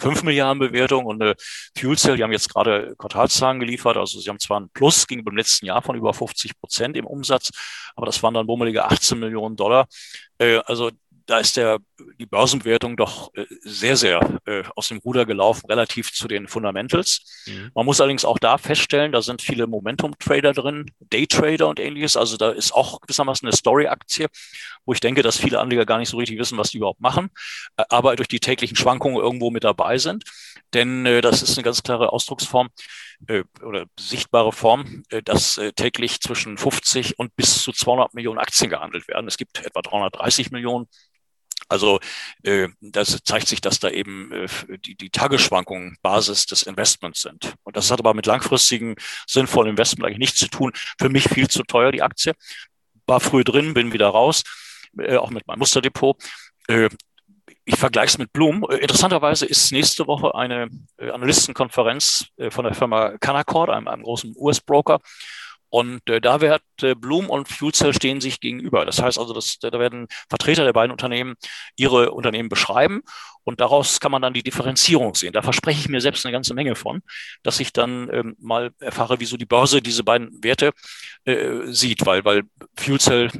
fünf 0.00 0.22
Milliarden 0.22 0.58
Bewertung 0.58 1.06
und 1.06 1.22
eine 1.22 1.34
Fuel 1.76 1.96
Cell, 1.96 2.16
die 2.16 2.22
haben 2.22 2.32
jetzt 2.32 2.52
gerade 2.52 2.94
Quartalszahlen 2.98 3.60
geliefert. 3.60 3.96
Also 3.96 4.20
sie 4.20 4.28
haben 4.28 4.38
zwar 4.38 4.60
ein 4.60 4.70
Plus, 4.70 5.06
ging 5.06 5.24
beim 5.24 5.36
letzten 5.36 5.66
Jahr 5.66 5.82
von 5.82 5.96
über 5.96 6.12
50 6.12 6.58
Prozent 6.60 6.96
im 6.96 7.06
Umsatz, 7.06 7.50
aber 7.94 8.06
das 8.06 8.22
waren 8.22 8.34
dann 8.34 8.46
bummelige 8.46 8.84
18 8.84 9.18
Millionen 9.18 9.56
Dollar. 9.56 9.86
Äh, 10.38 10.58
also 10.66 10.90
da 11.28 11.38
ist 11.38 11.58
der, 11.58 11.78
die 12.18 12.24
Börsenbewertung 12.24 12.96
doch 12.96 13.30
äh, 13.34 13.44
sehr, 13.60 13.98
sehr 13.98 14.40
äh, 14.46 14.62
aus 14.74 14.88
dem 14.88 14.96
Ruder 14.96 15.26
gelaufen, 15.26 15.66
relativ 15.68 16.10
zu 16.10 16.26
den 16.26 16.48
Fundamentals. 16.48 17.44
Mhm. 17.46 17.70
Man 17.74 17.84
muss 17.84 18.00
allerdings 18.00 18.24
auch 18.24 18.38
da 18.38 18.56
feststellen, 18.56 19.12
da 19.12 19.20
sind 19.20 19.42
viele 19.42 19.66
Momentum-Trader 19.66 20.54
drin, 20.54 20.90
Daytrader 21.00 21.68
und 21.68 21.80
ähnliches. 21.80 22.16
Also 22.16 22.38
da 22.38 22.50
ist 22.50 22.72
auch 22.72 23.02
gewissermaßen 23.02 23.46
eine 23.46 23.54
Story-Aktie, 23.54 24.28
wo 24.86 24.94
ich 24.94 25.00
denke, 25.00 25.22
dass 25.22 25.36
viele 25.36 25.60
Anleger 25.60 25.84
gar 25.84 25.98
nicht 25.98 26.08
so 26.08 26.16
richtig 26.16 26.38
wissen, 26.38 26.56
was 26.56 26.70
die 26.70 26.78
überhaupt 26.78 27.02
machen, 27.02 27.28
äh, 27.76 27.84
aber 27.90 28.16
durch 28.16 28.28
die 28.28 28.40
täglichen 28.40 28.76
Schwankungen 28.76 29.22
irgendwo 29.22 29.50
mit 29.50 29.64
dabei 29.64 29.98
sind. 29.98 30.24
Denn 30.72 31.04
das 31.22 31.40
ist 31.40 31.56
eine 31.56 31.64
ganz 31.64 31.82
klare 31.82 32.12
Ausdrucksform 32.12 32.68
oder 33.62 33.86
sichtbare 33.98 34.52
Form, 34.52 35.02
dass 35.24 35.58
täglich 35.76 36.20
zwischen 36.20 36.58
50 36.58 37.18
und 37.18 37.34
bis 37.36 37.62
zu 37.62 37.72
200 37.72 38.12
Millionen 38.12 38.38
Aktien 38.38 38.68
gehandelt 38.68 39.08
werden. 39.08 39.26
Es 39.28 39.38
gibt 39.38 39.64
etwa 39.64 39.80
330 39.80 40.50
Millionen 40.50 40.86
also 41.68 42.00
äh, 42.42 42.68
das 42.80 43.18
zeigt 43.24 43.48
sich, 43.48 43.60
dass 43.60 43.78
da 43.78 43.90
eben 43.90 44.32
äh, 44.32 44.48
die, 44.78 44.96
die 44.96 45.10
Tagesschwankungen 45.10 45.96
Basis 46.02 46.46
des 46.46 46.62
Investments 46.62 47.22
sind. 47.22 47.54
Und 47.64 47.76
das 47.76 47.90
hat 47.90 48.00
aber 48.00 48.14
mit 48.14 48.26
langfristigen, 48.26 48.96
sinnvollen 49.26 49.70
Investment 49.70 50.06
eigentlich 50.06 50.18
nichts 50.18 50.38
zu 50.38 50.48
tun. 50.48 50.72
Für 50.98 51.08
mich 51.08 51.28
viel 51.28 51.48
zu 51.48 51.62
teuer, 51.62 51.92
die 51.92 52.02
Aktie. 52.02 52.32
War 53.06 53.20
früh 53.20 53.44
drin, 53.44 53.74
bin 53.74 53.92
wieder 53.92 54.08
raus, 54.08 54.42
äh, 54.98 55.16
auch 55.16 55.30
mit 55.30 55.46
meinem 55.46 55.58
Musterdepot. 55.58 56.22
Äh, 56.68 56.88
ich 57.64 57.76
vergleiche 57.76 58.08
es 58.08 58.18
mit 58.18 58.32
Bloom. 58.32 58.66
Äh, 58.70 58.76
interessanterweise 58.76 59.44
ist 59.44 59.72
nächste 59.72 60.06
Woche 60.06 60.34
eine 60.34 60.68
äh, 60.96 61.10
Analystenkonferenz 61.10 62.26
äh, 62.38 62.50
von 62.50 62.64
der 62.64 62.74
Firma 62.74 63.16
Canaccord, 63.18 63.70
einem, 63.70 63.88
einem 63.88 64.02
großen 64.02 64.34
US-Broker. 64.36 65.00
Und 65.70 66.08
äh, 66.08 66.20
da 66.20 66.40
wird 66.40 66.62
äh, 66.82 66.94
Bloom 66.94 67.28
und 67.28 67.48
FuelCell 67.48 67.92
stehen 67.92 68.20
sich 68.20 68.40
gegenüber. 68.40 68.84
Das 68.84 69.02
heißt 69.02 69.18
also, 69.18 69.34
dass, 69.34 69.58
da 69.58 69.70
werden 69.78 70.06
Vertreter 70.28 70.64
der 70.64 70.72
beiden 70.72 70.92
Unternehmen 70.92 71.34
ihre 71.76 72.12
Unternehmen 72.12 72.48
beschreiben 72.48 73.02
und 73.44 73.60
daraus 73.60 74.00
kann 74.00 74.12
man 74.12 74.22
dann 74.22 74.34
die 74.34 74.42
Differenzierung 74.42 75.14
sehen. 75.14 75.32
Da 75.32 75.42
verspreche 75.42 75.80
ich 75.80 75.88
mir 75.88 76.00
selbst 76.00 76.24
eine 76.26 76.32
ganze 76.32 76.54
Menge 76.54 76.74
von, 76.74 77.02
dass 77.42 77.60
ich 77.60 77.72
dann 77.72 78.08
ähm, 78.12 78.36
mal 78.38 78.72
erfahre, 78.78 79.20
wieso 79.20 79.36
die 79.36 79.46
Börse 79.46 79.80
diese 79.80 80.04
beiden 80.04 80.44
Werte 80.44 80.72
äh, 81.24 81.62
sieht, 81.66 82.04
weil, 82.04 82.24
weil 82.24 82.42
FuelCell 82.76 83.30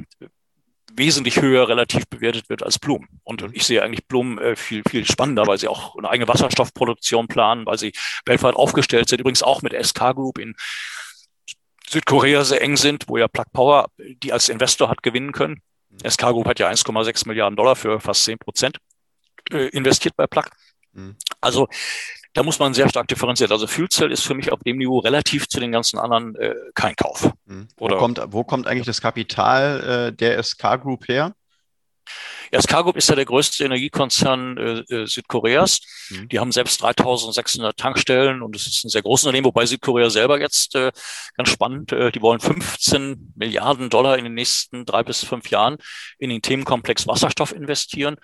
wesentlich 0.93 1.41
höher 1.41 1.67
relativ 1.67 2.07
bewertet 2.07 2.49
wird 2.49 2.63
als 2.63 2.79
Bloom. 2.79 3.07
Und 3.23 3.45
ich 3.53 3.65
sehe 3.65 3.83
eigentlich 3.83 4.07
Bloom 4.07 4.39
äh, 4.39 4.55
viel, 4.55 4.81
viel 4.89 5.05
spannender, 5.05 5.45
weil 5.47 5.57
sie 5.57 5.67
auch 5.67 5.95
eine 5.95 6.09
eigene 6.09 6.27
Wasserstoffproduktion 6.27 7.27
planen, 7.27 7.65
weil 7.65 7.77
sie 7.77 7.93
weltweit 8.25 8.55
aufgestellt 8.55 9.09
sind, 9.09 9.19
übrigens 9.19 9.43
auch 9.43 9.61
mit 9.61 9.73
SK 9.73 10.15
Group 10.15 10.39
in 10.39 10.55
Südkorea 11.89 12.43
sehr 12.43 12.61
eng 12.61 12.77
sind, 12.77 13.05
wo 13.07 13.17
ja 13.17 13.27
Plug 13.27 13.51
Power 13.51 13.87
die 13.97 14.31
als 14.31 14.49
Investor 14.49 14.89
hat 14.89 15.01
gewinnen 15.01 15.31
können. 15.31 15.61
Mhm. 15.89 16.09
SK 16.09 16.21
Group 16.21 16.47
hat 16.47 16.59
ja 16.59 16.69
1,6 16.69 17.27
Milliarden 17.27 17.55
Dollar 17.55 17.75
für 17.75 17.99
fast 17.99 18.23
10 18.25 18.37
Prozent 18.37 18.77
äh, 19.51 19.69
investiert 19.69 20.15
bei 20.15 20.27
Plug. 20.27 20.45
Mhm. 20.93 21.15
Also 21.41 21.67
da 22.33 22.43
muss 22.43 22.59
man 22.59 22.75
sehr 22.75 22.87
stark 22.89 23.07
differenzieren. 23.07 23.51
Also 23.51 23.65
Fuel 23.65 23.89
Cell 23.89 24.11
ist 24.11 24.23
für 24.23 24.35
mich 24.35 24.51
auf 24.51 24.59
dem 24.59 24.77
Niveau 24.77 24.99
relativ 24.99 25.47
zu 25.47 25.59
den 25.59 25.71
ganzen 25.71 25.97
anderen 25.97 26.35
äh, 26.35 26.53
kein 26.75 26.95
Kauf. 26.95 27.31
Mhm. 27.45 27.67
Wo, 27.77 27.87
kommt, 27.87 28.21
wo 28.27 28.43
kommt 28.43 28.67
eigentlich 28.67 28.85
das 28.85 29.01
Kapital 29.01 30.09
äh, 30.09 30.13
der 30.13 30.41
SK 30.43 30.81
Group 30.81 31.07
her? 31.07 31.33
Ja, 32.51 32.61
Skargroup 32.61 32.97
ist 32.97 33.09
ja 33.09 33.15
der 33.15 33.25
größte 33.25 33.63
Energiekonzern 33.63 34.57
äh, 34.57 34.95
äh 34.95 35.05
Südkoreas. 35.07 35.79
Mhm. 36.09 36.29
Die 36.29 36.39
haben 36.39 36.51
selbst 36.51 36.81
3600 36.81 37.77
Tankstellen 37.77 38.41
und 38.41 38.55
es 38.55 38.67
ist 38.67 38.83
ein 38.83 38.89
sehr 38.89 39.01
großes 39.01 39.25
Unternehmen, 39.25 39.45
wobei 39.45 39.65
Südkorea 39.65 40.09
selber 40.09 40.39
jetzt 40.39 40.75
äh, 40.75 40.91
ganz 41.35 41.49
spannend, 41.49 41.91
äh, 41.91 42.11
die 42.11 42.21
wollen 42.21 42.39
15 42.39 43.33
Milliarden 43.35 43.89
Dollar 43.89 44.17
in 44.17 44.23
den 44.23 44.33
nächsten 44.33 44.85
drei 44.85 45.03
bis 45.03 45.23
fünf 45.23 45.49
Jahren 45.49 45.77
in 46.17 46.29
den 46.29 46.41
Themenkomplex 46.41 47.07
Wasserstoff 47.07 47.51
investieren. 47.51 48.17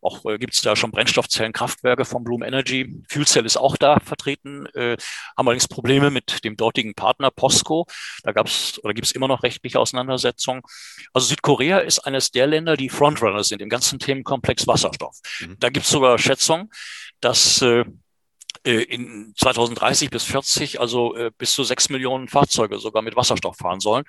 Auch 0.00 0.24
äh, 0.26 0.38
gibt 0.38 0.54
es 0.54 0.62
da 0.62 0.76
schon 0.76 0.90
Brennstoffzellenkraftwerke 0.90 2.04
von 2.04 2.24
Bloom 2.24 2.42
Energy. 2.42 3.02
Fuelcell 3.08 3.46
ist 3.46 3.56
auch 3.56 3.76
da 3.76 3.98
vertreten, 4.00 4.66
äh, 4.74 4.96
haben 5.36 5.48
allerdings 5.48 5.68
Probleme 5.68 6.10
mit 6.10 6.44
dem 6.44 6.56
dortigen 6.56 6.94
Partner 6.94 7.30
POSCO. 7.30 7.86
Da 8.22 8.32
gab 8.32 8.46
es 8.46 8.82
oder 8.84 8.94
gibt 8.94 9.06
es 9.06 9.12
immer 9.12 9.28
noch 9.28 9.42
rechtliche 9.42 9.80
Auseinandersetzungen. 9.80 10.62
Also 11.12 11.28
Südkorea 11.28 11.78
ist 11.78 12.00
eines 12.00 12.30
der 12.30 12.46
Länder, 12.46 12.76
die 12.76 12.88
Frontrunner 12.88 13.44
sind 13.44 13.62
im 13.62 13.68
ganzen 13.68 13.98
Themenkomplex 13.98 14.66
Wasserstoff. 14.66 15.18
Mhm. 15.40 15.56
Da 15.58 15.70
gibt 15.70 15.86
es 15.86 15.92
sogar 15.92 16.18
Schätzungen, 16.18 16.70
dass 17.20 17.62
äh, 17.62 17.80
äh 17.80 17.84
in 18.70 19.32
2030 19.36 20.10
bis 20.10 20.24
40 20.24 20.80
also 20.80 21.16
äh, 21.16 21.30
bis 21.36 21.52
zu 21.52 21.64
sechs 21.64 21.88
Millionen 21.88 22.28
Fahrzeuge 22.28 22.78
sogar 22.78 23.02
mit 23.02 23.16
Wasserstoff 23.16 23.56
fahren 23.56 23.80
sollen. 23.80 24.04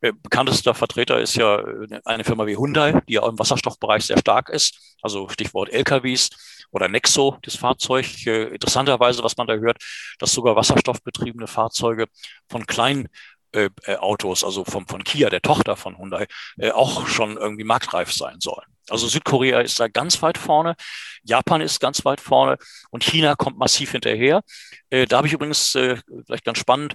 Äh, 0.00 0.12
bekanntester 0.12 0.74
Vertreter 0.74 1.20
ist 1.20 1.34
ja 1.36 1.58
äh, 1.58 2.00
eine 2.04 2.24
Firma 2.24 2.46
wie 2.46 2.56
Hyundai, 2.56 3.00
die 3.08 3.14
ja 3.14 3.28
im 3.28 3.38
Wasserstoffbereich 3.38 4.04
sehr 4.04 4.18
stark 4.18 4.48
ist. 4.48 4.96
Also 5.02 5.28
Stichwort 5.28 5.70
LKWs 5.70 6.30
oder 6.70 6.88
Nexo, 6.88 7.38
das 7.42 7.56
Fahrzeug. 7.56 8.06
Äh, 8.26 8.44
interessanterweise, 8.44 9.22
was 9.24 9.36
man 9.36 9.46
da 9.46 9.54
hört, 9.54 9.82
dass 10.18 10.32
sogar 10.32 10.56
wasserstoffbetriebene 10.56 11.46
Fahrzeuge 11.46 12.06
von 12.48 12.66
kleinen 12.66 13.08
Autos, 13.98 14.44
also 14.44 14.64
vom, 14.64 14.86
von 14.86 15.02
Kia, 15.04 15.30
der 15.30 15.40
Tochter 15.40 15.76
von 15.76 15.96
Hyundai, 15.98 16.26
auch 16.72 17.06
schon 17.06 17.36
irgendwie 17.36 17.64
marktreif 17.64 18.12
sein 18.12 18.40
sollen. 18.40 18.66
Also 18.90 19.06
Südkorea 19.06 19.60
ist 19.60 19.80
da 19.80 19.88
ganz 19.88 20.20
weit 20.22 20.38
vorne, 20.38 20.74
Japan 21.22 21.60
ist 21.60 21.80
ganz 21.80 22.04
weit 22.04 22.20
vorne 22.20 22.58
und 22.90 23.04
China 23.04 23.36
kommt 23.36 23.58
massiv 23.58 23.92
hinterher. 23.92 24.42
da 24.90 25.16
habe 25.16 25.26
ich 25.26 25.32
übrigens, 25.32 25.70
vielleicht 25.70 26.44
ganz 26.44 26.58
spannend, 26.58 26.94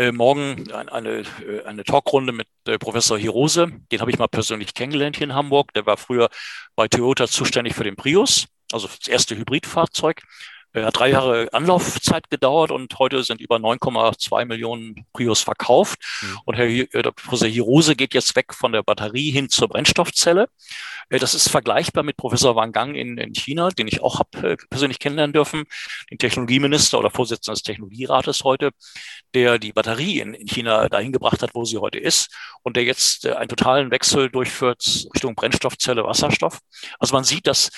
äh, 0.00 0.12
morgen 0.12 0.70
eine, 0.72 1.24
äh, 1.44 1.64
eine 1.66 1.84
Talkrunde 1.84 2.32
mit 2.32 2.48
äh, 2.66 2.78
Professor 2.78 3.18
Hirose. 3.18 3.66
Den 3.92 4.00
habe 4.00 4.10
ich 4.10 4.18
mal 4.18 4.28
persönlich 4.28 4.72
kennengelernt 4.72 5.16
hier 5.16 5.26
in 5.26 5.34
Hamburg. 5.34 5.74
Der 5.74 5.84
war 5.84 5.96
früher 5.96 6.30
bei 6.76 6.88
Toyota 6.88 7.26
zuständig 7.26 7.74
für 7.74 7.84
den 7.84 7.96
Prius, 7.96 8.46
also 8.72 8.86
das 8.86 9.08
erste 9.08 9.36
Hybridfahrzeug. 9.36 10.22
Er 10.72 10.86
hat 10.86 10.98
drei 10.98 11.10
Jahre 11.10 11.48
Anlaufzeit 11.52 12.30
gedauert 12.30 12.70
und 12.70 12.96
heute 12.98 13.24
sind 13.24 13.40
über 13.40 13.56
9,2 13.56 14.44
Millionen 14.44 15.04
Prius 15.12 15.42
verkauft. 15.42 15.98
Mhm. 16.22 16.38
Und 16.44 16.54
Herr 16.56 16.66
äh, 16.66 16.86
Professor 17.12 17.48
Hirose 17.48 17.96
geht 17.96 18.14
jetzt 18.14 18.36
weg 18.36 18.54
von 18.54 18.72
der 18.72 18.82
Batterie 18.82 19.30
hin 19.30 19.48
zur 19.48 19.68
Brennstoffzelle. 19.68 20.48
Äh, 21.08 21.18
das 21.18 21.34
ist 21.34 21.48
vergleichbar 21.48 22.04
mit 22.04 22.16
Professor 22.16 22.54
Wang 22.54 22.72
Gang 22.72 22.94
in, 22.94 23.18
in 23.18 23.34
China, 23.34 23.70
den 23.70 23.88
ich 23.88 24.02
auch 24.02 24.20
habe 24.20 24.52
äh, 24.52 24.56
persönlich 24.70 24.98
kennenlernen 25.00 25.32
dürfen, 25.32 25.64
den 26.10 26.18
Technologieminister 26.18 26.98
oder 26.98 27.10
Vorsitzender 27.10 27.54
des 27.54 27.62
Technologierates 27.62 28.44
heute, 28.44 28.70
der 29.34 29.58
die 29.58 29.72
Batterie 29.72 30.20
in, 30.20 30.34
in 30.34 30.46
China 30.46 30.88
dahin 30.88 31.12
gebracht 31.12 31.42
hat, 31.42 31.50
wo 31.54 31.64
sie 31.64 31.78
heute 31.78 31.98
ist 31.98 32.32
und 32.62 32.76
der 32.76 32.84
jetzt 32.84 33.26
einen 33.26 33.48
totalen 33.48 33.90
Wechsel 33.90 34.30
durchführt 34.30 35.08
Richtung 35.14 35.34
Brennstoffzelle, 35.34 36.04
Wasserstoff. 36.04 36.60
Also 36.98 37.14
man 37.14 37.24
sieht, 37.24 37.46
dass 37.46 37.70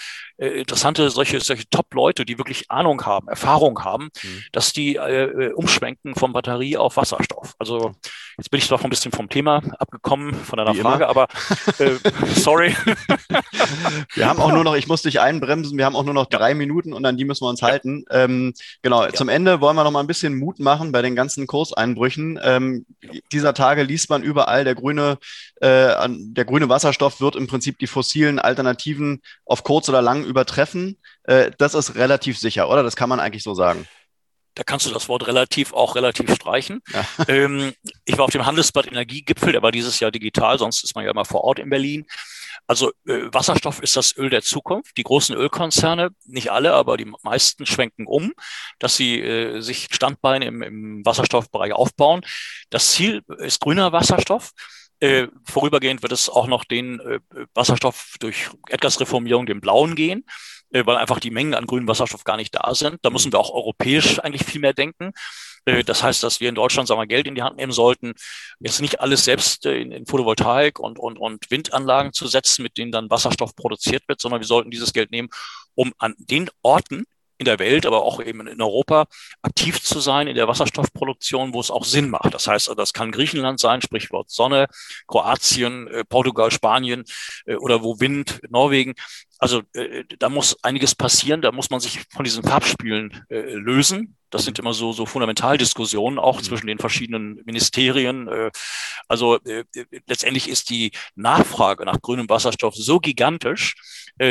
äh, 0.43 0.59
interessante 0.59 1.09
solche, 1.11 1.41
solche 1.41 1.69
Top-Leute, 1.71 2.25
die 2.25 2.37
wirklich 2.37 2.69
Ahnung 2.69 3.07
haben, 3.07 3.29
Erfahrung 3.29 3.85
haben, 3.85 4.11
mhm. 4.23 4.43
dass 4.51 4.73
die 4.73 4.97
äh, 4.97 5.25
äh, 5.25 5.53
umschwenken 5.53 6.17
von 6.17 6.33
Batterie 6.33 6.77
auf 6.77 6.97
Wasserstoff. 6.97 7.55
Also 7.61 7.93
jetzt 8.37 8.51
bin 8.51 8.59
ich 8.59 8.67
zwar 8.67 8.83
ein 8.83 8.91
bisschen 8.91 9.13
vom 9.13 9.29
Thema 9.29 9.63
abgekommen, 9.79 10.35
von 10.35 10.57
deiner 10.57 10.75
Wie 10.75 10.81
Frage, 10.81 11.05
immer. 11.05 11.11
aber 11.11 11.29
äh, 11.79 11.93
sorry. 12.35 12.75
wir 14.15 14.29
haben 14.29 14.41
auch 14.41 14.53
nur 14.53 14.65
noch, 14.65 14.75
ich 14.75 14.89
muss 14.89 15.03
dich 15.03 15.21
einbremsen, 15.21 15.79
wir 15.79 15.85
haben 15.85 15.95
auch 15.95 16.05
nur 16.05 16.15
noch 16.15 16.27
drei 16.27 16.55
Minuten 16.55 16.93
und 16.93 17.07
an 17.07 17.17
die 17.17 17.25
müssen 17.25 17.45
wir 17.45 17.51
uns 17.51 17.61
ja. 17.61 17.69
halten. 17.69 18.05
Ähm, 18.11 18.53
genau, 18.83 19.05
ja. 19.05 19.13
zum 19.13 19.29
Ende 19.29 19.61
wollen 19.61 19.77
wir 19.77 19.85
noch 19.85 19.93
mal 19.93 20.01
ein 20.01 20.09
bisschen 20.09 20.37
Mut 20.37 20.59
machen 20.59 20.91
bei 20.91 21.03
den 21.03 21.15
ganzen 21.15 21.47
Kurseinbrüchen. 21.47 22.41
Ähm, 22.43 22.85
dieser 23.31 23.55
Tage 23.55 23.85
liest 23.85 24.11
man 24.11 24.25
überall, 24.25 24.65
der 24.65 24.75
grüne, 24.75 25.19
äh, 25.61 25.95
der 26.09 26.45
grüne 26.45 26.69
Wasserstoff 26.69 27.21
wird 27.21 27.37
im 27.37 27.47
Prinzip 27.47 27.79
die 27.79 27.87
fossilen 27.87 28.41
Alternativen 28.41 29.23
auf 29.47 29.63
kurz 29.63 29.89
oder 29.89 30.03
lang 30.03 30.25
übertreffen. 30.33 30.99
Äh, 31.25 31.51
das 31.59 31.75
ist 31.75 31.95
relativ 31.95 32.39
sicher, 32.39 32.69
oder? 32.69 32.83
Das 32.83 32.97
kann 32.97 33.09
man 33.09 33.21
eigentlich 33.21 33.45
so 33.45 33.55
sagen. 33.55 33.87
Da 34.55 34.65
kannst 34.65 34.85
du 34.85 34.91
das 34.91 35.09
Wort 35.09 35.27
relativ 35.27 35.73
auch 35.73 35.95
relativ 35.95 36.35
streichen. 36.35 36.81
Ja. 36.93 37.07
Ähm, 37.29 37.73
ich 38.05 38.19
war 38.19 38.25
auf 38.25 38.33
dem 38.33 38.45
Handelsblatt 38.45 38.87
Energiegipfel, 38.87 39.53
der 39.53 39.63
war 39.63 39.71
dieses 39.71 40.01
Jahr 40.01 40.11
digital, 40.11 40.59
sonst 40.59 40.83
ist 40.83 40.95
man 40.95 41.05
ja 41.05 41.11
immer 41.11 41.25
vor 41.25 41.45
Ort 41.45 41.59
in 41.61 41.71
Berlin. 41.71 42.07
Also 42.67 42.91
äh, 43.07 43.29
Wasserstoff 43.33 43.81
ist 43.81 43.97
das 43.97 44.17
Öl 44.17 44.29
der 44.29 44.43
Zukunft. 44.43 44.97
Die 44.97 45.03
großen 45.03 45.37
Ölkonzerne, 45.37 46.11
nicht 46.25 46.51
alle, 46.51 46.75
aber 46.75 46.97
die 46.97 47.11
meisten 47.23 47.65
schwenken 47.67 48.07
um, 48.07 48.33
dass 48.79 48.97
sie 48.97 49.21
äh, 49.21 49.61
sich 49.61 49.89
Standbeine 49.91 50.47
im, 50.47 50.63
im 50.63 51.07
Wasserstoffbereich 51.07 51.73
aufbauen. 51.73 52.23
Das 52.71 52.89
Ziel 52.89 53.23
ist 53.39 53.61
grüner 53.61 53.93
Wasserstoff. 53.93 54.53
Äh, 55.03 55.27
vorübergehend 55.45 56.03
wird 56.03 56.13
es 56.13 56.29
auch 56.29 56.47
noch 56.47 56.65
den 56.65 57.01
äh, 57.01 57.19
Wasserstoff 57.55 58.15
durch 58.21 58.51
Erdgasreformierung, 58.69 59.47
den 59.47 59.61
blauen 59.61 59.97
gehen, 59.97 60.25
äh, 60.71 60.87
weil 60.87 60.97
einfach 60.97 61.19
die 61.19 61.33
Mengen 61.33 61.55
an 61.55 61.67
grünem 61.67 61.89
Wasserstoff 61.89 62.23
gar 62.23 62.37
nicht 62.37 62.55
da 62.55 62.73
sind. 62.73 63.01
Da 63.03 63.11
müssen 63.11 63.33
wir 63.33 63.41
auch 63.41 63.53
europäisch 63.53 64.21
eigentlich 64.21 64.45
viel 64.45 64.61
mehr 64.61 64.75
denken. 64.75 65.11
Äh, 65.65 65.83
das 65.83 66.05
heißt, 66.05 66.23
dass 66.23 66.39
wir 66.39 66.49
in 66.49 66.55
Deutschland 66.55 66.87
sagen 66.87 67.01
wir, 67.01 67.09
Geld 67.09 67.27
in 67.27 67.35
die 67.35 67.43
Hand 67.43 67.57
nehmen 67.57 67.73
sollten, 67.73 68.15
jetzt 68.61 68.81
nicht 68.81 69.01
alles 69.01 69.25
selbst 69.25 69.67
äh, 69.67 69.81
in, 69.81 69.91
in 69.91 70.07
Photovoltaik 70.07 70.79
und, 70.79 71.01
und, 71.01 71.19
und 71.19 71.51
Windanlagen 71.51 72.13
zu 72.13 72.29
setzen, 72.29 72.63
mit 72.63 72.79
denen 72.79 72.93
dann 72.93 73.11
Wasserstoff 73.11 73.57
produziert 73.57 74.05
wird, 74.07 74.21
sondern 74.21 74.41
wir 74.41 74.47
sollten 74.47 74.71
dieses 74.71 74.93
Geld 74.93 75.11
nehmen, 75.11 75.31
um 75.75 75.93
an 75.99 76.15
den 76.17 76.49
Orten, 76.63 77.07
in 77.43 77.47
der 77.47 77.59
Welt, 77.59 77.87
aber 77.87 78.03
auch 78.03 78.23
eben 78.23 78.47
in 78.47 78.63
Europa 78.63 79.07
aktiv 79.43 79.83
zu 79.83 79.99
sein 79.99 80.29
in 80.29 80.37
der 80.37 80.47
Wasserstoffproduktion, 80.47 81.53
wo 81.53 81.61
es 81.61 81.73
auch 81.73 81.85
Sinn 81.85 82.09
macht. 82.09 82.33
Das 82.33 82.47
heißt, 82.47 82.73
das 82.77 82.93
kann 82.93 83.11
Griechenland 83.11 83.59
sein, 83.59 83.83
Sprichwort 83.83 84.31
Sonne, 84.31 84.69
Kroatien, 85.09 85.89
äh, 85.89 86.05
Portugal, 86.05 86.53
Spanien 86.53 87.05
äh, 87.47 87.57
oder 87.57 87.83
wo 87.83 87.99
Wind, 87.99 88.41
Norwegen. 88.49 88.95
Also 89.39 89.63
äh, 89.75 90.05
da 90.21 90.29
muss 90.29 90.57
einiges 90.63 90.95
passieren, 90.95 91.43
da 91.43 91.51
muss 91.51 91.71
man 91.71 91.81
sich 91.81 92.03
von 92.11 92.25
diesen 92.25 92.45
Farbspielen 92.45 93.25
lösen. 93.29 94.17
Das 94.31 94.45
sind 94.45 94.61
immer 94.61 94.73
so, 94.73 94.93
so 94.93 95.05
Fundamentaldiskussionen 95.05 96.21
auch 96.21 96.39
mhm. 96.39 96.45
zwischen 96.45 96.67
den 96.69 96.79
verschiedenen 96.79 97.43
Ministerien. 97.45 98.31
Also 99.09 99.39
letztendlich 100.07 100.49
ist 100.49 100.71
die 100.71 100.93
Nachfrage 101.17 101.85
nach 101.85 102.01
grünem 102.01 102.29
Wasserstoff 102.31 102.75
so 102.75 102.99
gigantisch, 102.99 103.75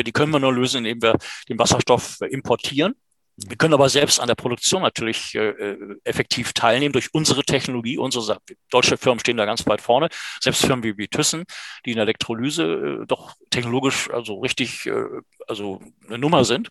die 0.03 0.11
können 0.11 0.31
wir 0.31 0.39
nur 0.39 0.53
lösen, 0.53 0.85
indem 0.85 1.01
wir 1.01 1.17
den 1.49 1.59
Wasserstoff 1.59 2.21
importieren. 2.21 2.95
Wir 3.37 3.57
können 3.57 3.73
aber 3.73 3.89
selbst 3.89 4.19
an 4.19 4.27
der 4.27 4.35
Produktion 4.35 4.81
natürlich 4.81 5.35
äh, 5.35 5.49
äh, 5.49 5.95
effektiv 6.03 6.53
teilnehmen 6.53 6.93
durch 6.93 7.13
unsere 7.13 7.43
Technologie. 7.43 7.97
Unsere 7.97 8.39
deutsche 8.69 8.97
Firmen 8.97 9.19
stehen 9.19 9.37
da 9.37 9.45
ganz 9.45 9.65
weit 9.67 9.81
vorne. 9.81 10.09
Selbst 10.39 10.65
Firmen 10.65 10.83
wie, 10.83 10.97
wie 10.97 11.07
Thyssen, 11.07 11.45
die 11.85 11.91
in 11.91 11.95
der 11.95 12.03
Elektrolyse 12.03 13.01
äh, 13.03 13.05
doch 13.07 13.33
technologisch 13.49 14.09
also 14.11 14.39
richtig 14.39 14.85
äh, 14.85 15.05
also 15.47 15.81
eine 16.07 16.17
Nummer 16.17 16.45
sind. 16.45 16.69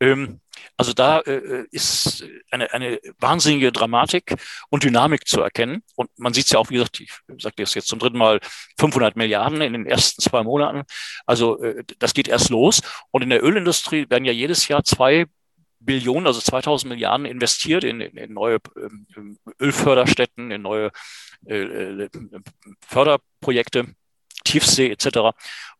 Ähm, 0.00 0.40
also 0.76 0.92
da 0.92 1.20
äh, 1.20 1.66
ist 1.70 2.24
eine, 2.50 2.72
eine 2.72 3.00
wahnsinnige 3.18 3.72
Dramatik 3.72 4.34
und 4.70 4.84
Dynamik 4.84 5.26
zu 5.26 5.40
erkennen. 5.40 5.82
Und 5.96 6.10
man 6.16 6.32
sieht 6.32 6.46
es 6.46 6.52
ja 6.52 6.58
auch, 6.58 6.70
wie 6.70 6.74
gesagt, 6.74 7.00
ich 7.00 7.12
sage 7.38 7.56
das 7.58 7.74
jetzt 7.74 7.88
zum 7.88 7.98
dritten 7.98 8.18
Mal, 8.18 8.40
500 8.78 9.16
Milliarden 9.16 9.60
in 9.60 9.72
den 9.72 9.86
ersten 9.86 10.22
zwei 10.22 10.42
Monaten. 10.42 10.82
Also 11.26 11.62
äh, 11.62 11.84
das 11.98 12.14
geht 12.14 12.28
erst 12.28 12.50
los. 12.50 12.82
Und 13.10 13.22
in 13.22 13.30
der 13.30 13.42
Ölindustrie 13.42 14.06
werden 14.08 14.24
ja 14.24 14.32
jedes 14.32 14.68
Jahr 14.68 14.84
zwei 14.84 15.26
Billionen, 15.80 16.26
also 16.26 16.40
2000 16.40 16.90
Milliarden 16.90 17.26
investiert 17.26 17.84
in, 17.84 18.00
in, 18.00 18.16
in 18.16 18.32
neue 18.32 18.58
ähm, 18.76 19.38
Ölförderstätten, 19.60 20.50
in 20.50 20.62
neue 20.62 20.90
äh, 21.46 21.56
äh, 21.56 22.08
Förderprojekte, 22.86 23.86
Tiefsee 24.44 24.90
etc. 24.90 25.36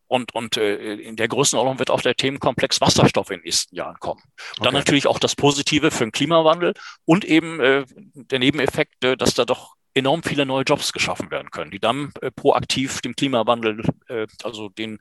Und, 0.07 0.35
und 0.35 0.57
äh, 0.57 0.95
in 0.95 1.17
der 1.17 1.29
Größenordnung 1.29 1.79
wird 1.79 1.91
auch 1.91 2.01
der 2.01 2.15
Themenkomplex 2.15 2.81
Wasserstoff 2.81 3.31
in 3.31 3.41
den 3.41 3.45
nächsten 3.45 3.77
Jahren 3.77 3.99
kommen. 4.01 4.23
Und 4.57 4.65
dann 4.65 4.75
natürlich 4.75 5.07
auch 5.07 5.19
das 5.19 5.37
Positive 5.37 5.91
für 5.91 6.05
den 6.05 6.13
Klimawandel 6.13 6.73
und 7.05 7.25
eben 7.25 7.61
äh, 7.61 7.85
der 8.15 8.39
Nebeneffekt, 8.39 9.05
äh, 9.05 9.17
dass 9.17 9.35
da 9.35 9.45
doch 9.45 9.75
enorm 9.95 10.23
viele 10.23 10.47
neue 10.47 10.65
Jobs 10.65 10.93
geschaffen 10.93 11.31
werden 11.31 11.51
können, 11.51 11.71
die 11.71 11.81
dann 11.81 12.13
äh, 12.23 12.31
proaktiv 12.31 13.01
dem 13.03 13.15
Klimawandel, 13.15 13.83
äh, 14.09 14.27
also 14.43 14.71
den, 14.71 14.99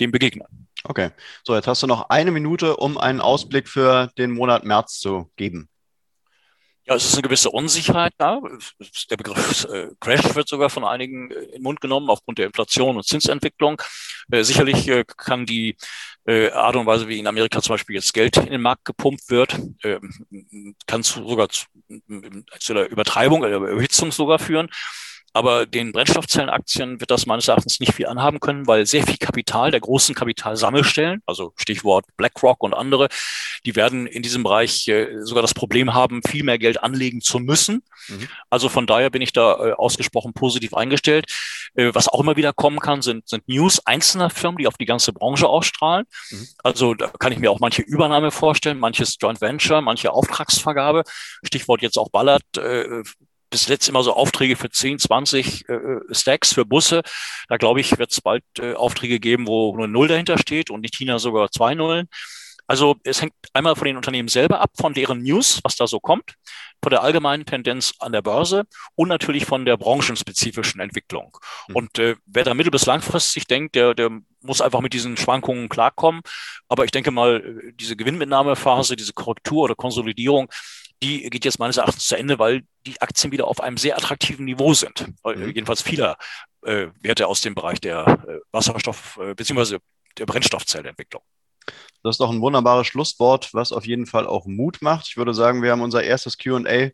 dem 0.00 0.12
begegnen. 0.12 0.68
Okay, 0.88 1.10
so 1.42 1.54
jetzt 1.54 1.66
hast 1.66 1.82
du 1.82 1.86
noch 1.86 2.10
eine 2.10 2.30
Minute, 2.30 2.76
um 2.76 2.96
einen 2.96 3.20
Ausblick 3.20 3.68
für 3.68 4.10
den 4.18 4.30
Monat 4.30 4.64
März 4.64 5.00
zu 5.00 5.30
geben. 5.36 5.68
Ja, 6.88 6.94
es 6.94 7.04
ist 7.04 7.14
eine 7.14 7.22
gewisse 7.22 7.50
Unsicherheit 7.50 8.12
da. 8.16 8.40
Der 9.10 9.16
Begriff 9.16 9.64
äh, 9.64 9.88
Crash 9.98 10.36
wird 10.36 10.46
sogar 10.46 10.70
von 10.70 10.84
einigen 10.84 11.32
äh, 11.32 11.34
in 11.34 11.50
den 11.50 11.62
Mund 11.62 11.80
genommen 11.80 12.08
aufgrund 12.08 12.38
der 12.38 12.46
Inflation 12.46 12.96
und 12.96 13.04
Zinsentwicklung. 13.04 13.82
Äh, 14.30 14.44
sicherlich 14.44 14.88
kann 15.16 15.46
die 15.46 15.76
Art 16.28 16.74
und 16.74 16.86
Weise, 16.86 17.06
wie 17.06 17.20
in 17.20 17.28
Amerika 17.28 17.62
zum 17.62 17.74
Beispiel 17.74 17.94
jetzt 17.94 18.12
Geld 18.12 18.36
in 18.36 18.50
den 18.50 18.60
Markt 18.60 18.84
gepumpt 18.84 19.30
wird, 19.30 19.60
ähm, 19.84 20.74
kann 20.88 21.04
sogar 21.04 21.48
zu, 21.50 21.66
der 22.74 22.90
Übertreibung, 22.90 23.42
oder 23.42 23.58
Überhitzung 23.58 24.10
sogar 24.10 24.40
führen. 24.40 24.68
Aber 25.36 25.66
den 25.66 25.92
Brennstoffzellenaktien 25.92 26.98
wird 26.98 27.10
das 27.10 27.26
meines 27.26 27.46
Erachtens 27.46 27.78
nicht 27.78 27.92
viel 27.92 28.06
anhaben 28.06 28.40
können, 28.40 28.66
weil 28.66 28.86
sehr 28.86 29.06
viel 29.06 29.18
Kapital 29.18 29.70
der 29.70 29.80
großen 29.80 30.14
Kapitalsammelstellen, 30.14 31.22
also 31.26 31.52
Stichwort 31.56 32.06
BlackRock 32.16 32.62
und 32.62 32.72
andere, 32.72 33.08
die 33.66 33.76
werden 33.76 34.06
in 34.06 34.22
diesem 34.22 34.42
Bereich 34.42 34.88
äh, 34.88 35.20
sogar 35.20 35.42
das 35.42 35.52
Problem 35.52 35.92
haben, 35.92 36.22
viel 36.26 36.42
mehr 36.42 36.56
Geld 36.56 36.82
anlegen 36.82 37.20
zu 37.20 37.38
müssen. 37.38 37.82
Mhm. 38.08 38.28
Also 38.48 38.70
von 38.70 38.86
daher 38.86 39.10
bin 39.10 39.20
ich 39.20 39.34
da 39.34 39.52
äh, 39.58 39.72
ausgesprochen 39.72 40.32
positiv 40.32 40.72
eingestellt. 40.72 41.26
Äh, 41.74 41.90
was 41.92 42.08
auch 42.08 42.20
immer 42.20 42.36
wieder 42.36 42.54
kommen 42.54 42.78
kann, 42.78 43.02
sind, 43.02 43.28
sind 43.28 43.46
News 43.46 43.84
einzelner 43.84 44.30
Firmen, 44.30 44.56
die 44.56 44.66
auf 44.66 44.78
die 44.78 44.86
ganze 44.86 45.12
Branche 45.12 45.48
ausstrahlen. 45.48 46.06
Mhm. 46.30 46.48
Also 46.62 46.94
da 46.94 47.08
kann 47.08 47.32
ich 47.32 47.38
mir 47.38 47.50
auch 47.50 47.60
manche 47.60 47.82
Übernahme 47.82 48.30
vorstellen, 48.30 48.78
manches 48.78 49.18
Joint 49.20 49.42
Venture, 49.42 49.82
manche 49.82 50.12
Auftragsvergabe. 50.12 51.02
Stichwort 51.44 51.82
jetzt 51.82 51.98
auch 51.98 52.08
Ballard, 52.08 52.42
bis 53.50 53.68
jetzt 53.68 53.88
immer 53.88 54.02
so 54.02 54.14
Aufträge 54.14 54.56
für 54.56 54.70
10, 54.70 54.98
20 54.98 55.68
äh, 55.68 55.76
Stacks 56.10 56.52
für 56.52 56.64
Busse. 56.64 57.02
Da 57.48 57.56
glaube 57.56 57.80
ich, 57.80 57.98
wird 57.98 58.12
es 58.12 58.20
bald 58.20 58.44
äh, 58.58 58.74
Aufträge 58.74 59.20
geben, 59.20 59.46
wo 59.46 59.76
nur 59.76 59.88
Null 59.88 60.08
dahinter 60.08 60.38
steht 60.38 60.70
und 60.70 60.84
in 60.84 60.90
China 60.90 61.18
sogar 61.18 61.50
zwei 61.50 61.74
Nullen. 61.74 62.08
Also 62.68 62.96
es 63.04 63.22
hängt 63.22 63.32
einmal 63.52 63.76
von 63.76 63.86
den 63.86 63.96
Unternehmen 63.96 64.28
selber 64.28 64.60
ab, 64.60 64.70
von 64.76 64.92
deren 64.92 65.22
News, 65.22 65.60
was 65.62 65.76
da 65.76 65.86
so 65.86 66.00
kommt, 66.00 66.34
von 66.82 66.90
der 66.90 67.02
allgemeinen 67.02 67.44
Tendenz 67.46 67.94
an 68.00 68.12
der 68.12 68.22
Börse 68.22 68.64
und 68.96 69.08
natürlich 69.08 69.44
von 69.44 69.64
der 69.64 69.76
branchenspezifischen 69.76 70.80
Entwicklung. 70.80 71.36
Mhm. 71.68 71.76
Und 71.76 71.98
äh, 71.98 72.16
wer 72.26 72.44
da 72.44 72.54
mittel- 72.54 72.72
bis 72.72 72.86
langfristig 72.86 73.46
denkt, 73.46 73.76
der, 73.76 73.94
der 73.94 74.10
muss 74.40 74.60
einfach 74.60 74.80
mit 74.80 74.92
diesen 74.92 75.16
Schwankungen 75.16 75.68
klarkommen. 75.68 76.22
Aber 76.68 76.84
ich 76.84 76.90
denke 76.90 77.12
mal, 77.12 77.36
äh, 77.36 77.72
diese 77.74 77.96
Gewinnmitnahmephase, 77.96 78.96
diese 78.96 79.12
Korrektur 79.12 79.64
oder 79.64 79.74
Konsolidierung, 79.76 80.48
die 81.02 81.28
geht 81.30 81.44
jetzt 81.44 81.58
meines 81.58 81.76
Erachtens 81.76 82.06
zu 82.06 82.16
Ende, 82.16 82.38
weil 82.38 82.62
die 82.86 83.00
Aktien 83.00 83.32
wieder 83.32 83.46
auf 83.46 83.60
einem 83.60 83.76
sehr 83.76 83.96
attraktiven 83.96 84.44
Niveau 84.44 84.74
sind. 84.74 85.06
Mhm. 85.24 85.48
Jedenfalls 85.48 85.82
vieler 85.82 86.16
äh, 86.62 86.88
Werte 87.00 87.26
aus 87.26 87.40
dem 87.40 87.54
Bereich 87.54 87.80
der 87.80 88.06
äh, 88.06 88.38
Wasserstoff- 88.52 89.20
äh, 89.20 89.34
bzw. 89.34 89.78
der 90.18 90.26
Brennstoffzellentwicklung. 90.26 91.22
Das 92.02 92.14
ist 92.14 92.20
doch 92.20 92.30
ein 92.30 92.40
wunderbares 92.40 92.86
Schlusswort, 92.86 93.52
was 93.52 93.72
auf 93.72 93.86
jeden 93.86 94.06
Fall 94.06 94.26
auch 94.26 94.46
Mut 94.46 94.78
macht. 94.80 95.08
Ich 95.08 95.16
würde 95.16 95.34
sagen, 95.34 95.62
wir 95.62 95.72
haben 95.72 95.80
unser 95.82 96.04
erstes 96.04 96.38
QA 96.38 96.90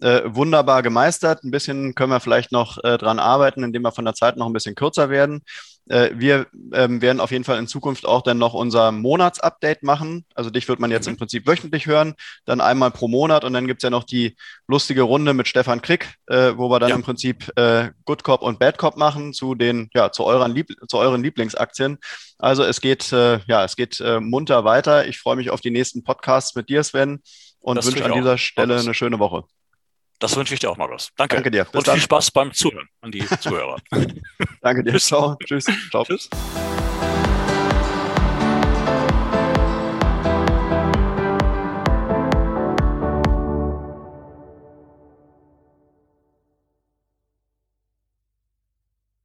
äh, 0.00 0.22
wunderbar 0.26 0.82
gemeistert. 0.82 1.44
Ein 1.44 1.50
bisschen 1.50 1.94
können 1.94 2.10
wir 2.12 2.20
vielleicht 2.20 2.52
noch 2.52 2.82
äh, 2.84 2.98
dran 2.98 3.18
arbeiten, 3.18 3.62
indem 3.62 3.82
wir 3.82 3.92
von 3.92 4.04
der 4.04 4.14
Zeit 4.14 4.36
noch 4.36 4.46
ein 4.46 4.52
bisschen 4.52 4.74
kürzer 4.74 5.08
werden. 5.08 5.42
Äh, 5.88 6.10
wir 6.14 6.46
ähm, 6.72 7.00
werden 7.00 7.20
auf 7.20 7.30
jeden 7.30 7.44
Fall 7.44 7.58
in 7.58 7.68
Zukunft 7.68 8.06
auch 8.06 8.22
dann 8.22 8.38
noch 8.38 8.54
unser 8.54 8.92
Monatsupdate 8.92 9.82
machen. 9.82 10.24
Also 10.34 10.50
dich 10.50 10.68
wird 10.68 10.80
man 10.80 10.90
jetzt 10.90 11.06
mhm. 11.06 11.12
im 11.12 11.18
Prinzip 11.18 11.46
wöchentlich 11.46 11.86
hören, 11.86 12.14
dann 12.44 12.60
einmal 12.60 12.90
pro 12.90 13.08
Monat 13.08 13.44
und 13.44 13.52
dann 13.52 13.66
gibt 13.66 13.82
es 13.82 13.84
ja 13.84 13.90
noch 13.90 14.04
die 14.04 14.36
lustige 14.66 15.02
Runde 15.02 15.32
mit 15.34 15.48
Stefan 15.48 15.82
Krick, 15.82 16.14
äh, 16.26 16.52
wo 16.56 16.68
wir 16.70 16.80
dann 16.80 16.90
ja. 16.90 16.96
im 16.96 17.02
Prinzip 17.02 17.50
äh, 17.56 17.90
Good 18.04 18.24
Cop 18.24 18.42
und 18.42 18.58
Bad 18.58 18.78
Cop 18.78 18.96
machen 18.96 19.32
zu 19.32 19.54
den, 19.54 19.88
ja, 19.94 20.10
zu 20.10 20.24
euren, 20.24 20.52
Lieb 20.52 20.68
zu 20.88 20.98
euren 20.98 21.22
Lieblingsaktien. 21.22 21.98
Also 22.38 22.64
es 22.64 22.80
geht, 22.80 23.12
äh, 23.12 23.38
ja, 23.46 23.64
es 23.64 23.76
geht 23.76 24.00
äh, 24.00 24.20
munter 24.20 24.64
weiter. 24.64 25.06
Ich 25.06 25.18
freue 25.18 25.36
mich 25.36 25.50
auf 25.50 25.60
die 25.60 25.70
nächsten 25.70 26.02
Podcasts 26.02 26.54
mit 26.54 26.68
dir, 26.68 26.82
Sven, 26.82 27.22
und 27.60 27.84
wünsche 27.84 28.04
an 28.04 28.12
dieser 28.12 28.38
Stelle 28.38 28.78
eine 28.78 28.94
schöne 28.94 29.18
Woche. 29.18 29.44
Das 30.18 30.36
wünsche 30.36 30.54
ich 30.54 30.60
dir 30.60 30.70
auch, 30.70 30.76
Markus. 30.76 31.10
Danke. 31.16 31.36
Danke 31.36 31.50
dir. 31.50 31.64
Bis 31.64 31.74
Und 31.74 31.88
dann. 31.88 31.94
viel 31.96 32.04
Spaß 32.04 32.30
beim 32.30 32.52
Zuhören 32.52 32.88
an 33.00 33.10
die 33.12 33.26
Zuhörer. 33.40 33.76
Danke 34.62 34.82
dir. 34.82 34.98
Ciao. 34.98 35.36
Tschüss. 35.44 35.66
Ciao. 35.90 36.04
Tschüss. 36.04 36.28